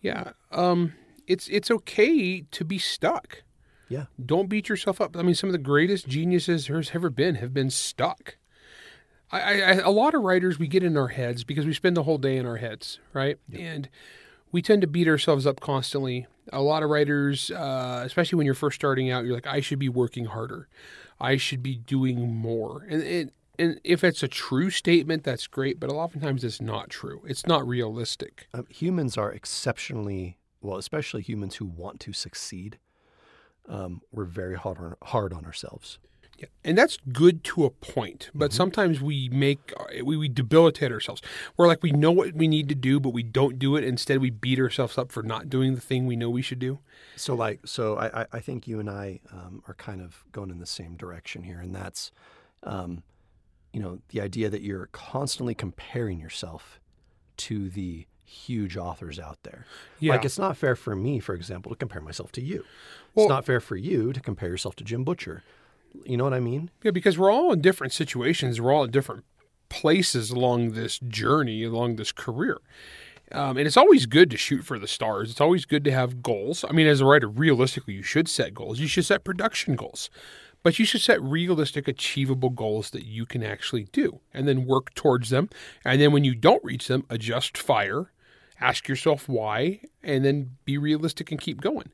Yeah, 0.00 0.32
um, 0.50 0.94
it's 1.26 1.48
it's 1.48 1.70
okay 1.70 2.42
to 2.42 2.64
be 2.64 2.78
stuck. 2.78 3.42
Yeah. 3.88 4.06
Don't 4.24 4.48
beat 4.48 4.68
yourself 4.68 5.00
up. 5.00 5.16
I 5.16 5.22
mean, 5.22 5.34
some 5.34 5.48
of 5.48 5.52
the 5.52 5.58
greatest 5.58 6.08
geniuses 6.08 6.68
there's 6.68 6.92
ever 6.94 7.10
been 7.10 7.34
have 7.36 7.52
been 7.52 7.70
stuck. 7.70 8.36
I, 9.32 9.40
I, 9.40 9.52
I 9.52 9.72
a 9.72 9.90
lot 9.90 10.14
of 10.14 10.22
writers 10.22 10.58
we 10.58 10.68
get 10.68 10.84
in 10.84 10.96
our 10.96 11.08
heads 11.08 11.44
because 11.44 11.66
we 11.66 11.74
spend 11.74 11.96
the 11.96 12.04
whole 12.04 12.18
day 12.18 12.36
in 12.36 12.46
our 12.46 12.56
heads, 12.56 13.00
right? 13.12 13.38
And 13.52 13.88
we 14.52 14.62
tend 14.62 14.82
to 14.82 14.88
beat 14.88 15.08
ourselves 15.08 15.46
up 15.46 15.60
constantly. 15.60 16.26
A 16.52 16.62
lot 16.62 16.82
of 16.82 16.90
writers, 16.90 17.50
uh, 17.50 18.02
especially 18.04 18.36
when 18.36 18.46
you're 18.46 18.54
first 18.54 18.76
starting 18.76 19.10
out, 19.10 19.24
you're 19.24 19.34
like, 19.34 19.46
I 19.46 19.60
should 19.60 19.78
be 19.78 19.88
working 19.88 20.26
harder. 20.26 20.68
I 21.20 21.36
should 21.36 21.62
be 21.62 21.76
doing 21.76 22.34
more. 22.34 22.86
And 22.88 23.02
and 23.02 23.32
and 23.60 23.80
if 23.84 24.02
it's 24.02 24.22
a 24.22 24.28
true 24.28 24.70
statement, 24.70 25.24
that's 25.24 25.46
great. 25.46 25.78
But 25.80 25.90
oftentimes 25.90 26.42
it's 26.44 26.60
not 26.60 26.90
true. 26.90 27.22
It's 27.26 27.46
not 27.46 27.66
realistic. 27.66 28.46
Um, 28.54 28.66
humans 28.68 29.16
are 29.16 29.30
exceptionally 29.30 30.38
well, 30.62 30.78
especially 30.78 31.22
humans 31.22 31.56
who 31.56 31.64
want 31.64 32.00
to 32.00 32.12
succeed. 32.12 32.78
Um, 33.68 34.02
we're 34.12 34.24
very 34.24 34.56
hard 34.56 34.78
on, 34.78 34.94
hard 35.02 35.32
on 35.32 35.44
ourselves. 35.44 35.98
Yeah, 36.38 36.46
and 36.64 36.76
that's 36.76 36.96
good 37.12 37.44
to 37.44 37.64
a 37.66 37.70
point. 37.70 38.30
But 38.34 38.52
sometimes 38.52 39.00
we 39.00 39.28
make 39.30 39.72
we, 40.02 40.16
we 40.16 40.28
debilitate 40.28 40.90
ourselves. 40.90 41.20
We're 41.56 41.66
like 41.68 41.82
we 41.82 41.92
know 41.92 42.10
what 42.10 42.32
we 42.34 42.48
need 42.48 42.68
to 42.70 42.74
do, 42.74 42.98
but 42.98 43.10
we 43.10 43.22
don't 43.22 43.58
do 43.58 43.76
it. 43.76 43.84
Instead, 43.84 44.20
we 44.22 44.30
beat 44.30 44.58
ourselves 44.58 44.96
up 44.96 45.12
for 45.12 45.22
not 45.22 45.50
doing 45.50 45.74
the 45.74 45.80
thing 45.82 46.06
we 46.06 46.16
know 46.16 46.30
we 46.30 46.40
should 46.42 46.58
do. 46.58 46.78
So, 47.16 47.34
like, 47.34 47.60
so 47.66 47.96
I, 47.96 48.22
I- 48.22 48.26
I 48.32 48.40
think 48.40 48.66
you 48.66 48.80
and 48.80 48.88
I 48.88 49.20
um, 49.30 49.62
are 49.68 49.74
kind 49.74 50.00
of 50.00 50.24
going 50.32 50.48
in 50.50 50.58
the 50.60 50.66
same 50.66 50.96
direction 50.96 51.42
here, 51.42 51.60
and 51.60 51.74
that's, 51.74 52.10
um, 52.62 53.02
you 53.72 53.80
know, 53.80 54.00
the 54.08 54.20
idea 54.20 54.48
that 54.50 54.62
you're 54.62 54.88
constantly 54.92 55.54
comparing 55.54 56.18
yourself 56.20 56.80
to 57.38 57.68
the 57.70 58.06
huge 58.24 58.76
authors 58.76 59.18
out 59.18 59.38
there. 59.42 59.66
Yeah. 59.98 60.12
Like, 60.12 60.24
it's 60.24 60.38
not 60.38 60.56
fair 60.56 60.76
for 60.76 60.94
me, 60.94 61.18
for 61.20 61.34
example, 61.34 61.70
to 61.70 61.76
compare 61.76 62.00
myself 62.02 62.30
to 62.32 62.40
you. 62.42 62.64
Well- 63.14 63.26
it's 63.26 63.30
not 63.30 63.44
fair 63.44 63.60
for 63.60 63.76
you 63.76 64.12
to 64.12 64.20
compare 64.20 64.48
yourself 64.48 64.76
to 64.76 64.84
Jim 64.84 65.04
Butcher. 65.04 65.42
You 66.04 66.16
know 66.16 66.24
what 66.24 66.34
I 66.34 66.40
mean? 66.40 66.70
Yeah, 66.84 66.92
because 66.92 67.18
we're 67.18 67.32
all 67.32 67.52
in 67.52 67.60
different 67.60 67.92
situations. 67.92 68.60
We're 68.60 68.72
all 68.72 68.84
at 68.84 68.92
different 68.92 69.24
places 69.68 70.30
along 70.30 70.72
this 70.72 70.98
journey, 71.00 71.64
along 71.64 71.96
this 71.96 72.12
career. 72.12 72.58
Um, 73.32 73.56
and 73.56 73.66
it's 73.66 73.76
always 73.76 74.06
good 74.06 74.30
to 74.30 74.36
shoot 74.36 74.64
for 74.64 74.78
the 74.78 74.88
stars. 74.88 75.30
It's 75.30 75.40
always 75.40 75.64
good 75.64 75.84
to 75.84 75.92
have 75.92 76.22
goals. 76.22 76.64
I 76.68 76.72
mean, 76.72 76.86
as 76.86 77.00
a 77.00 77.04
writer, 77.04 77.28
realistically, 77.28 77.94
you 77.94 78.02
should 78.02 78.28
set 78.28 78.54
goals. 78.54 78.80
You 78.80 78.88
should 78.88 79.04
set 79.06 79.22
production 79.24 79.76
goals, 79.76 80.10
but 80.62 80.78
you 80.78 80.84
should 80.84 81.00
set 81.00 81.22
realistic, 81.22 81.88
achievable 81.88 82.50
goals 82.50 82.90
that 82.90 83.04
you 83.04 83.26
can 83.26 83.42
actually 83.42 83.84
do 83.92 84.20
and 84.34 84.46
then 84.46 84.66
work 84.66 84.94
towards 84.94 85.30
them. 85.30 85.48
And 85.84 86.00
then 86.00 86.12
when 86.12 86.24
you 86.24 86.34
don't 86.34 86.64
reach 86.64 86.88
them, 86.88 87.04
adjust 87.10 87.56
fire 87.56 88.10
Ask 88.60 88.88
yourself 88.88 89.28
why, 89.28 89.80
and 90.02 90.24
then 90.24 90.56
be 90.64 90.76
realistic 90.76 91.30
and 91.30 91.40
keep 91.40 91.60
going. 91.60 91.90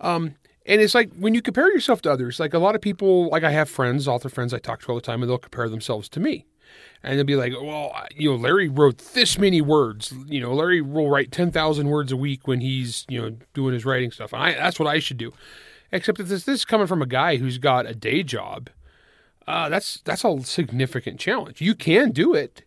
Um, 0.00 0.34
and 0.66 0.80
it's 0.80 0.94
like 0.94 1.12
when 1.14 1.34
you 1.34 1.42
compare 1.42 1.72
yourself 1.72 2.02
to 2.02 2.12
others, 2.12 2.40
like 2.40 2.52
a 2.52 2.58
lot 2.58 2.74
of 2.74 2.80
people, 2.80 3.28
like 3.28 3.44
I 3.44 3.50
have 3.50 3.68
friends, 3.70 4.08
author 4.08 4.28
friends 4.28 4.52
I 4.52 4.58
talk 4.58 4.82
to 4.82 4.88
all 4.88 4.96
the 4.96 5.00
time, 5.00 5.22
and 5.22 5.30
they'll 5.30 5.38
compare 5.38 5.68
themselves 5.68 6.08
to 6.10 6.20
me. 6.20 6.46
And 7.02 7.16
they'll 7.16 7.24
be 7.24 7.36
like, 7.36 7.52
well, 7.52 7.92
you 8.14 8.30
know, 8.30 8.36
Larry 8.36 8.68
wrote 8.68 8.98
this 9.14 9.38
many 9.38 9.60
words. 9.60 10.12
You 10.26 10.40
know, 10.40 10.52
Larry 10.52 10.80
will 10.80 11.08
write 11.08 11.32
10,000 11.32 11.88
words 11.88 12.12
a 12.12 12.16
week 12.16 12.46
when 12.46 12.60
he's, 12.60 13.06
you 13.08 13.20
know, 13.20 13.36
doing 13.54 13.72
his 13.72 13.84
writing 13.84 14.10
stuff. 14.10 14.32
And 14.32 14.42
I, 14.42 14.52
that's 14.52 14.78
what 14.78 14.88
I 14.88 14.98
should 14.98 15.16
do. 15.16 15.32
Except 15.92 16.18
that 16.18 16.24
this, 16.24 16.44
this 16.44 16.60
is 16.60 16.64
coming 16.64 16.86
from 16.86 17.02
a 17.02 17.06
guy 17.06 17.36
who's 17.36 17.58
got 17.58 17.86
a 17.86 17.94
day 17.94 18.22
job. 18.22 18.70
Uh, 19.46 19.68
that's 19.68 20.00
that's 20.04 20.24
a 20.24 20.40
significant 20.42 21.18
challenge. 21.18 21.60
You 21.60 21.74
can 21.74 22.10
do 22.12 22.34
it, 22.34 22.62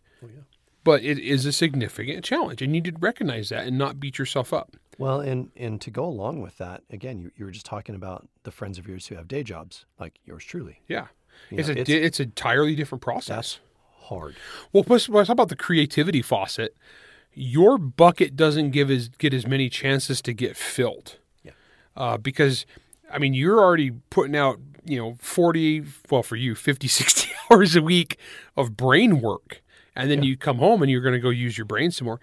but 0.84 1.02
it 1.04 1.18
is 1.20 1.46
a 1.46 1.52
significant 1.54 2.26
challenge. 2.26 2.62
And 2.62 2.76
you 2.76 2.82
need 2.82 2.94
to 2.94 3.00
recognize 3.00 3.50
that 3.50 3.66
and 3.68 3.78
not 3.78 4.00
beat 4.00 4.18
yourself 4.18 4.52
up. 4.54 4.76
Well, 4.98 5.22
and 5.22 5.50
and 5.56 5.80
to 5.82 5.90
go 5.92 6.04
along 6.06 6.42
with 6.42 6.58
that, 6.58 6.84
again, 6.90 7.20
you, 7.20 7.32
you 7.38 7.46
were 7.46 7.52
just 7.52 7.66
talking 7.66 7.96
about 7.96 8.28
the 8.44 8.52
friends 8.52 8.78
of 8.78 8.88
yours 8.88 9.08
who 9.08 9.16
have 9.16 9.28
day 9.28 9.44
jobs, 9.44 9.86
like 10.00 10.20
yours 10.26 10.44
truly. 10.44 10.82
Yeah. 10.88 11.08
You 11.50 11.60
It's 11.60 11.68
know, 11.70 11.76
a 11.76 11.78
it's- 11.80 11.90
it's 12.06 12.20
an 12.20 12.26
entirely 12.26 12.76
different 12.76 13.02
process. 13.02 13.28
That's 13.36 13.60
hard. 14.08 14.36
Well, 14.74 14.84
plus, 14.84 15.10
I 15.10 15.14
talk 15.24 15.30
about 15.30 15.50
the 15.50 15.56
creativity 15.56 16.22
faucet, 16.22 16.76
your 17.34 17.78
bucket 17.78 18.36
doesn't 18.36 18.72
give 18.72 18.92
as 18.92 19.08
get 19.08 19.34
as 19.34 19.48
many 19.48 19.70
chances 19.70 20.22
to 20.24 20.34
get 20.34 20.56
filled. 20.58 21.18
Yeah. 21.44 21.52
Uh, 21.98 22.18
because, 22.18 22.66
I 23.14 23.20
mean, 23.20 23.34
you're 23.34 23.60
already 23.60 23.92
putting 24.10 24.36
out, 24.36 24.60
you 24.84 24.98
know, 24.98 25.16
40, 25.20 25.84
well, 26.10 26.24
for 26.24 26.36
you, 26.36 26.56
50, 26.56 26.88
60 26.90 27.32
hours 27.50 27.76
a 27.76 27.82
week 27.82 28.18
of 28.58 28.76
brain 28.76 29.22
work. 29.22 29.62
And 29.96 30.10
then 30.10 30.24
you 30.24 30.36
come 30.36 30.58
home 30.58 30.82
and 30.82 30.90
you're 30.90 31.02
going 31.02 31.14
to 31.14 31.20
go 31.20 31.30
use 31.30 31.58
your 31.58 31.66
brain 31.66 31.92
some 31.92 32.06
more. 32.06 32.20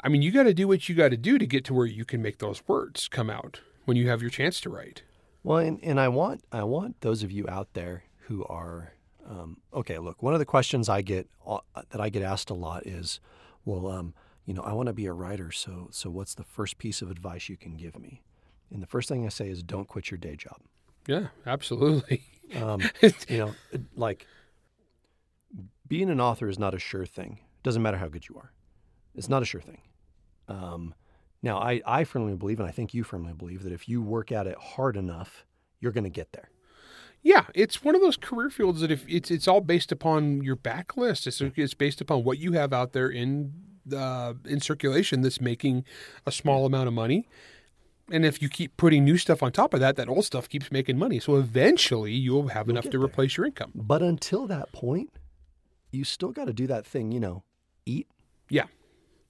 I 0.00 0.08
mean, 0.08 0.22
you 0.22 0.32
got 0.32 0.44
to 0.44 0.54
do 0.54 0.66
what 0.66 0.88
you 0.88 0.94
got 0.94 1.10
to 1.10 1.16
do 1.16 1.36
to 1.36 1.46
get 1.46 1.64
to 1.66 1.74
where 1.74 1.86
you 1.86 2.06
can 2.06 2.22
make 2.22 2.38
those 2.38 2.66
words 2.66 3.06
come 3.06 3.28
out 3.28 3.60
when 3.84 3.96
you 3.96 4.08
have 4.08 4.22
your 4.22 4.30
chance 4.30 4.60
to 4.62 4.70
write. 4.70 5.02
Well, 5.44 5.58
and, 5.58 5.78
and 5.82 6.00
I 6.00 6.08
want 6.08 6.44
I 6.50 6.62
want 6.64 7.00
those 7.00 7.22
of 7.22 7.30
you 7.30 7.46
out 7.48 7.74
there 7.74 8.04
who 8.26 8.44
are 8.44 8.94
um, 9.28 9.58
okay. 9.74 9.98
Look, 9.98 10.22
one 10.22 10.32
of 10.32 10.38
the 10.38 10.46
questions 10.46 10.88
I 10.88 11.02
get 11.02 11.28
uh, 11.46 11.58
that 11.90 12.00
I 12.00 12.08
get 12.08 12.22
asked 12.22 12.50
a 12.50 12.54
lot 12.54 12.86
is, 12.86 13.20
well, 13.64 13.88
um, 13.88 14.14
you 14.44 14.54
know, 14.54 14.62
I 14.62 14.72
want 14.72 14.86
to 14.86 14.92
be 14.92 15.06
a 15.06 15.12
writer. 15.12 15.52
So 15.52 15.88
so 15.90 16.10
what's 16.10 16.34
the 16.34 16.44
first 16.44 16.78
piece 16.78 17.02
of 17.02 17.10
advice 17.10 17.48
you 17.48 17.56
can 17.56 17.76
give 17.76 17.98
me? 17.98 18.22
And 18.72 18.82
the 18.82 18.86
first 18.86 19.08
thing 19.08 19.26
I 19.26 19.28
say 19.28 19.48
is, 19.48 19.62
don't 19.62 19.88
quit 19.88 20.10
your 20.10 20.18
day 20.18 20.36
job. 20.36 20.60
Yeah, 21.06 21.28
absolutely. 21.46 22.22
Um, 22.56 22.80
you 23.28 23.38
know, 23.38 23.54
like 23.96 24.26
being 25.86 26.10
an 26.10 26.20
author 26.20 26.48
is 26.48 26.58
not 26.58 26.74
a 26.74 26.78
sure 26.78 27.06
thing. 27.06 27.38
It 27.40 27.62
Doesn't 27.62 27.82
matter 27.82 27.98
how 27.98 28.08
good 28.08 28.28
you 28.28 28.36
are. 28.36 28.52
It's 29.14 29.28
not 29.28 29.42
a 29.42 29.44
sure 29.44 29.60
thing. 29.60 29.82
Um, 30.48 30.94
now, 31.42 31.58
I, 31.58 31.82
I 31.84 32.04
firmly 32.04 32.34
believe, 32.34 32.60
and 32.60 32.68
I 32.68 32.72
think 32.72 32.94
you 32.94 33.04
firmly 33.04 33.32
believe, 33.32 33.62
that 33.64 33.72
if 33.72 33.88
you 33.88 34.00
work 34.00 34.30
at 34.32 34.46
it 34.46 34.56
hard 34.58 34.96
enough, 34.96 35.44
you're 35.80 35.92
going 35.92 36.04
to 36.04 36.10
get 36.10 36.32
there. 36.32 36.50
Yeah, 37.22 37.46
it's 37.54 37.84
one 37.84 37.94
of 37.94 38.00
those 38.00 38.16
career 38.16 38.50
fields 38.50 38.80
that 38.80 38.90
if 38.90 39.04
it's 39.08 39.30
it's 39.30 39.46
all 39.46 39.60
based 39.60 39.92
upon 39.92 40.42
your 40.42 40.56
backlist. 40.56 41.26
It's 41.28 41.40
it's 41.40 41.74
based 41.74 42.00
upon 42.00 42.24
what 42.24 42.38
you 42.38 42.52
have 42.52 42.72
out 42.72 42.92
there 42.94 43.08
in 43.08 43.52
uh, 43.94 44.34
in 44.44 44.60
circulation 44.60 45.22
that's 45.22 45.40
making 45.40 45.84
a 46.26 46.32
small 46.32 46.66
amount 46.66 46.88
of 46.88 46.94
money. 46.94 47.28
And 48.10 48.24
if 48.26 48.42
you 48.42 48.48
keep 48.48 48.76
putting 48.76 49.04
new 49.04 49.16
stuff 49.16 49.42
on 49.42 49.52
top 49.52 49.72
of 49.74 49.80
that, 49.80 49.96
that 49.96 50.08
old 50.08 50.24
stuff 50.24 50.48
keeps 50.48 50.70
making 50.72 50.98
money. 50.98 51.18
So 51.20 51.36
eventually, 51.36 52.12
you'll 52.12 52.48
have 52.48 52.68
enough 52.68 52.84
to 52.84 52.90
there. 52.90 53.00
replace 53.02 53.36
your 53.36 53.46
income. 53.46 53.70
But 53.74 54.02
until 54.02 54.46
that 54.48 54.72
point, 54.72 55.10
you 55.92 56.04
still 56.04 56.30
got 56.32 56.46
to 56.46 56.52
do 56.52 56.66
that 56.66 56.84
thing, 56.86 57.12
you 57.12 57.20
know, 57.20 57.44
eat 57.86 58.06
Yeah. 58.50 58.64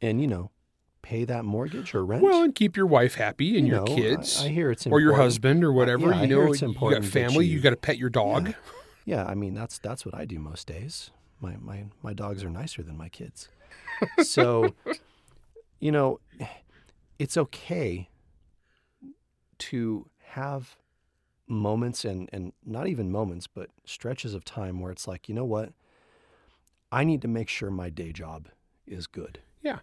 and, 0.00 0.20
you 0.20 0.26
know, 0.26 0.50
pay 1.02 1.24
that 1.24 1.44
mortgage 1.44 1.94
or 1.94 2.04
rent. 2.04 2.22
Well, 2.22 2.42
and 2.44 2.54
keep 2.54 2.76
your 2.76 2.86
wife 2.86 3.14
happy 3.16 3.58
and 3.58 3.66
You 3.66 3.74
your 3.74 3.84
know, 3.84 3.94
kids, 3.94 4.40
I, 4.42 4.48
hear 4.48 4.70
it's 4.70 4.86
important. 4.86 5.02
or 5.02 5.10
your 5.12 5.20
husband, 5.20 5.64
or 5.64 5.72
whatever. 5.72 6.06
yeah, 6.10 6.16
I 6.18 6.22
you 6.22 6.26
hear 6.28 6.44
know, 6.46 6.52
it's 6.52 6.62
you 6.62 6.68
got 6.68 6.74
important 6.74 7.04
family. 7.06 7.46
You, 7.46 7.56
you- 7.56 7.60
got 7.60 7.70
to 7.70 7.76
pet 7.76 7.98
your 7.98 8.10
dog. 8.10 8.48
Yeah. 8.48 8.54
Yeah, 9.04 9.24
I 9.26 9.34
mean 9.34 9.52
that's 9.52 9.78
that's 9.80 10.06
what 10.06 10.14
I 10.14 10.24
do 10.24 10.38
most 10.38 10.68
days. 10.68 11.10
My 11.40 11.56
my 11.60 11.86
my 12.04 12.12
dogs 12.12 12.44
are 12.44 12.50
nicer 12.50 12.84
than 12.84 12.96
my 12.96 13.08
kids. 13.08 13.48
So, 14.22 14.74
you 15.80 15.90
know, 15.90 16.20
it's 17.18 17.36
okay 17.36 18.08
to 19.70 20.08
have 20.30 20.76
moments 21.48 22.04
and 22.04 22.28
and 22.32 22.52
not 22.64 22.86
even 22.86 23.10
moments, 23.10 23.46
but 23.46 23.68
stretches 23.84 24.34
of 24.34 24.44
time 24.44 24.80
where 24.80 24.92
it's 24.92 25.06
like, 25.08 25.28
you 25.28 25.34
know 25.34 25.44
what? 25.44 25.72
I 26.90 27.04
need 27.04 27.22
to 27.22 27.28
make 27.28 27.48
sure 27.48 27.70
my 27.70 27.90
day 27.90 28.12
job 28.12 28.48
is 28.86 29.06
good. 29.06 29.38
Yeah. 29.62 29.80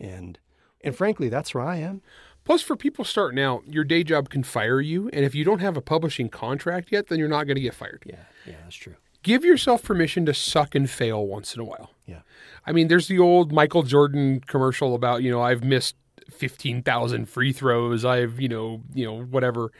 And 0.00 0.38
and 0.84 0.94
frankly, 0.94 1.28
that's 1.28 1.54
where 1.54 1.64
I 1.64 1.76
am. 1.76 2.02
Plus, 2.44 2.62
for 2.62 2.76
people 2.76 3.04
starting 3.04 3.42
out, 3.42 3.62
your 3.66 3.82
day 3.84 4.04
job 4.04 4.28
can 4.28 4.44
fire 4.44 4.80
you, 4.80 5.08
and 5.12 5.24
if 5.24 5.34
you 5.34 5.44
don't 5.44 5.58
have 5.60 5.76
a 5.76 5.80
publishing 5.80 6.28
contract 6.28 6.92
yet, 6.92 7.08
then 7.08 7.18
you're 7.18 7.28
not 7.28 7.44
going 7.44 7.56
to 7.56 7.60
get 7.60 7.74
fired. 7.74 8.04
Yeah, 8.06 8.24
yeah, 8.46 8.54
that's 8.62 8.76
true. 8.76 8.94
give 9.26 9.44
yourself 9.44 9.82
permission 9.82 10.24
to 10.26 10.32
suck 10.32 10.76
and 10.76 10.88
fail 10.88 11.26
once 11.26 11.54
in 11.56 11.60
a 11.60 11.64
while. 11.64 11.90
Yeah. 12.06 12.20
I 12.64 12.70
mean, 12.70 12.86
there's 12.86 13.08
the 13.08 13.18
old 13.18 13.50
Michael 13.52 13.82
Jordan 13.82 14.40
commercial 14.46 14.94
about, 14.94 15.24
you 15.24 15.30
know, 15.32 15.42
I've 15.42 15.64
missed 15.64 15.96
15,000 16.30 17.26
free 17.28 17.52
throws. 17.52 18.04
I've, 18.04 18.40
you 18.40 18.48
know, 18.48 18.82
you 18.94 19.04
know, 19.04 19.22
whatever. 19.24 19.72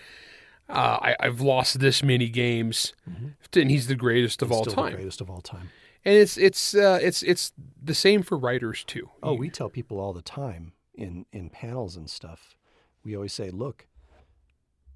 Uh, 0.69 0.99
I, 1.01 1.17
I've 1.21 1.41
lost 1.41 1.79
this 1.79 2.03
many 2.03 2.29
games, 2.29 2.93
and 3.55 3.71
he's 3.71 3.87
the 3.87 3.95
greatest 3.95 4.43
of 4.43 4.51
all 4.51 4.63
Still 4.65 4.75
the 4.75 4.83
time. 4.83 4.95
greatest 4.95 5.21
of 5.21 5.31
all 5.31 5.41
time. 5.41 5.71
And 6.05 6.15
it's 6.15 6.37
it's 6.37 6.75
uh, 6.75 6.99
it's 7.03 7.23
it's 7.23 7.53
the 7.83 7.95
same 7.95 8.23
for 8.23 8.37
writers 8.37 8.85
too. 8.85 9.11
Oh, 9.23 9.35
we 9.35 9.51
tell 9.51 9.69
people 9.69 9.99
all 10.01 10.13
the 10.13 10.23
time 10.23 10.73
in 10.95 11.27
in 11.33 11.51
panels 11.51 11.97
and 11.97 12.09
stuff. 12.11 12.57
We 13.05 13.15
always 13.15 13.33
say, 13.33 13.51
"Look, 13.51 13.87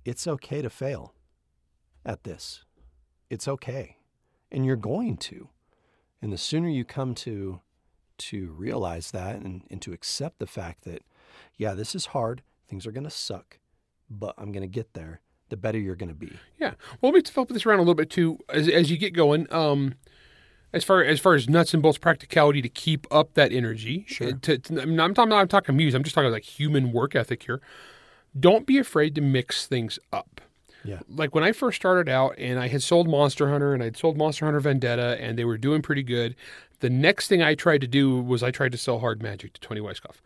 it's 0.05 0.27
okay 0.27 0.63
to 0.63 0.71
fail 0.71 1.15
at 2.05 2.25
this. 2.25 2.65
It's 3.29 3.47
okay, 3.49 3.97
and 4.51 4.65
you're 4.65 4.77
going 4.77 5.17
to. 5.19 5.49
And 6.23 6.33
the 6.33 6.39
sooner 6.39 6.69
you 6.69 6.85
come 6.85 7.15
to 7.17 7.61
to 8.19 8.51
realize 8.53 9.11
that 9.13 9.37
and, 9.37 9.63
and 9.71 9.81
to 9.83 9.93
accept 9.93 10.39
the 10.39 10.47
fact 10.47 10.85
that, 10.85 11.03
yeah, 11.57 11.75
this 11.75 11.95
is 11.95 12.07
hard. 12.07 12.43
Things 12.69 12.87
are 12.87 12.93
going 12.93 13.05
to 13.05 13.11
suck, 13.11 13.59
but 14.09 14.35
I'm 14.39 14.53
going 14.53 14.63
to 14.63 14.69
get 14.69 14.95
there. 14.95 15.21
The 15.49 15.57
better 15.57 15.79
you're 15.79 15.97
going 15.97 16.11
to 16.11 16.15
be. 16.15 16.33
Yeah. 16.61 16.75
Well, 17.01 17.11
let 17.11 17.25
me 17.25 17.31
flip 17.31 17.49
this 17.49 17.67
around 17.67 17.79
a 17.79 17.83
little 17.83 17.95
bit 17.95 18.09
too. 18.09 18.39
As, 18.49 18.69
as 18.69 18.89
you 18.89 18.97
get 18.97 19.13
going, 19.13 19.53
um, 19.53 19.95
as 20.73 20.85
far 20.85 21.03
as 21.03 21.19
far 21.19 21.35
as 21.35 21.49
nuts 21.49 21.75
and 21.75 21.83
bolts 21.83 21.99
practicality 21.99 22.63
to 22.63 22.69
keep 22.69 23.07
up 23.11 23.35
that 23.35 23.53
energy. 23.53 24.05
Sure. 24.07 24.33
To, 24.33 24.59
to, 24.59 24.81
I'm, 24.81 24.95
not, 24.95 25.05
I'm 25.07 25.15
talking. 25.15 25.33
I'm 25.33 25.49
talking 25.49 25.77
muse. 25.77 25.95
I'm 25.95 26.05
just 26.05 26.15
talking 26.15 26.31
like 26.31 26.45
human 26.45 26.93
work 26.93 27.17
ethic 27.17 27.43
here. 27.43 27.61
Don't 28.39 28.65
be 28.65 28.79
afraid 28.79 29.17
to 29.17 29.21
mix 29.21 29.67
things 29.67 29.99
up. 30.13 30.41
Yeah. 30.85 31.01
Like 31.09 31.35
when 31.35 31.43
I 31.43 31.51
first 31.51 31.77
started 31.77 32.09
out, 32.09 32.37
and 32.39 32.59
I 32.59 32.69
had 32.69 32.83
sold 32.83 33.09
Monster 33.09 33.51
Hunter, 33.51 33.75
and 33.75 33.83
I'd 33.83 33.97
sold 33.97 34.17
Monster 34.17 34.45
Hunter 34.45 34.61
Vendetta, 34.61 35.19
and 35.21 35.37
they 35.37 35.45
were 35.45 35.59
doing 35.59 35.83
pretty 35.83 36.05
good. 36.05 36.37
The 36.79 36.91
next 36.91 37.29
thing 37.29 37.43
I 37.43 37.55
tried 37.55 37.81
to 37.83 37.87
do 37.87 38.21
was 38.21 38.43
I 38.43 38.51
tried 38.51 38.73
to 38.73 38.79
sell 38.79 39.01
Hard 39.01 39.23
Magic 39.23 39.53
to 39.55 39.61
Tony 39.61 39.81
Weisskopf. 39.81 40.21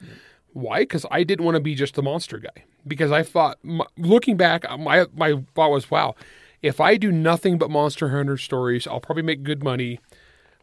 Why? 0.54 0.80
Because 0.80 1.04
I 1.10 1.24
didn't 1.24 1.44
want 1.44 1.56
to 1.56 1.60
be 1.60 1.74
just 1.74 1.94
the 1.94 2.02
monster 2.02 2.38
guy. 2.38 2.64
Because 2.86 3.12
I 3.12 3.22
thought, 3.22 3.58
looking 3.98 4.36
back, 4.36 4.64
my 4.78 5.06
my 5.14 5.42
thought 5.54 5.70
was, 5.70 5.90
wow, 5.90 6.14
if 6.62 6.80
I 6.80 6.96
do 6.96 7.12
nothing 7.12 7.58
but 7.58 7.70
Monster 7.70 8.08
Hunter 8.08 8.38
stories, 8.38 8.86
I'll 8.86 9.00
probably 9.00 9.22
make 9.22 9.42
good 9.42 9.62
money, 9.62 10.00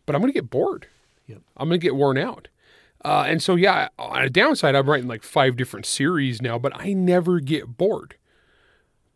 but 0.05 0.15
I'm 0.15 0.21
going 0.21 0.33
to 0.33 0.37
get 0.37 0.49
bored. 0.49 0.87
Yep. 1.27 1.41
I'm 1.57 1.67
going 1.69 1.79
to 1.79 1.83
get 1.83 1.95
worn 1.95 2.17
out. 2.17 2.47
Uh, 3.03 3.25
and 3.27 3.41
so, 3.41 3.55
yeah, 3.55 3.89
on 3.99 4.23
a 4.23 4.29
downside, 4.29 4.75
I'm 4.75 4.89
writing 4.89 5.07
like 5.07 5.23
five 5.23 5.55
different 5.55 5.85
series 5.85 6.41
now, 6.41 6.57
but 6.57 6.71
I 6.75 6.93
never 6.93 7.39
get 7.39 7.77
bored 7.77 8.15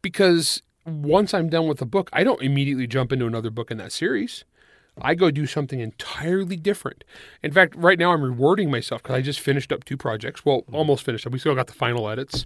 because 0.02 0.62
once 0.86 1.34
I'm 1.34 1.50
done 1.50 1.68
with 1.68 1.82
a 1.82 1.86
book, 1.86 2.10
I 2.14 2.24
don't 2.24 2.42
immediately 2.42 2.86
jump 2.86 3.12
into 3.12 3.26
another 3.26 3.50
book 3.50 3.72
in 3.72 3.78
that 3.78 3.92
series. 3.92 4.44
I 5.02 5.16
go 5.16 5.30
do 5.32 5.46
something 5.46 5.80
entirely 5.80 6.56
different. 6.56 7.04
In 7.44 7.52
fact, 7.52 7.76
right 7.76 8.00
now 8.00 8.14
I'm 8.14 8.22
rewarding 8.24 8.72
myself 8.72 9.04
because 9.04 9.16
I 9.16 9.22
just 9.22 9.40
finished 9.40 9.72
up 9.72 9.84
two 9.84 9.98
projects. 9.98 10.46
Well, 10.46 10.64
almost 10.72 11.04
finished 11.04 11.28
up. 11.28 11.34
We 11.34 11.40
still 11.40 11.56
got 11.56 11.68
the 11.68 11.74
final 11.74 12.10
edits. 12.10 12.46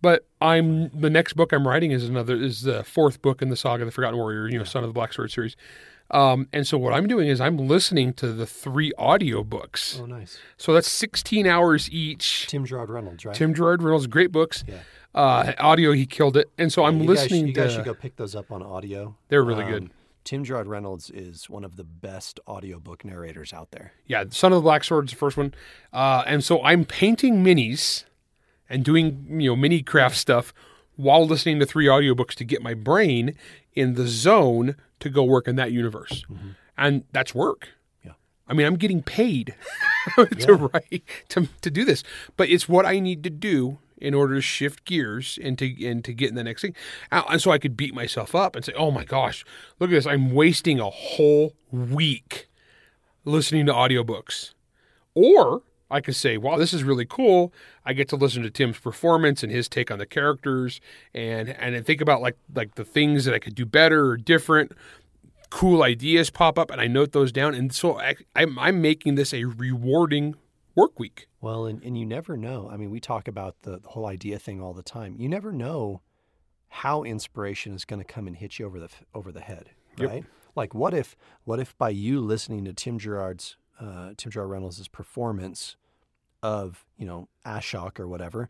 But 0.00 0.26
I'm 0.40 0.88
the 0.88 1.10
next 1.10 1.34
book 1.34 1.52
I'm 1.52 1.66
writing 1.68 1.92
is 1.92 2.08
another 2.08 2.34
is 2.34 2.62
the 2.62 2.82
fourth 2.82 3.22
book 3.22 3.40
in 3.40 3.50
the 3.50 3.56
saga, 3.56 3.84
the 3.84 3.92
Forgotten 3.92 4.18
Warrior, 4.18 4.48
you 4.48 4.58
know, 4.58 4.64
Son 4.64 4.82
of 4.82 4.88
the 4.88 4.94
Black 4.94 5.12
Sword 5.12 5.30
series. 5.30 5.54
Um, 6.10 6.48
and 6.52 6.66
so 6.66 6.76
what 6.76 6.92
I'm 6.92 7.06
doing 7.06 7.28
is 7.28 7.40
I'm 7.40 7.56
listening 7.56 8.12
to 8.14 8.32
the 8.32 8.44
three 8.44 8.92
audio 8.98 9.44
books. 9.44 9.98
Oh, 10.02 10.06
nice. 10.06 10.38
So 10.58 10.74
that's 10.74 10.90
16 10.90 11.46
hours 11.46 11.88
each. 11.90 12.48
Tim 12.48 12.64
Gerard 12.66 12.90
Reynolds, 12.90 13.24
right? 13.24 13.34
Tim 13.34 13.54
Gerard 13.54 13.82
Reynolds, 13.82 14.06
great 14.08 14.32
books. 14.32 14.64
Yeah. 14.66 14.78
Uh, 15.14 15.52
audio, 15.58 15.92
he 15.92 16.04
killed 16.04 16.36
it. 16.36 16.50
And 16.58 16.72
so 16.72 16.84
I'm 16.84 16.94
you 17.00 17.06
guys- 17.06 17.08
listening 17.22 17.46
you 17.46 17.52
to. 17.54 17.60
guys 17.60 17.72
should 17.72 17.84
go 17.84 17.94
pick 17.94 18.16
those 18.16 18.34
up 18.34 18.50
on 18.50 18.62
audio. 18.62 19.16
They're 19.28 19.44
really 19.44 19.64
good. 19.64 19.90
Tim 20.24 20.44
Gerard 20.44 20.66
Reynolds 20.66 21.10
is 21.10 21.50
one 21.50 21.64
of 21.64 21.76
the 21.76 21.84
best 21.84 22.38
audiobook 22.46 23.04
narrators 23.04 23.52
out 23.52 23.70
there. 23.70 23.92
yeah, 24.06 24.24
Son 24.30 24.52
of 24.52 24.56
the 24.56 24.62
Black 24.62 24.84
Sword 24.84 25.06
is 25.06 25.10
the 25.10 25.16
first 25.16 25.36
one. 25.36 25.54
Uh, 25.92 26.22
and 26.26 26.44
so 26.44 26.62
I'm 26.62 26.84
painting 26.84 27.42
minis 27.44 28.04
and 28.68 28.84
doing, 28.84 29.26
you 29.40 29.50
know, 29.50 29.56
mini 29.56 29.82
craft 29.82 30.16
stuff 30.16 30.54
while 30.96 31.26
listening 31.26 31.58
to 31.58 31.66
three 31.66 31.86
audiobooks 31.86 32.34
to 32.34 32.44
get 32.44 32.62
my 32.62 32.74
brain 32.74 33.34
in 33.74 33.94
the 33.94 34.06
zone 34.06 34.76
to 35.00 35.10
go 35.10 35.24
work 35.24 35.48
in 35.48 35.56
that 35.56 35.72
universe. 35.72 36.24
And 36.76 37.04
that's 37.12 37.34
work. 37.34 37.68
Yeah. 38.04 38.12
I 38.46 38.54
mean, 38.54 38.66
I'm 38.66 38.76
getting 38.76 39.02
paid 39.02 39.54
to 40.40 40.54
write 40.54 41.04
to 41.28 41.48
to 41.60 41.70
do 41.70 41.84
this, 41.84 42.02
but 42.36 42.48
it's 42.48 42.68
what 42.68 42.86
I 42.86 42.98
need 42.98 43.22
to 43.24 43.30
do 43.30 43.78
in 44.02 44.14
order 44.14 44.34
to 44.34 44.40
shift 44.40 44.84
gears 44.84 45.38
and 45.40 45.56
to 45.58 45.86
and 45.86 46.04
to 46.04 46.12
get 46.12 46.28
in 46.28 46.34
the 46.34 46.44
next 46.44 46.62
thing. 46.62 46.74
And 47.10 47.40
so 47.40 47.52
I 47.52 47.58
could 47.58 47.76
beat 47.76 47.94
myself 47.94 48.34
up 48.34 48.56
and 48.56 48.64
say, 48.64 48.72
"Oh 48.76 48.90
my 48.90 49.04
gosh, 49.04 49.44
look 49.78 49.90
at 49.90 49.94
this! 49.94 50.06
I'm 50.06 50.32
wasting 50.32 50.80
a 50.80 50.90
whole 50.90 51.54
week 51.70 52.48
listening 53.24 53.64
to 53.66 53.72
audiobooks." 53.72 54.54
Or 55.14 55.62
I 55.90 56.00
could 56.00 56.16
say, 56.16 56.38
wow, 56.38 56.56
this 56.56 56.72
is 56.72 56.82
really 56.82 57.04
cool. 57.04 57.52
I 57.84 57.92
get 57.92 58.08
to 58.08 58.16
listen 58.16 58.42
to 58.42 58.50
Tim's 58.50 58.78
performance 58.78 59.42
and 59.42 59.52
his 59.52 59.68
take 59.68 59.90
on 59.90 59.98
the 59.98 60.06
characters 60.06 60.80
and 61.14 61.50
and 61.50 61.84
think 61.86 62.00
about 62.00 62.22
like 62.22 62.36
like 62.54 62.74
the 62.74 62.84
things 62.84 63.24
that 63.26 63.34
I 63.34 63.38
could 63.38 63.54
do 63.54 63.66
better 63.66 64.06
or 64.06 64.16
different. 64.16 64.72
Cool 65.50 65.82
ideas 65.82 66.30
pop 66.30 66.58
up 66.58 66.70
and 66.70 66.80
I 66.80 66.86
note 66.86 67.12
those 67.12 67.30
down. 67.30 67.54
And 67.54 67.74
so 67.74 68.00
I, 68.00 68.16
I'm, 68.34 68.58
I'm 68.58 68.80
making 68.80 69.16
this 69.16 69.34
a 69.34 69.44
rewarding 69.44 70.34
work 70.74 70.98
week. 70.98 71.28
Well, 71.40 71.66
and, 71.66 71.82
and 71.82 71.98
you 71.98 72.06
never 72.06 72.36
know. 72.36 72.68
I 72.72 72.76
mean, 72.76 72.90
we 72.90 73.00
talk 73.00 73.28
about 73.28 73.56
the, 73.62 73.78
the 73.78 73.88
whole 73.88 74.06
idea 74.06 74.38
thing 74.38 74.60
all 74.60 74.72
the 74.72 74.82
time. 74.82 75.16
You 75.18 75.28
never 75.28 75.52
know 75.52 76.02
how 76.68 77.02
inspiration 77.02 77.74
is 77.74 77.84
going 77.84 78.00
to 78.00 78.04
come 78.06 78.26
and 78.26 78.36
hit 78.36 78.58
you 78.58 78.66
over 78.66 78.78
the 78.80 78.88
over 79.14 79.30
the 79.32 79.40
head, 79.40 79.70
Yep. 79.98 80.08
right? 80.08 80.24
Like, 80.56 80.74
what 80.74 80.94
if 80.94 81.16
what 81.44 81.60
if 81.60 81.76
by 81.78 81.90
you 81.90 82.20
listening 82.20 82.64
to 82.64 82.72
Tim 82.72 82.98
Gerard's 82.98 83.56
uh, 83.80 84.12
Tim 84.16 84.30
Gerard 84.32 84.50
Reynolds' 84.50 84.86
performance 84.88 85.76
of 86.42 86.84
you 86.96 87.06
know 87.06 87.28
Ashok 87.46 88.00
or 88.00 88.08
whatever, 88.08 88.48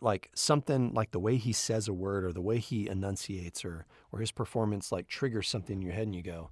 like 0.00 0.30
something 0.34 0.92
like 0.94 1.10
the 1.10 1.18
way 1.20 1.36
he 1.36 1.52
says 1.52 1.88
a 1.88 1.92
word 1.92 2.24
or 2.24 2.32
the 2.32 2.40
way 2.40 2.58
he 2.58 2.88
enunciates 2.88 3.64
or 3.64 3.86
or 4.12 4.20
his 4.20 4.30
performance 4.32 4.90
like 4.92 5.06
triggers 5.08 5.48
something 5.48 5.76
in 5.76 5.82
your 5.82 5.92
head 5.92 6.04
and 6.06 6.14
you 6.14 6.22
go, 6.22 6.50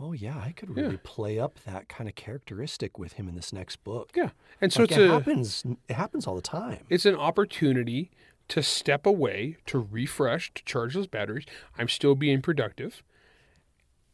oh 0.00 0.12
yeah, 0.12 0.38
I 0.38 0.52
could 0.52 0.74
really 0.74 0.96
play 0.96 1.38
up 1.38 1.58
that 1.64 1.88
kind 1.88 2.08
of 2.08 2.14
characteristic 2.14 2.98
with 2.98 3.14
him 3.14 3.28
in 3.28 3.34
this 3.34 3.52
next 3.52 3.84
book. 3.84 4.10
Yeah. 4.16 4.30
And 4.60 4.72
so 4.72 4.82
Like, 4.82 4.90
it's 4.92 4.98
it 4.98 5.10
a 5.10 5.12
happens. 5.12 5.64
It 5.88 5.94
happens 5.94 6.26
all 6.26 6.34
the 6.36 6.42
time. 6.42 6.84
it's 6.88 7.04
an 7.06 7.16
opportunity 7.16 8.10
to 8.48 8.62
step 8.62 9.06
away, 9.06 9.56
to 9.66 9.78
refresh, 9.78 10.52
to 10.54 10.64
charge 10.64 10.94
those 10.94 11.06
batteries. 11.06 11.44
I'm 11.78 11.88
still 11.88 12.14
being 12.14 12.42
productive. 12.42 13.02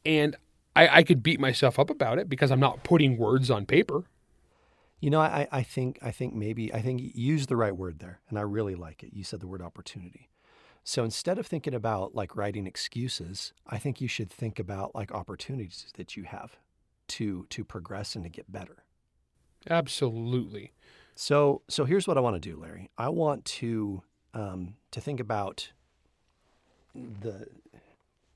And 0.04 0.36
I, 0.74 0.98
I 0.98 1.02
could 1.04 1.22
beat 1.22 1.40
myself 1.40 1.78
up 1.78 1.88
about 1.88 2.18
it 2.18 2.28
because 2.28 2.50
I'm 2.50 2.60
not 2.60 2.84
putting 2.84 3.16
words 3.16 3.50
on 3.50 3.64
paper. 3.64 4.04
You 5.00 5.10
know, 5.10 5.20
I, 5.20 5.46
I 5.52 5.62
think 5.62 5.98
I 6.02 6.10
think 6.10 6.34
maybe 6.34 6.72
I 6.72 6.80
think 6.80 7.00
you 7.00 7.10
used 7.14 7.48
the 7.48 7.56
right 7.56 7.76
word 7.76 7.98
there, 7.98 8.20
and 8.28 8.38
I 8.38 8.42
really 8.42 8.74
like 8.74 9.02
it. 9.02 9.10
You 9.12 9.24
said 9.24 9.40
the 9.40 9.46
word 9.46 9.60
opportunity. 9.62 10.28
So 10.88 11.02
instead 11.02 11.36
of 11.36 11.48
thinking 11.48 11.74
about 11.74 12.14
like 12.14 12.36
writing 12.36 12.64
excuses, 12.64 13.52
I 13.66 13.76
think 13.76 14.00
you 14.00 14.06
should 14.06 14.30
think 14.30 14.60
about 14.60 14.94
like 14.94 15.10
opportunities 15.10 15.86
that 15.96 16.16
you 16.16 16.22
have 16.22 16.58
to 17.08 17.44
to 17.50 17.64
progress 17.64 18.14
and 18.14 18.22
to 18.22 18.30
get 18.30 18.52
better. 18.52 18.84
Absolutely. 19.68 20.72
So 21.16 21.62
so 21.66 21.86
here's 21.86 22.06
what 22.06 22.16
I 22.16 22.20
want 22.20 22.40
to 22.40 22.50
do, 22.50 22.56
Larry. 22.56 22.88
I 22.96 23.08
want 23.08 23.44
to 23.46 24.04
um, 24.32 24.76
to 24.92 25.00
think 25.00 25.18
about 25.18 25.72
the 26.94 27.48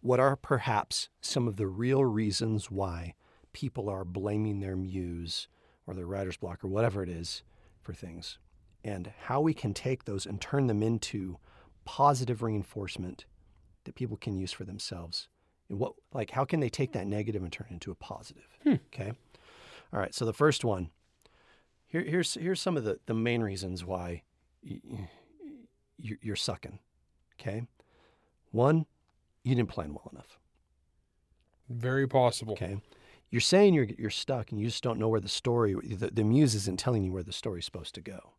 what 0.01 0.19
are 0.19 0.35
perhaps 0.35 1.09
some 1.21 1.47
of 1.47 1.55
the 1.55 1.69
real 1.69 2.05
reasons 2.05 2.69
why 2.69 3.15
people 3.53 3.89
are 3.89 4.05
blaming 4.05 4.59
their 4.59 4.77
muse 4.77 5.47
or 5.87 5.95
their 5.95 6.07
writer's 6.07 6.37
block 6.37 6.65
or 6.65 6.69
whatever 6.69 7.01
it 7.05 7.09
is 7.09 7.45
for 7.81 7.95
things, 7.95 8.39
and 8.83 9.13
how 9.27 9.41
we 9.41 9.55
can 9.55 9.73
take 9.73 10.05
those 10.05 10.27
and 10.27 10.41
turn 10.41 10.67
them 10.67 10.83
into 10.83 11.39
positive 11.85 12.43
reinforcement 12.43 13.25
that 13.85 13.95
people 13.95 14.17
can 14.17 14.37
use 14.37 14.53
for 14.53 14.65
themselves. 14.65 15.29
And 15.69 15.79
what 15.79 15.95
like 16.13 16.31
how 16.31 16.45
can 16.45 16.61
they 16.61 16.69
take 16.69 16.93
that 16.93 17.07
negative 17.07 17.43
and 17.43 17.53
turn 17.53 17.69
it 17.71 17.75
into 17.75 17.91
a 17.91 17.95
positive? 17.95 18.49
Hmm. 18.65 18.75
Okay. 18.93 19.13
All 19.93 20.01
right. 20.01 20.15
So 20.15 20.25
the 20.25 20.33
first 20.33 20.65
one 20.65 20.91
here, 21.91 22.03
here's 22.03 22.35
here's 22.35 22.61
some 22.61 22.77
of 22.77 22.85
the, 22.85 23.01
the 23.07 23.15
main 23.15 23.43
reasons 23.43 23.85
why 23.85 24.23
y- 24.65 24.81
y- 24.85 25.09
you're, 25.99 26.19
you're 26.23 26.37
sucking. 26.37 26.79
Okay, 27.41 27.67
one, 28.53 28.87
you 29.43 29.55
didn't 29.55 29.71
plan 29.71 29.93
well 29.93 30.09
enough. 30.13 30.39
Very 31.69 32.07
possible. 32.07 32.53
Okay, 32.53 32.81
you're 33.31 33.41
saying 33.41 33.75
you're 33.75 33.89
you're 33.99 34.11
stuck 34.11 34.53
and 34.53 34.61
you 34.61 34.67
just 34.67 34.85
don't 34.85 35.01
know 35.01 35.09
where 35.09 35.21
the 35.21 35.29
story 35.29 35.75
the, 35.75 36.11
the 36.11 36.25
muse 36.25 36.55
isn't 36.55 36.79
telling 36.79 37.03
you 37.03 37.13
where 37.13 37.25
the 37.25 37.33
story's 37.33 37.65
supposed 37.65 37.95
to 37.97 38.01
go. 38.01 38.35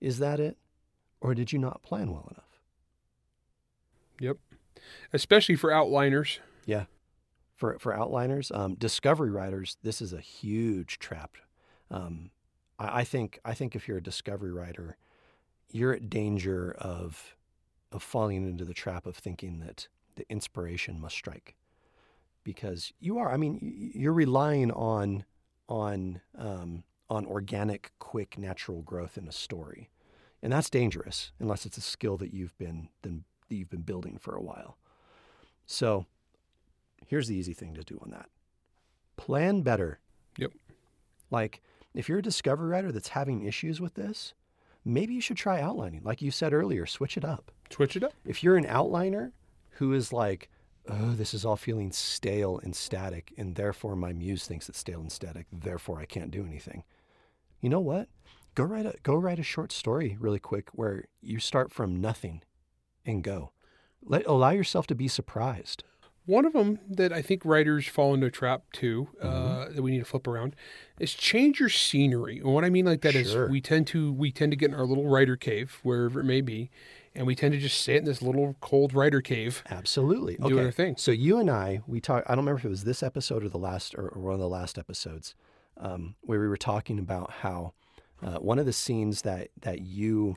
Is 0.00 0.18
that 0.18 0.38
it, 0.38 0.58
or 1.20 1.34
did 1.34 1.52
you 1.52 1.58
not 1.58 1.82
plan 1.82 2.12
well 2.12 2.28
enough? 2.30 2.44
Yep. 4.20 4.36
Especially 5.12 5.56
for 5.56 5.70
outliners. 5.70 6.38
Yeah, 6.64 6.84
for 7.56 7.78
for 7.78 7.92
outliners, 7.92 8.54
um, 8.56 8.74
discovery 8.74 9.30
writers, 9.30 9.76
this 9.82 10.00
is 10.00 10.12
a 10.12 10.20
huge 10.20 10.98
trap. 10.98 11.36
Um, 11.90 12.30
I, 12.78 13.00
I 13.00 13.04
think 13.04 13.40
I 13.44 13.54
think 13.54 13.74
if 13.74 13.88
you're 13.88 13.98
a 13.98 14.02
discovery 14.02 14.52
writer, 14.52 14.96
you're 15.70 15.92
at 15.92 16.10
danger 16.10 16.76
of 16.78 17.36
of 17.90 18.02
falling 18.02 18.46
into 18.46 18.64
the 18.64 18.74
trap 18.74 19.06
of 19.06 19.16
thinking 19.16 19.60
that 19.60 19.88
the 20.16 20.30
inspiration 20.30 21.00
must 21.00 21.16
strike, 21.16 21.56
because 22.44 22.92
you 23.00 23.18
are. 23.18 23.32
I 23.32 23.36
mean, 23.36 23.90
you're 23.94 24.12
relying 24.12 24.70
on 24.72 25.24
on 25.68 26.20
um, 26.36 26.84
on 27.10 27.26
organic, 27.26 27.92
quick, 27.98 28.38
natural 28.38 28.82
growth 28.82 29.16
in 29.18 29.26
a 29.26 29.32
story, 29.32 29.90
and 30.42 30.52
that's 30.52 30.70
dangerous 30.70 31.32
unless 31.40 31.66
it's 31.66 31.78
a 31.78 31.82
skill 31.82 32.16
that 32.18 32.32
you've 32.32 32.56
been 32.58 32.88
then 33.02 33.24
that 33.48 33.56
you've 33.56 33.70
been 33.70 33.82
building 33.82 34.18
for 34.18 34.34
a 34.34 34.42
while. 34.42 34.76
So 35.66 36.06
here's 37.06 37.28
the 37.28 37.36
easy 37.36 37.54
thing 37.54 37.74
to 37.74 37.82
do 37.82 37.98
on 38.02 38.10
that 38.10 38.28
plan 39.18 39.60
better. 39.60 39.98
Yep. 40.38 40.52
Like, 41.30 41.60
if 41.92 42.08
you're 42.08 42.20
a 42.20 42.22
discovery 42.22 42.68
writer 42.68 42.90
that's 42.90 43.08
having 43.08 43.42
issues 43.42 43.80
with 43.80 43.94
this, 43.94 44.32
maybe 44.84 45.12
you 45.12 45.20
should 45.20 45.36
try 45.36 45.60
outlining. 45.60 46.00
Like 46.02 46.22
you 46.22 46.30
said 46.30 46.54
earlier, 46.54 46.86
switch 46.86 47.18
it 47.18 47.24
up. 47.24 47.50
Switch 47.68 47.96
it 47.96 48.04
up. 48.04 48.14
If 48.24 48.42
you're 48.42 48.56
an 48.56 48.64
outliner 48.64 49.32
who 49.72 49.92
is 49.92 50.12
like, 50.12 50.48
oh, 50.88 51.10
this 51.10 51.34
is 51.34 51.44
all 51.44 51.56
feeling 51.56 51.92
stale 51.92 52.58
and 52.62 52.74
static, 52.74 53.34
and 53.36 53.56
therefore 53.56 53.94
my 53.94 54.14
muse 54.14 54.46
thinks 54.46 54.68
it's 54.70 54.78
stale 54.78 55.00
and 55.00 55.12
static, 55.12 55.46
therefore 55.52 56.00
I 56.00 56.06
can't 56.06 56.30
do 56.30 56.46
anything. 56.46 56.84
You 57.60 57.68
know 57.68 57.80
what? 57.80 58.08
Go 58.54 58.64
write 58.64 58.86
a 58.86 58.94
go 59.02 59.14
write 59.14 59.38
a 59.38 59.44
short 59.44 59.70
story 59.70 60.16
really 60.18 60.40
quick 60.40 60.70
where 60.72 61.04
you 61.20 61.38
start 61.38 61.72
from 61.72 62.00
nothing 62.00 62.42
and 63.08 63.22
go. 63.24 63.50
Let 64.04 64.26
allow 64.26 64.50
yourself 64.50 64.86
to 64.88 64.94
be 64.94 65.08
surprised. 65.08 65.82
One 66.26 66.44
of 66.44 66.52
them 66.52 66.78
that 66.90 67.10
I 67.12 67.22
think 67.22 67.42
writers 67.44 67.86
fall 67.86 68.12
into 68.12 68.26
a 68.26 68.30
trap 68.30 68.64
too, 68.72 69.08
uh, 69.22 69.26
Mm-hmm. 69.26 69.74
that 69.76 69.82
we 69.82 69.90
need 69.92 70.00
to 70.00 70.04
flip 70.04 70.26
around, 70.26 70.54
is 71.00 71.14
change 71.14 71.58
your 71.58 71.70
scenery. 71.70 72.38
And 72.38 72.52
what 72.52 72.64
I 72.64 72.70
mean 72.70 72.84
like 72.84 73.00
that 73.00 73.14
is 73.14 73.30
Sure. 73.32 73.48
we 73.48 73.60
tend 73.62 73.86
to 73.88 74.12
we 74.12 74.30
tend 74.30 74.52
to 74.52 74.56
get 74.56 74.68
in 74.70 74.74
our 74.74 74.84
little 74.84 75.08
writer 75.08 75.36
cave 75.36 75.78
wherever 75.82 76.20
it 76.20 76.24
may 76.24 76.42
be, 76.42 76.70
and 77.14 77.26
we 77.26 77.34
tend 77.34 77.52
to 77.54 77.58
just 77.58 77.80
sit 77.80 77.96
in 77.96 78.04
this 78.04 78.20
little 78.20 78.56
cold 78.60 78.92
writer 78.92 79.22
cave. 79.22 79.64
Absolutely. 79.70 80.36
Do 80.36 80.44
okay. 80.44 80.60
other 80.60 80.70
things. 80.70 81.00
So 81.00 81.10
you 81.12 81.38
and 81.38 81.50
I, 81.50 81.80
we 81.86 81.98
talked. 81.98 82.28
I 82.28 82.32
don't 82.34 82.44
remember 82.44 82.58
if 82.58 82.64
it 82.66 82.68
was 82.68 82.84
this 82.84 83.02
episode 83.02 83.42
or 83.42 83.48
the 83.48 83.58
last, 83.58 83.94
or, 83.94 84.08
or 84.10 84.20
one 84.20 84.34
of 84.34 84.40
the 84.40 84.48
last 84.50 84.78
episodes, 84.78 85.34
um, 85.78 86.14
where 86.20 86.38
we 86.40 86.46
were 86.48 86.58
talking 86.58 86.98
about 86.98 87.30
how 87.40 87.72
uh, 88.22 88.36
one 88.38 88.58
of 88.58 88.66
the 88.66 88.72
scenes 88.74 89.22
that 89.22 89.48
that 89.62 89.80
you 89.80 90.36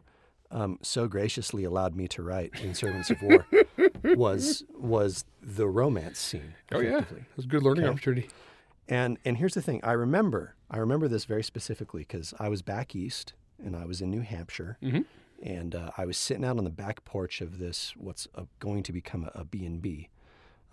um, 0.52 0.78
so 0.82 1.08
graciously 1.08 1.64
allowed 1.64 1.96
me 1.96 2.08
to 2.10 2.22
write 2.22 2.52
in 2.62 2.74
Servants 2.74 3.10
of 3.10 3.22
War 3.22 3.48
was 4.04 4.64
was 4.78 5.26
the 5.42 5.68
romance 5.68 6.20
scene. 6.20 6.54
Oh 6.72 6.80
yeah, 6.80 7.00
it 7.00 7.24
was 7.36 7.46
a 7.46 7.48
good 7.48 7.64
learning 7.64 7.84
Okay. 7.86 7.92
opportunity. 7.92 8.30
And 8.88 9.18
and 9.26 9.38
here's 9.38 9.54
the 9.54 9.62
thing. 9.62 9.80
I 9.84 9.94
remember. 9.94 10.56
I 10.70 10.78
remember 10.78 11.08
this 11.08 11.26
very 11.26 11.44
specifically 11.44 12.02
because 12.02 12.34
I 12.40 12.50
was 12.50 12.62
back 12.62 12.96
east 12.96 13.34
and 13.64 13.76
I 13.76 13.86
was 13.86 14.02
in 14.02 14.10
New 14.10 14.22
Hampshire, 14.22 14.78
Mhm. 14.82 15.06
and 15.42 15.76
uh, 15.76 15.92
I 15.98 16.06
was 16.06 16.18
sitting 16.18 16.44
out 16.44 16.58
on 16.58 16.64
the 16.64 16.70
back 16.72 17.06
porch 17.06 17.40
of 17.42 17.60
this 17.60 17.94
what's 17.96 18.28
uh 18.36 18.46
going 18.60 18.84
to 18.84 18.92
become 18.94 19.24
a, 19.26 19.32
a 19.40 19.46
B 19.46 19.66
and 19.66 19.82
B, 19.82 20.10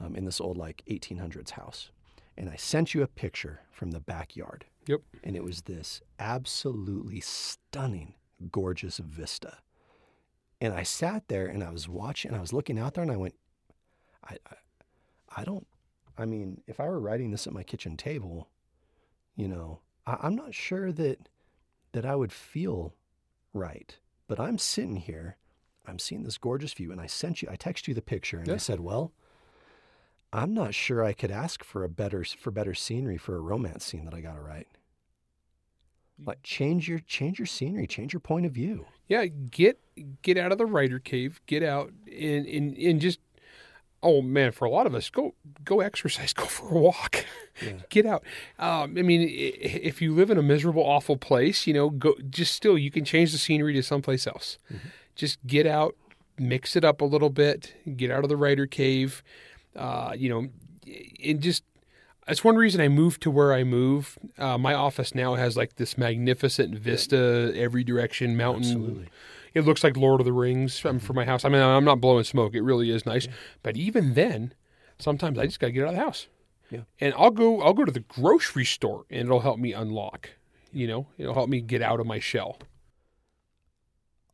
um, 0.01 0.17
in 0.17 0.25
this 0.25 0.41
old 0.41 0.57
like 0.57 0.83
1800s 0.89 1.51
house, 1.51 1.91
and 2.37 2.49
I 2.49 2.57
sent 2.57 2.95
you 2.95 3.03
a 3.03 3.07
picture 3.07 3.61
from 3.71 3.91
the 3.93 4.01
backyard, 4.01 4.65
Yep. 4.87 5.03
and 5.23 5.37
it 5.37 5.45
was 5.45 5.63
this 5.63 6.01
absolutely 6.19 7.21
stunning, 7.21 8.15
gorgeous 8.51 8.99
vista. 8.99 9.59
And 10.61 10.75
I 10.75 10.83
sat 10.83 11.29
there 11.29 11.47
and 11.47 11.63
I 11.63 11.71
was 11.71 11.89
watching, 11.89 12.31
and 12.31 12.39
I 12.39 12.41
was 12.41 12.53
looking 12.53 12.79
out 12.79 12.95
there, 12.95 13.03
and 13.03 13.13
I 13.13 13.17
went, 13.17 13.35
I, 14.25 14.37
I, 14.51 15.41
I 15.41 15.45
don't. 15.45 15.67
I 16.17 16.25
mean, 16.25 16.63
if 16.67 16.81
I 16.81 16.89
were 16.89 16.99
writing 16.99 17.31
this 17.31 17.47
at 17.47 17.53
my 17.53 17.63
kitchen 17.63 17.97
table, 17.97 18.49
you 19.37 19.47
know, 19.47 19.81
I, 20.07 20.17
I'm 20.23 20.35
not 20.35 20.55
sure 20.55 20.91
that 20.93 21.29
that 21.93 22.05
I 22.05 22.17
would 22.17 22.33
feel 22.33 22.95
right. 23.55 23.97
But 24.27 24.39
I'm 24.39 24.59
sitting 24.59 24.97
here, 24.97 25.37
I'm 25.87 25.99
seeing 25.99 26.25
this 26.25 26.37
gorgeous 26.37 26.75
view, 26.75 26.93
and 26.93 27.01
I 27.01 27.07
sent 27.07 27.41
you, 27.41 27.49
I 27.51 27.57
texted 27.57 27.89
you 27.89 27.95
the 27.95 28.03
picture, 28.03 28.39
and 28.39 28.51
I 28.51 28.59
said, 28.59 28.81
well, 28.81 29.13
I'm 30.33 30.53
not 30.53 30.75
sure 30.75 31.03
I 31.03 31.15
could 31.15 31.31
ask 31.31 31.65
for 31.65 31.83
a 31.83 31.89
better 31.89 32.25
for 32.25 32.51
better 32.51 32.75
scenery 32.75 33.17
for 33.17 33.37
a 33.37 33.41
romance 33.41 33.85
scene 33.87 34.05
that 34.05 34.15
I 34.15 34.21
got 34.21 34.35
to 34.35 34.41
write. 34.41 34.69
Like 36.25 36.43
change 36.43 36.89
your 36.89 36.99
change 37.01 37.39
your 37.39 37.47
scenery, 37.47 37.87
change 37.87 38.13
your 38.13 38.21
point 38.21 38.47
of 38.47 38.53
view. 38.53 38.87
Yeah, 39.07 39.27
get 39.27 39.79
get 40.23 40.37
out 40.37 40.53
of 40.53 40.59
the 40.59 40.67
writer 40.67 40.99
cave, 40.99 41.41
get 41.47 41.63
out 41.63 41.93
and 42.07 42.47
and, 42.47 42.77
and 42.77 43.01
just 43.01 43.21
Oh 44.01 44.23
man, 44.23 44.53
for 44.53 44.65
a 44.65 44.71
lot 44.71 44.87
of 44.87 44.95
us, 44.95 45.11
go 45.11 45.35
go 45.65 45.81
exercise, 45.81 46.33
go 46.35 46.45
for 46.45 46.69
a 46.69 46.79
walk, 46.79 47.25
get 47.89 48.07
out. 48.07 48.23
Um, 48.59 48.97
I 48.97 49.03
mean, 49.03 49.29
if 49.29 50.01
you 50.01 50.15
live 50.15 50.31
in 50.31 50.39
a 50.39 50.43
miserable, 50.43 50.83
awful 50.83 51.17
place, 51.17 51.67
you 51.67 51.75
know, 51.75 51.91
go 51.91 52.15
just 52.31 52.55
still 52.55 52.79
you 52.79 52.91
can 52.91 53.05
change 53.05 53.33
the 53.33 53.39
scenery 53.39 53.73
to 53.75 53.83
someplace 53.83 54.27
else. 54.27 54.59
Just 55.17 55.45
get 55.47 55.67
out, 55.67 55.97
mix 56.39 56.77
it 56.77 56.85
up 56.85 57.01
a 57.01 57.05
little 57.05 57.31
bit, 57.31 57.75
get 57.97 58.11
out 58.11 58.23
of 58.23 58.29
the 58.29 58.37
writer 58.37 58.67
cave. 58.67 59.23
Uh, 59.75 60.13
you 60.17 60.29
know, 60.29 60.49
and 61.25 61.41
just 61.41 61.65
that's 62.29 62.45
one 62.45 62.57
reason 62.57 62.81
I 62.81 62.89
moved 62.89 63.23
to 63.23 63.31
where 63.31 63.55
I 63.55 63.65
move. 63.65 64.19
Uh, 64.37 64.59
my 64.59 64.75
office 64.75 65.15
now 65.15 65.35
has 65.35 65.57
like 65.57 65.77
this 65.77 65.97
magnificent 65.97 66.79
vista, 66.79 67.53
every 67.57 67.83
direction, 67.83 68.37
mountain. 68.37 68.65
Absolutely. 68.65 69.09
It 69.55 69.63
looks 69.63 69.83
like 69.83 69.97
Lord 69.97 70.21
of 70.21 70.27
the 70.27 70.33
Rings 70.33 70.85
um, 70.85 70.99
for 70.99 71.15
my 71.15 71.25
house. 71.25 71.45
I 71.45 71.49
mean, 71.49 71.63
I'm 71.63 71.85
not 71.85 72.01
blowing 72.01 72.25
smoke. 72.25 72.55
It 72.55 72.61
really 72.61 72.91
is 72.91 73.07
nice. 73.07 73.27
But 73.63 73.77
even 73.79 74.13
then, 74.13 74.53
sometimes 74.99 75.39
I 75.39 75.47
just 75.47 75.59
got 75.59 75.69
to 75.69 75.73
get 75.73 75.85
out 75.85 75.89
of 75.89 75.95
the 75.95 76.01
house. 76.01 76.27
Yeah. 76.71 76.81
And 77.01 77.15
I'll 77.17 77.31
go. 77.31 77.63
I'll 77.63 77.73
go 77.73 77.87
to 77.87 77.93
the 77.93 78.01
grocery 78.01 78.67
store, 78.67 79.07
and 79.11 79.23
it'll 79.23 79.41
help 79.41 79.59
me 79.59 79.73
unlock. 79.73 80.31
You 80.71 80.87
know, 80.87 81.07
it'll 81.17 81.35
help 81.35 81.49
me 81.49 81.63
get 81.63 81.81
out 81.81 81.99
of 81.99 82.07
my 82.07 82.19
shell. 82.19 82.59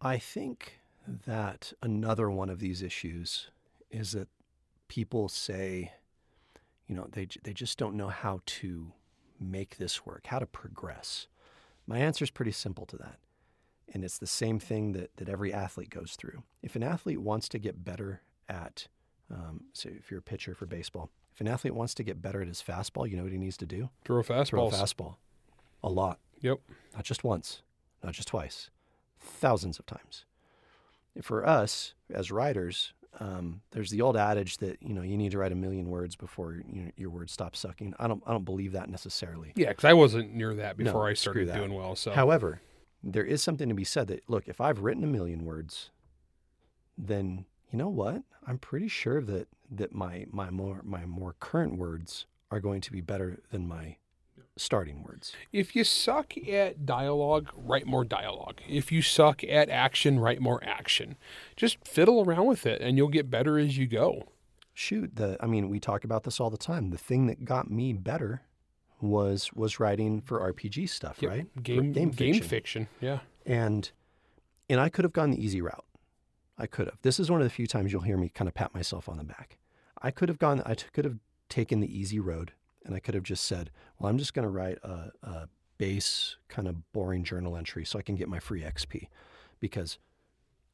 I 0.02 0.18
think 0.18 0.80
that 1.26 1.72
another 1.80 2.28
one 2.28 2.50
of 2.50 2.58
these 2.58 2.82
issues 2.82 3.50
is 3.90 4.12
that 4.12 4.28
people 4.88 5.28
say, 5.28 5.92
you 6.88 6.94
know, 6.94 7.08
they 7.12 7.28
they 7.42 7.52
just 7.52 7.78
don't 7.78 7.96
know 7.96 8.08
how 8.08 8.40
to 8.46 8.92
make 9.40 9.76
this 9.78 10.06
work, 10.06 10.26
how 10.28 10.38
to 10.38 10.46
progress. 10.46 11.26
My 11.86 11.98
answer 11.98 12.24
is 12.24 12.30
pretty 12.30 12.52
simple 12.52 12.86
to 12.86 12.96
that. 12.98 13.18
And 13.92 14.02
it's 14.04 14.18
the 14.18 14.26
same 14.26 14.58
thing 14.58 14.92
that, 14.92 15.16
that 15.18 15.28
every 15.28 15.52
athlete 15.52 15.90
goes 15.90 16.16
through. 16.16 16.42
If 16.62 16.74
an 16.76 16.82
athlete 16.82 17.20
wants 17.20 17.48
to 17.50 17.58
get 17.58 17.84
better 17.84 18.22
at, 18.48 18.88
um, 19.30 19.64
so 19.74 19.90
if 19.90 20.10
you're 20.10 20.20
a 20.20 20.22
pitcher 20.22 20.54
for 20.54 20.64
baseball, 20.66 21.10
if 21.34 21.40
an 21.40 21.48
athlete 21.48 21.74
wants 21.74 21.94
to 21.94 22.02
get 22.02 22.22
better 22.22 22.40
at 22.40 22.48
his 22.48 22.62
fastball, 22.62 23.08
you 23.08 23.16
know 23.16 23.24
what 23.24 23.32
he 23.32 23.38
needs 23.38 23.58
to 23.58 23.66
do? 23.66 23.90
Throw 24.04 24.22
fastballs. 24.22 24.48
Throw 24.48 24.66
a 24.68 24.70
fastball. 24.70 25.16
A 25.82 25.90
lot 25.90 26.18
Yep. 26.40 26.60
not 26.94 27.04
just 27.04 27.24
once, 27.24 27.62
not 28.02 28.14
just 28.14 28.28
twice, 28.28 28.70
thousands 29.20 29.78
of 29.78 29.86
times. 29.86 30.24
For 31.22 31.46
us 31.46 31.94
as 32.10 32.32
writers, 32.32 32.92
um, 33.20 33.60
there's 33.70 33.90
the 33.90 34.02
old 34.02 34.16
adage 34.16 34.58
that 34.58 34.82
you 34.82 34.94
know 34.94 35.02
you 35.02 35.16
need 35.16 35.32
to 35.32 35.38
write 35.38 35.52
a 35.52 35.56
million 35.56 35.88
words 35.88 36.16
before 36.16 36.60
you 36.70 36.92
your 36.96 37.10
words 37.10 37.32
stop 37.32 37.56
sucking. 37.56 37.94
I 37.98 38.08
don't 38.08 38.22
I 38.26 38.32
don't 38.32 38.44
believe 38.44 38.72
that 38.72 38.88
necessarily. 38.88 39.52
Yeah, 39.54 39.68
because 39.68 39.84
I 39.84 39.92
wasn't 39.92 40.34
near 40.34 40.54
that 40.54 40.78
No, 40.78 40.84
before 40.84 41.08
I 41.08 41.14
screw 41.14 41.44
started 41.44 41.58
doing 41.58 41.74
well. 41.74 41.94
So 41.96 42.12
However, 42.12 42.60
there 43.02 43.24
is 43.24 43.42
something 43.42 43.68
to 43.68 43.74
be 43.74 43.84
said 43.84 44.08
that 44.08 44.28
look, 44.28 44.48
if 44.48 44.60
I've 44.60 44.80
written 44.80 45.04
a 45.04 45.08
million 45.08 45.44
words, 45.44 45.90
then 46.98 47.44
you 47.70 47.78
know 47.78 47.88
what? 47.88 48.22
I'm 48.46 48.58
pretty 48.58 48.88
sure 48.88 49.20
that 49.22 49.48
that 49.70 49.94
my 49.94 50.26
my 50.30 50.50
more 50.50 50.80
my 50.84 51.04
more 51.06 51.34
current 51.38 51.76
words 51.78 52.26
are 52.50 52.60
going 52.60 52.80
to 52.82 52.92
be 52.92 53.00
better 53.00 53.40
than 53.50 53.66
my 53.66 53.96
starting 54.56 55.02
words. 55.02 55.34
if 55.52 55.74
you 55.74 55.82
suck 55.84 56.36
at 56.48 56.86
dialogue, 56.86 57.50
write 57.56 57.86
more 57.86 58.04
dialogue. 58.04 58.60
If 58.68 58.92
you 58.92 59.02
suck 59.02 59.42
at 59.44 59.68
action, 59.68 60.18
write 60.20 60.40
more 60.40 60.62
action. 60.62 61.16
Just 61.56 61.86
fiddle 61.86 62.22
around 62.24 62.46
with 62.46 62.64
it, 62.66 62.80
and 62.80 62.96
you'll 62.96 63.08
get 63.08 63.30
better 63.30 63.58
as 63.58 63.76
you 63.78 63.86
go. 63.86 64.28
shoot 64.72 65.14
the 65.16 65.36
i 65.40 65.46
mean 65.46 65.68
we 65.68 65.78
talk 65.78 66.02
about 66.04 66.24
this 66.24 66.40
all 66.40 66.50
the 66.50 66.56
time 66.58 66.90
the 66.90 66.98
thing 66.98 67.26
that 67.28 67.44
got 67.44 67.70
me 67.70 67.92
better 67.92 68.42
was 69.00 69.52
was 69.54 69.78
writing 69.78 70.20
for 70.20 70.40
rpg 70.52 70.88
stuff 70.88 71.18
Yep. 71.22 71.30
right 71.30 71.62
Game 71.62 71.92
game 71.92 72.10
game 72.10 72.34
fiction. 72.34 72.48
fiction. 72.48 72.88
Yeah. 73.00 73.20
and 73.46 73.90
and 74.68 74.80
i 74.80 74.88
could 74.88 75.04
have 75.04 75.12
gone 75.12 75.30
the 75.30 75.40
easy 75.44 75.60
route 75.60 75.84
i 76.58 76.66
could 76.66 76.86
have 76.86 76.98
this 77.02 77.20
is 77.20 77.30
one 77.30 77.40
of 77.40 77.44
the 77.46 77.50
few 77.50 77.68
times 77.68 77.92
you'll 77.92 78.02
hear 78.02 78.16
me 78.16 78.28
kind 78.28 78.48
of 78.48 78.54
pat 78.54 78.74
myself 78.74 79.08
on 79.08 79.16
the 79.16 79.22
back 79.24 79.58
i 80.02 80.10
could 80.10 80.28
have 80.28 80.38
gone 80.40 80.60
i 80.66 80.74
t- 80.74 80.86
could 80.92 81.04
have 81.04 81.18
taken 81.48 81.78
the 81.78 81.96
easy 82.00 82.18
road 82.18 82.50
and 82.84 82.94
i 82.94 82.98
could 83.00 83.14
have 83.14 83.24
just 83.24 83.44
said 83.44 83.70
well 83.98 84.10
i'm 84.10 84.18
just 84.18 84.34
going 84.34 84.44
to 84.44 84.50
write 84.50 84.78
a, 84.82 85.10
a 85.22 85.48
base 85.78 86.36
kind 86.48 86.68
of 86.68 86.92
boring 86.92 87.24
journal 87.24 87.56
entry 87.56 87.84
so 87.84 87.98
i 87.98 88.02
can 88.02 88.14
get 88.16 88.28
my 88.28 88.38
free 88.38 88.62
xp 88.62 89.08
because 89.60 89.98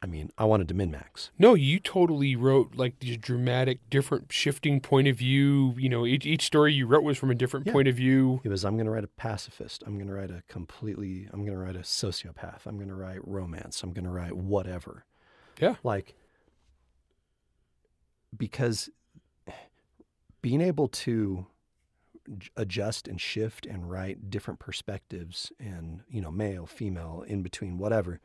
i 0.02 0.06
mean 0.06 0.30
i 0.38 0.44
wanted 0.44 0.68
to 0.68 0.74
min 0.74 0.90
max 0.90 1.30
No, 1.38 1.54
you 1.54 1.78
totally 1.80 2.36
wrote 2.36 2.74
like 2.74 2.98
these 3.00 3.16
dramatic, 3.16 3.78
different, 3.90 4.32
shifting 4.32 4.80
point 4.80 5.08
of 5.08 5.16
view. 5.16 5.74
You 5.78 5.88
know, 5.88 6.04
each, 6.06 6.24
each 6.26 6.44
story 6.44 6.72
you 6.74 6.86
wrote 6.86 7.02
was 7.02 7.16
from 7.18 7.30
a 7.30 7.34
different 7.34 7.66
Yeah. 7.66 7.72
point 7.72 7.88
of 7.88 7.96
view. 7.96 8.40
It 8.44 8.48
was 8.48 8.64
I'm 8.64 8.74
going 8.76 8.86
to 8.86 8.90
write 8.92 9.04
a 9.04 9.08
pacifist. 9.08 9.82
I'm 9.86 9.94
going 9.96 10.06
to 10.08 10.14
write 10.14 10.30
a 10.30 10.42
completely. 10.48 11.28
I'm 11.32 11.40
going 11.44 11.52
to 11.52 11.58
write 11.58 11.76
a 11.76 11.80
sociopath. 11.80 12.60
I'm 12.66 12.76
going 12.76 12.88
to 12.88 12.94
write 12.94 13.26
romance. 13.26 13.82
I'm 13.82 13.92
going 13.92 14.04
to 14.04 14.10
write 14.10 14.34
whatever. 14.36 15.04
Yeah. 15.60 15.74
Like 15.82 16.14
because 18.36 18.88
being 20.42 20.60
able 20.60 20.88
to 20.88 21.46
adjust 22.56 23.08
and 23.08 23.20
shift 23.20 23.66
and 23.66 23.90
write 23.90 24.30
different 24.30 24.60
perspectives 24.60 25.52
and 25.58 26.02
you 26.08 26.20
know 26.20 26.30
male, 26.30 26.66
female, 26.66 27.24
in 27.26 27.42
between, 27.42 27.78
whatever, 27.78 28.20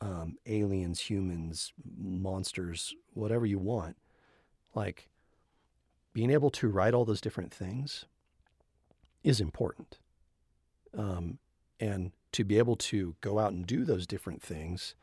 um, 0.00 0.36
aliens, 0.46 1.00
humans, 1.00 1.72
monsters, 1.96 2.94
whatever 3.12 3.46
you 3.46 3.58
want, 3.58 3.96
like 4.74 5.08
being 6.12 6.30
able 6.30 6.50
to 6.50 6.68
write 6.68 6.94
all 6.94 7.04
those 7.04 7.20
different 7.20 7.52
things 7.52 8.04
is 9.22 9.40
important. 9.40 9.98
Um, 10.96 11.38
and 11.80 12.12
to 12.32 12.44
be 12.44 12.58
able 12.58 12.76
to 12.76 13.16
go 13.20 13.38
out 13.38 13.52
and 13.52 13.66
do 13.66 13.84
those 13.84 14.06
different 14.06 14.42
things, 14.42 14.94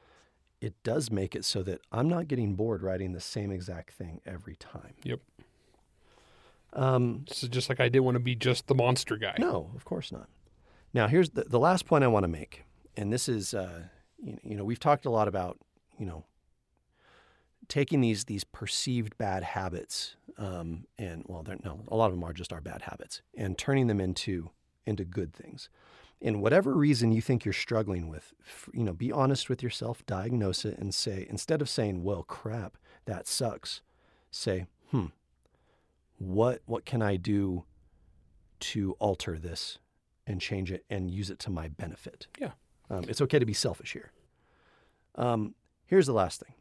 it 0.61 0.73
does 0.83 1.11
make 1.11 1.35
it 1.35 1.43
so 1.43 1.63
that 1.63 1.81
I'm 1.91 2.07
not 2.07 2.27
getting 2.27 2.55
bored 2.55 2.81
writing 2.81 3.11
the 3.11 3.19
same 3.19 3.51
exact 3.51 3.93
thing 3.93 4.21
every 4.25 4.55
time. 4.55 4.93
Yep. 5.03 5.19
Um, 6.73 7.25
So 7.27 7.47
just 7.47 7.69
like 7.69 7.79
I 7.79 7.89
didn't 7.89 8.05
want 8.05 8.15
to 8.15 8.19
be 8.19 8.35
just 8.35 8.67
the 8.67 8.75
monster 8.75 9.17
guy. 9.17 9.35
no, 9.39 9.71
of 9.75 9.85
course 9.85 10.11
not. 10.11 10.27
Now, 10.93 11.07
here's 11.07 11.29
the, 11.31 11.43
the 11.43 11.59
last 11.59 11.85
point 11.85 12.03
I 12.03 12.07
want 12.07 12.23
to 12.23 12.27
make. 12.27 12.63
And 12.97 13.11
this 13.13 13.29
is, 13.29 13.53
uh, 13.53 13.83
you, 14.21 14.37
you 14.43 14.55
know, 14.55 14.63
we've 14.65 14.79
talked 14.79 15.05
a 15.05 15.09
lot 15.09 15.27
about, 15.27 15.57
you 15.97 16.05
know, 16.05 16.25
taking 17.67 18.01
these 18.01 18.25
these 18.25 18.43
perceived 18.43 19.17
bad 19.17 19.43
habits, 19.43 20.15
um, 20.37 20.85
and 20.97 21.23
well, 21.27 21.43
they're, 21.43 21.57
no, 21.63 21.81
a 21.87 21.95
lot 21.95 22.07
of 22.07 22.11
them 22.13 22.23
are 22.23 22.33
just 22.33 22.51
our 22.51 22.61
bad 22.61 22.81
habits, 22.83 23.21
and 23.35 23.57
turning 23.57 23.87
them 23.87 23.99
into 24.01 24.49
into 24.85 25.05
good 25.05 25.33
things. 25.33 25.69
And 26.23 26.41
whatever 26.41 26.73
reason 26.73 27.11
you 27.11 27.21
think 27.21 27.45
you're 27.45 27.53
struggling 27.53 28.07
with, 28.07 28.33
you 28.73 28.83
know, 28.83 28.93
be 28.93 29.11
honest 29.11 29.49
with 29.49 29.63
yourself, 29.63 30.05
diagnose 30.05 30.65
it, 30.65 30.77
and 30.77 30.93
say 30.93 31.25
instead 31.29 31.61
of 31.61 31.69
saying, 31.69 32.03
"Well, 32.03 32.23
crap, 32.23 32.77
that 33.05 33.27
sucks," 33.27 33.81
say, 34.29 34.65
"Hmm, 34.91 35.07
what 36.21 36.61
what 36.65 36.85
can 36.85 37.01
I 37.01 37.15
do 37.15 37.63
to 38.59 38.95
alter 38.99 39.39
this 39.39 39.79
and 40.27 40.39
change 40.39 40.71
it 40.71 40.85
and 40.89 41.09
use 41.09 41.29
it 41.29 41.39
to 41.39 41.49
my 41.49 41.67
benefit?" 41.67 42.27
Yeah. 42.39 42.51
Um, 42.89 43.05
it's 43.07 43.21
okay 43.21 43.39
to 43.39 43.45
be 43.45 43.53
selfish 43.53 43.93
here. 43.93 44.11
Um, 45.15 45.55
here's 45.85 46.07
the 46.07 46.13
last 46.13 46.39
thing, 46.39 46.53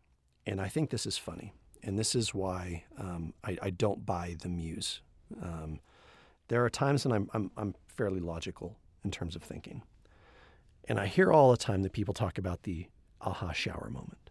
and 0.47 0.61
I 0.61 0.69
think 0.69 0.91
this 0.91 1.05
is 1.07 1.19
funny, 1.19 1.53
and 1.83 1.99
this 1.99 2.15
is 2.15 2.33
why 2.33 2.85
um, 2.99 3.35
I, 3.45 3.59
I 3.63 3.71
don't 3.71 4.07
buy 4.07 4.37
the 4.41 4.49
muse. 4.49 5.03
Um, 5.43 5.81
there 6.49 6.65
are 6.65 6.71
times 6.71 7.05
when 7.05 7.15
I'm, 7.15 7.31
I'm, 7.33 7.51
I'm 7.57 7.75
fairly 7.87 8.21
logical 8.21 8.77
in 9.05 9.11
terms 9.11 9.37
of 9.37 9.43
thinking. 9.43 9.83
And 10.89 10.99
I 10.99 11.07
hear 11.07 11.33
all 11.33 11.51
the 11.51 11.57
time 11.57 11.83
that 11.83 11.93
people 11.93 12.15
talk 12.15 12.39
about 12.39 12.65
the 12.65 12.87
aha 13.21 13.53
shower 13.53 13.89
moment. 13.93 14.31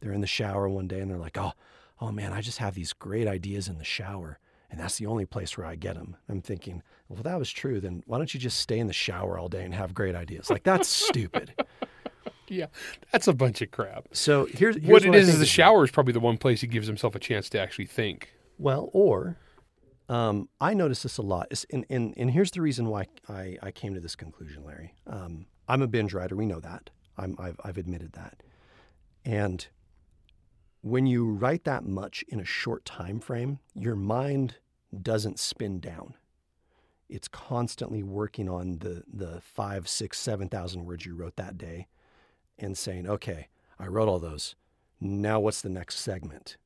They're 0.00 0.12
in 0.12 0.20
the 0.20 0.26
shower 0.26 0.68
one 0.68 0.86
day 0.86 1.00
and 1.00 1.10
they're 1.10 1.18
like, 1.18 1.38
oh, 1.38 1.52
oh 2.02 2.10
man, 2.10 2.32
I 2.32 2.40
just 2.40 2.58
have 2.58 2.74
these 2.74 2.92
great 2.92 3.28
ideas 3.28 3.68
in 3.68 3.78
the 3.78 3.84
shower. 3.84 4.38
And 4.70 4.80
that's 4.80 4.96
the 4.96 5.06
only 5.06 5.26
place 5.26 5.56
where 5.56 5.66
I 5.66 5.76
get 5.76 5.94
them. 5.96 6.16
I'm 6.30 6.40
thinking, 6.40 6.82
well, 7.08 7.18
if 7.18 7.24
that 7.24 7.38
was 7.38 7.50
true, 7.52 7.78
then 7.78 8.02
why 8.06 8.16
don't 8.16 8.32
you 8.32 8.40
just 8.40 8.58
stay 8.58 8.78
in 8.78 8.86
the 8.86 8.92
shower 8.94 9.38
all 9.38 9.48
day 9.48 9.64
and 9.64 9.74
have 9.74 9.92
great 9.94 10.14
ideas? 10.14 10.50
Like, 10.50 10.62
that's 10.64 10.88
stupid. 10.88 11.54
Yeah. 12.48 12.66
That's 13.12 13.28
a 13.28 13.32
bunch 13.32 13.62
of 13.62 13.70
crap. 13.70 14.08
So 14.12 14.44
here's, 14.44 14.76
here's 14.76 14.86
what 14.88 15.04
it 15.06 15.14
I 15.14 15.16
is 15.16 15.28
is 15.30 15.38
the 15.38 15.46
shower 15.46 15.84
is 15.84 15.90
probably 15.90 16.12
the 16.12 16.20
one 16.20 16.36
place 16.36 16.60
he 16.60 16.66
gives 16.66 16.86
himself 16.86 17.14
a 17.14 17.18
chance 17.18 17.48
to 17.50 17.58
actually 17.58 17.86
think. 17.86 18.34
Well, 18.58 18.90
or 18.92 19.38
um, 20.10 20.50
I 20.60 20.74
notice 20.74 21.02
this 21.02 21.16
a 21.16 21.22
lot. 21.22 21.46
It's- 21.50 21.64
And, 21.70 21.86
and, 21.88 22.12
and 22.18 22.30
here's 22.30 22.50
the 22.50 22.60
reason 22.60 22.88
why 22.88 23.06
I, 23.26 23.56
I 23.62 23.70
came 23.70 23.94
to 23.94 24.00
this 24.00 24.14
conclusion, 24.14 24.64
Larry. 24.64 24.92
Um, 25.06 25.46
I'm 25.66 25.80
a 25.80 25.86
binge 25.86 26.12
writer. 26.12 26.36
We 26.36 26.44
know 26.44 26.60
that. 26.60 26.90
I'm, 27.16 27.36
I've, 27.38 27.58
I've 27.64 27.78
admitted 27.78 28.12
that. 28.12 28.42
And 29.24 29.66
when 30.82 31.06
you 31.06 31.30
write 31.30 31.64
that 31.64 31.84
much 31.84 32.24
in 32.28 32.40
a 32.40 32.44
short 32.44 32.84
time 32.84 33.20
frame, 33.20 33.58
your 33.74 33.96
mind 33.96 34.56
doesn't 35.00 35.38
spin 35.38 35.80
down. 35.80 36.14
It's 37.08 37.28
constantly 37.28 38.02
working 38.02 38.48
on 38.48 38.78
the, 38.78 39.04
the 39.12 39.40
five, 39.40 39.88
six, 39.88 40.18
seven 40.18 40.48
thousand 40.48 40.84
words 40.84 41.06
you 41.06 41.14
wrote 41.14 41.36
that 41.36 41.58
day 41.58 41.86
and 42.58 42.76
saying, 42.76 43.08
okay, 43.08 43.48
I 43.78 43.86
wrote 43.86 44.08
all 44.08 44.18
those. 44.18 44.54
Now 45.00 45.40
what's 45.40 45.62
the 45.62 45.68
next 45.68 45.98
segment? 45.98 46.56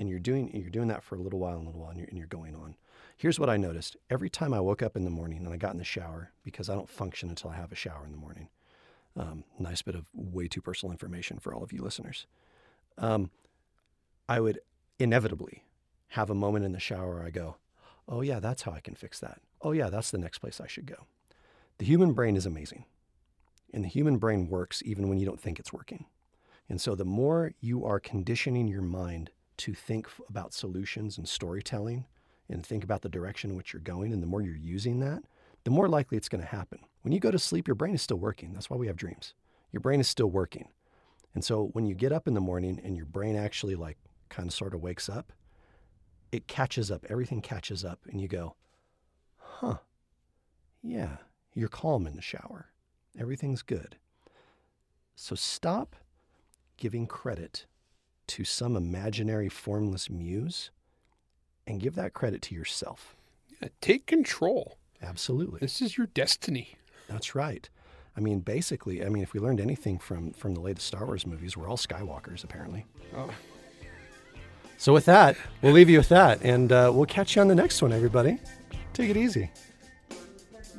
and 0.00 0.08
you're 0.08 0.18
doing 0.18 0.50
you're 0.54 0.70
doing 0.70 0.88
that 0.88 1.04
for 1.04 1.14
a 1.14 1.20
little 1.20 1.38
while 1.38 1.56
and 1.56 1.64
a 1.64 1.66
little 1.66 1.80
while 1.82 1.90
and 1.90 1.98
you're, 1.98 2.08
and 2.08 2.16
you're 2.18 2.26
going 2.26 2.56
on 2.56 2.74
here's 3.16 3.38
what 3.38 3.50
i 3.50 3.56
noticed 3.56 3.96
every 4.08 4.30
time 4.30 4.52
i 4.52 4.58
woke 4.58 4.82
up 4.82 4.96
in 4.96 5.04
the 5.04 5.10
morning 5.10 5.38
and 5.38 5.48
i 5.48 5.56
got 5.56 5.72
in 5.72 5.78
the 5.78 5.84
shower 5.84 6.32
because 6.42 6.68
i 6.68 6.74
don't 6.74 6.88
function 6.88 7.28
until 7.28 7.50
i 7.50 7.54
have 7.54 7.70
a 7.70 7.76
shower 7.76 8.04
in 8.04 8.10
the 8.10 8.18
morning 8.18 8.48
um, 9.16 9.44
nice 9.58 9.82
bit 9.82 9.94
of 9.94 10.06
way 10.14 10.48
too 10.48 10.62
personal 10.62 10.90
information 10.90 11.38
for 11.38 11.54
all 11.54 11.62
of 11.62 11.72
you 11.72 11.82
listeners 11.82 12.26
um, 12.98 13.30
i 14.30 14.40
would 14.40 14.60
inevitably 14.98 15.64
have 16.10 16.30
a 16.30 16.34
moment 16.34 16.64
in 16.64 16.72
the 16.72 16.80
shower 16.80 17.14
where 17.14 17.24
I 17.24 17.30
go, 17.30 17.56
oh, 18.08 18.20
yeah, 18.20 18.40
that's 18.40 18.62
how 18.62 18.72
I 18.72 18.80
can 18.80 18.94
fix 18.94 19.20
that. 19.20 19.40
Oh, 19.62 19.72
yeah, 19.72 19.90
that's 19.90 20.10
the 20.10 20.18
next 20.18 20.38
place 20.38 20.60
I 20.60 20.66
should 20.66 20.86
go. 20.86 21.06
The 21.78 21.84
human 21.84 22.12
brain 22.12 22.36
is 22.36 22.46
amazing. 22.46 22.84
And 23.72 23.84
the 23.84 23.88
human 23.88 24.18
brain 24.18 24.48
works 24.48 24.82
even 24.84 25.08
when 25.08 25.18
you 25.18 25.26
don't 25.26 25.40
think 25.40 25.60
it's 25.60 25.72
working. 25.72 26.06
And 26.68 26.80
so 26.80 26.94
the 26.94 27.04
more 27.04 27.52
you 27.60 27.84
are 27.84 28.00
conditioning 28.00 28.66
your 28.66 28.82
mind 28.82 29.30
to 29.58 29.72
think 29.72 30.08
about 30.28 30.52
solutions 30.52 31.16
and 31.16 31.28
storytelling 31.28 32.06
and 32.48 32.66
think 32.66 32.82
about 32.82 33.02
the 33.02 33.08
direction 33.08 33.50
in 33.50 33.56
which 33.56 33.72
you're 33.72 33.80
going, 33.80 34.12
and 34.12 34.20
the 34.20 34.26
more 34.26 34.42
you're 34.42 34.56
using 34.56 34.98
that, 35.00 35.22
the 35.62 35.70
more 35.70 35.88
likely 35.88 36.16
it's 36.16 36.28
going 36.28 36.42
to 36.42 36.46
happen. 36.48 36.80
When 37.02 37.12
you 37.12 37.20
go 37.20 37.30
to 37.30 37.38
sleep, 37.38 37.68
your 37.68 37.76
brain 37.76 37.94
is 37.94 38.02
still 38.02 38.18
working. 38.18 38.52
That's 38.52 38.68
why 38.68 38.76
we 38.76 38.88
have 38.88 38.96
dreams. 38.96 39.34
Your 39.70 39.80
brain 39.80 40.00
is 40.00 40.08
still 40.08 40.30
working. 40.30 40.68
And 41.34 41.44
so 41.44 41.70
when 41.72 41.86
you 41.86 41.94
get 41.94 42.10
up 42.10 42.26
in 42.26 42.34
the 42.34 42.40
morning 42.40 42.80
and 42.82 42.96
your 42.96 43.06
brain 43.06 43.36
actually 43.36 43.76
like 43.76 43.96
kind 44.30 44.48
of 44.48 44.54
sort 44.54 44.74
of 44.74 44.82
wakes 44.82 45.08
up, 45.08 45.32
it 46.32 46.46
catches 46.46 46.90
up. 46.90 47.04
Everything 47.08 47.42
catches 47.42 47.84
up 47.84 48.00
and 48.10 48.20
you 48.20 48.28
go, 48.28 48.54
huh, 49.36 49.78
yeah, 50.82 51.18
you're 51.54 51.68
calm 51.68 52.06
in 52.06 52.16
the 52.16 52.22
shower. 52.22 52.70
Everything's 53.18 53.62
good. 53.62 53.96
So 55.16 55.34
stop 55.34 55.96
giving 56.76 57.06
credit 57.06 57.66
to 58.28 58.44
some 58.44 58.76
imaginary 58.76 59.48
formless 59.48 60.08
muse 60.08 60.70
and 61.66 61.80
give 61.80 61.94
that 61.96 62.14
credit 62.14 62.40
to 62.42 62.54
yourself. 62.54 63.16
Yeah, 63.60 63.68
take 63.80 64.06
control. 64.06 64.78
Absolutely. 65.02 65.58
This 65.60 65.82
is 65.82 65.98
your 65.98 66.06
destiny. 66.06 66.76
That's 67.08 67.34
right. 67.34 67.68
I 68.16 68.20
mean, 68.20 68.40
basically, 68.40 69.04
I 69.04 69.08
mean, 69.08 69.22
if 69.22 69.32
we 69.32 69.40
learned 69.40 69.60
anything 69.60 69.98
from 69.98 70.32
from 70.32 70.54
the 70.54 70.60
latest 70.60 70.86
Star 70.86 71.06
Wars 71.06 71.26
movies, 71.26 71.56
we're 71.56 71.68
all 71.68 71.76
Skywalkers, 71.76 72.44
apparently. 72.44 72.86
Oh. 73.16 73.30
So 74.80 74.94
with 74.94 75.04
that, 75.04 75.36
we'll 75.60 75.74
leave 75.74 75.90
you 75.90 75.98
with 75.98 76.08
that, 76.08 76.40
and 76.40 76.72
uh, 76.72 76.90
we'll 76.94 77.04
catch 77.04 77.36
you 77.36 77.42
on 77.42 77.48
the 77.48 77.54
next 77.54 77.82
one, 77.82 77.92
everybody. 77.92 78.38
Take 78.94 79.10
it 79.10 79.16
easy. 79.18 79.50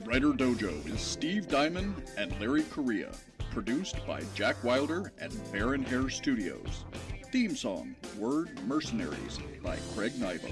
Writer 0.05 0.31
Dojo 0.31 0.91
is 0.91 0.99
Steve 0.99 1.47
Diamond 1.47 2.09
and 2.17 2.33
Larry 2.41 2.63
Correia. 2.71 3.11
Produced 3.51 3.97
by 4.07 4.23
Jack 4.33 4.63
Wilder 4.63 5.13
and 5.19 5.31
Baron 5.51 5.83
Hair 5.83 6.09
Studios. 6.09 6.83
Theme 7.31 7.55
song, 7.55 7.95
Word 8.17 8.49
Mercenaries 8.65 9.37
by 9.61 9.77
Craig 9.93 10.13
Nivo. 10.13 10.51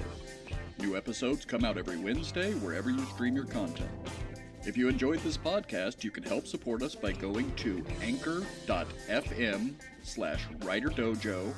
New 0.78 0.96
episodes 0.96 1.44
come 1.44 1.64
out 1.64 1.76
every 1.76 1.96
Wednesday 1.96 2.52
wherever 2.54 2.88
you 2.88 3.04
stream 3.06 3.34
your 3.34 3.46
content. 3.46 3.90
If 4.64 4.76
you 4.76 4.88
enjoyed 4.88 5.18
this 5.20 5.36
podcast, 5.36 6.04
you 6.04 6.12
can 6.12 6.22
help 6.22 6.46
support 6.46 6.84
us 6.84 6.94
by 6.94 7.10
going 7.10 7.52
to 7.56 7.84
anchor.fm 8.00 9.74
slash 10.04 10.46
writerdojo, 10.60 11.52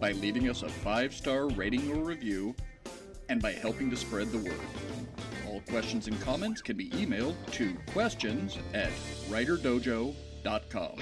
by 0.00 0.12
leaving 0.12 0.48
us 0.48 0.62
a 0.62 0.68
five-star 0.68 1.48
rating 1.48 1.90
or 1.92 2.04
review, 2.04 2.54
and 3.28 3.42
by 3.42 3.52
helping 3.52 3.90
to 3.90 3.96
spread 3.96 4.30
the 4.32 4.38
word. 4.38 4.60
All 5.46 5.60
questions 5.68 6.06
and 6.06 6.18
comments 6.20 6.62
can 6.62 6.76
be 6.76 6.88
emailed 6.90 7.34
to 7.52 7.74
questions 7.92 8.58
at 8.74 8.90
writerdojo.com. 9.28 10.98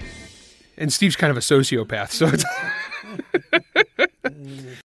And 0.79 0.93
Steve's 0.93 1.17
kind 1.17 1.31
of 1.31 1.37
a 1.37 1.41
sociopath, 1.41 2.11
so 2.11 2.27
it's 2.27 2.45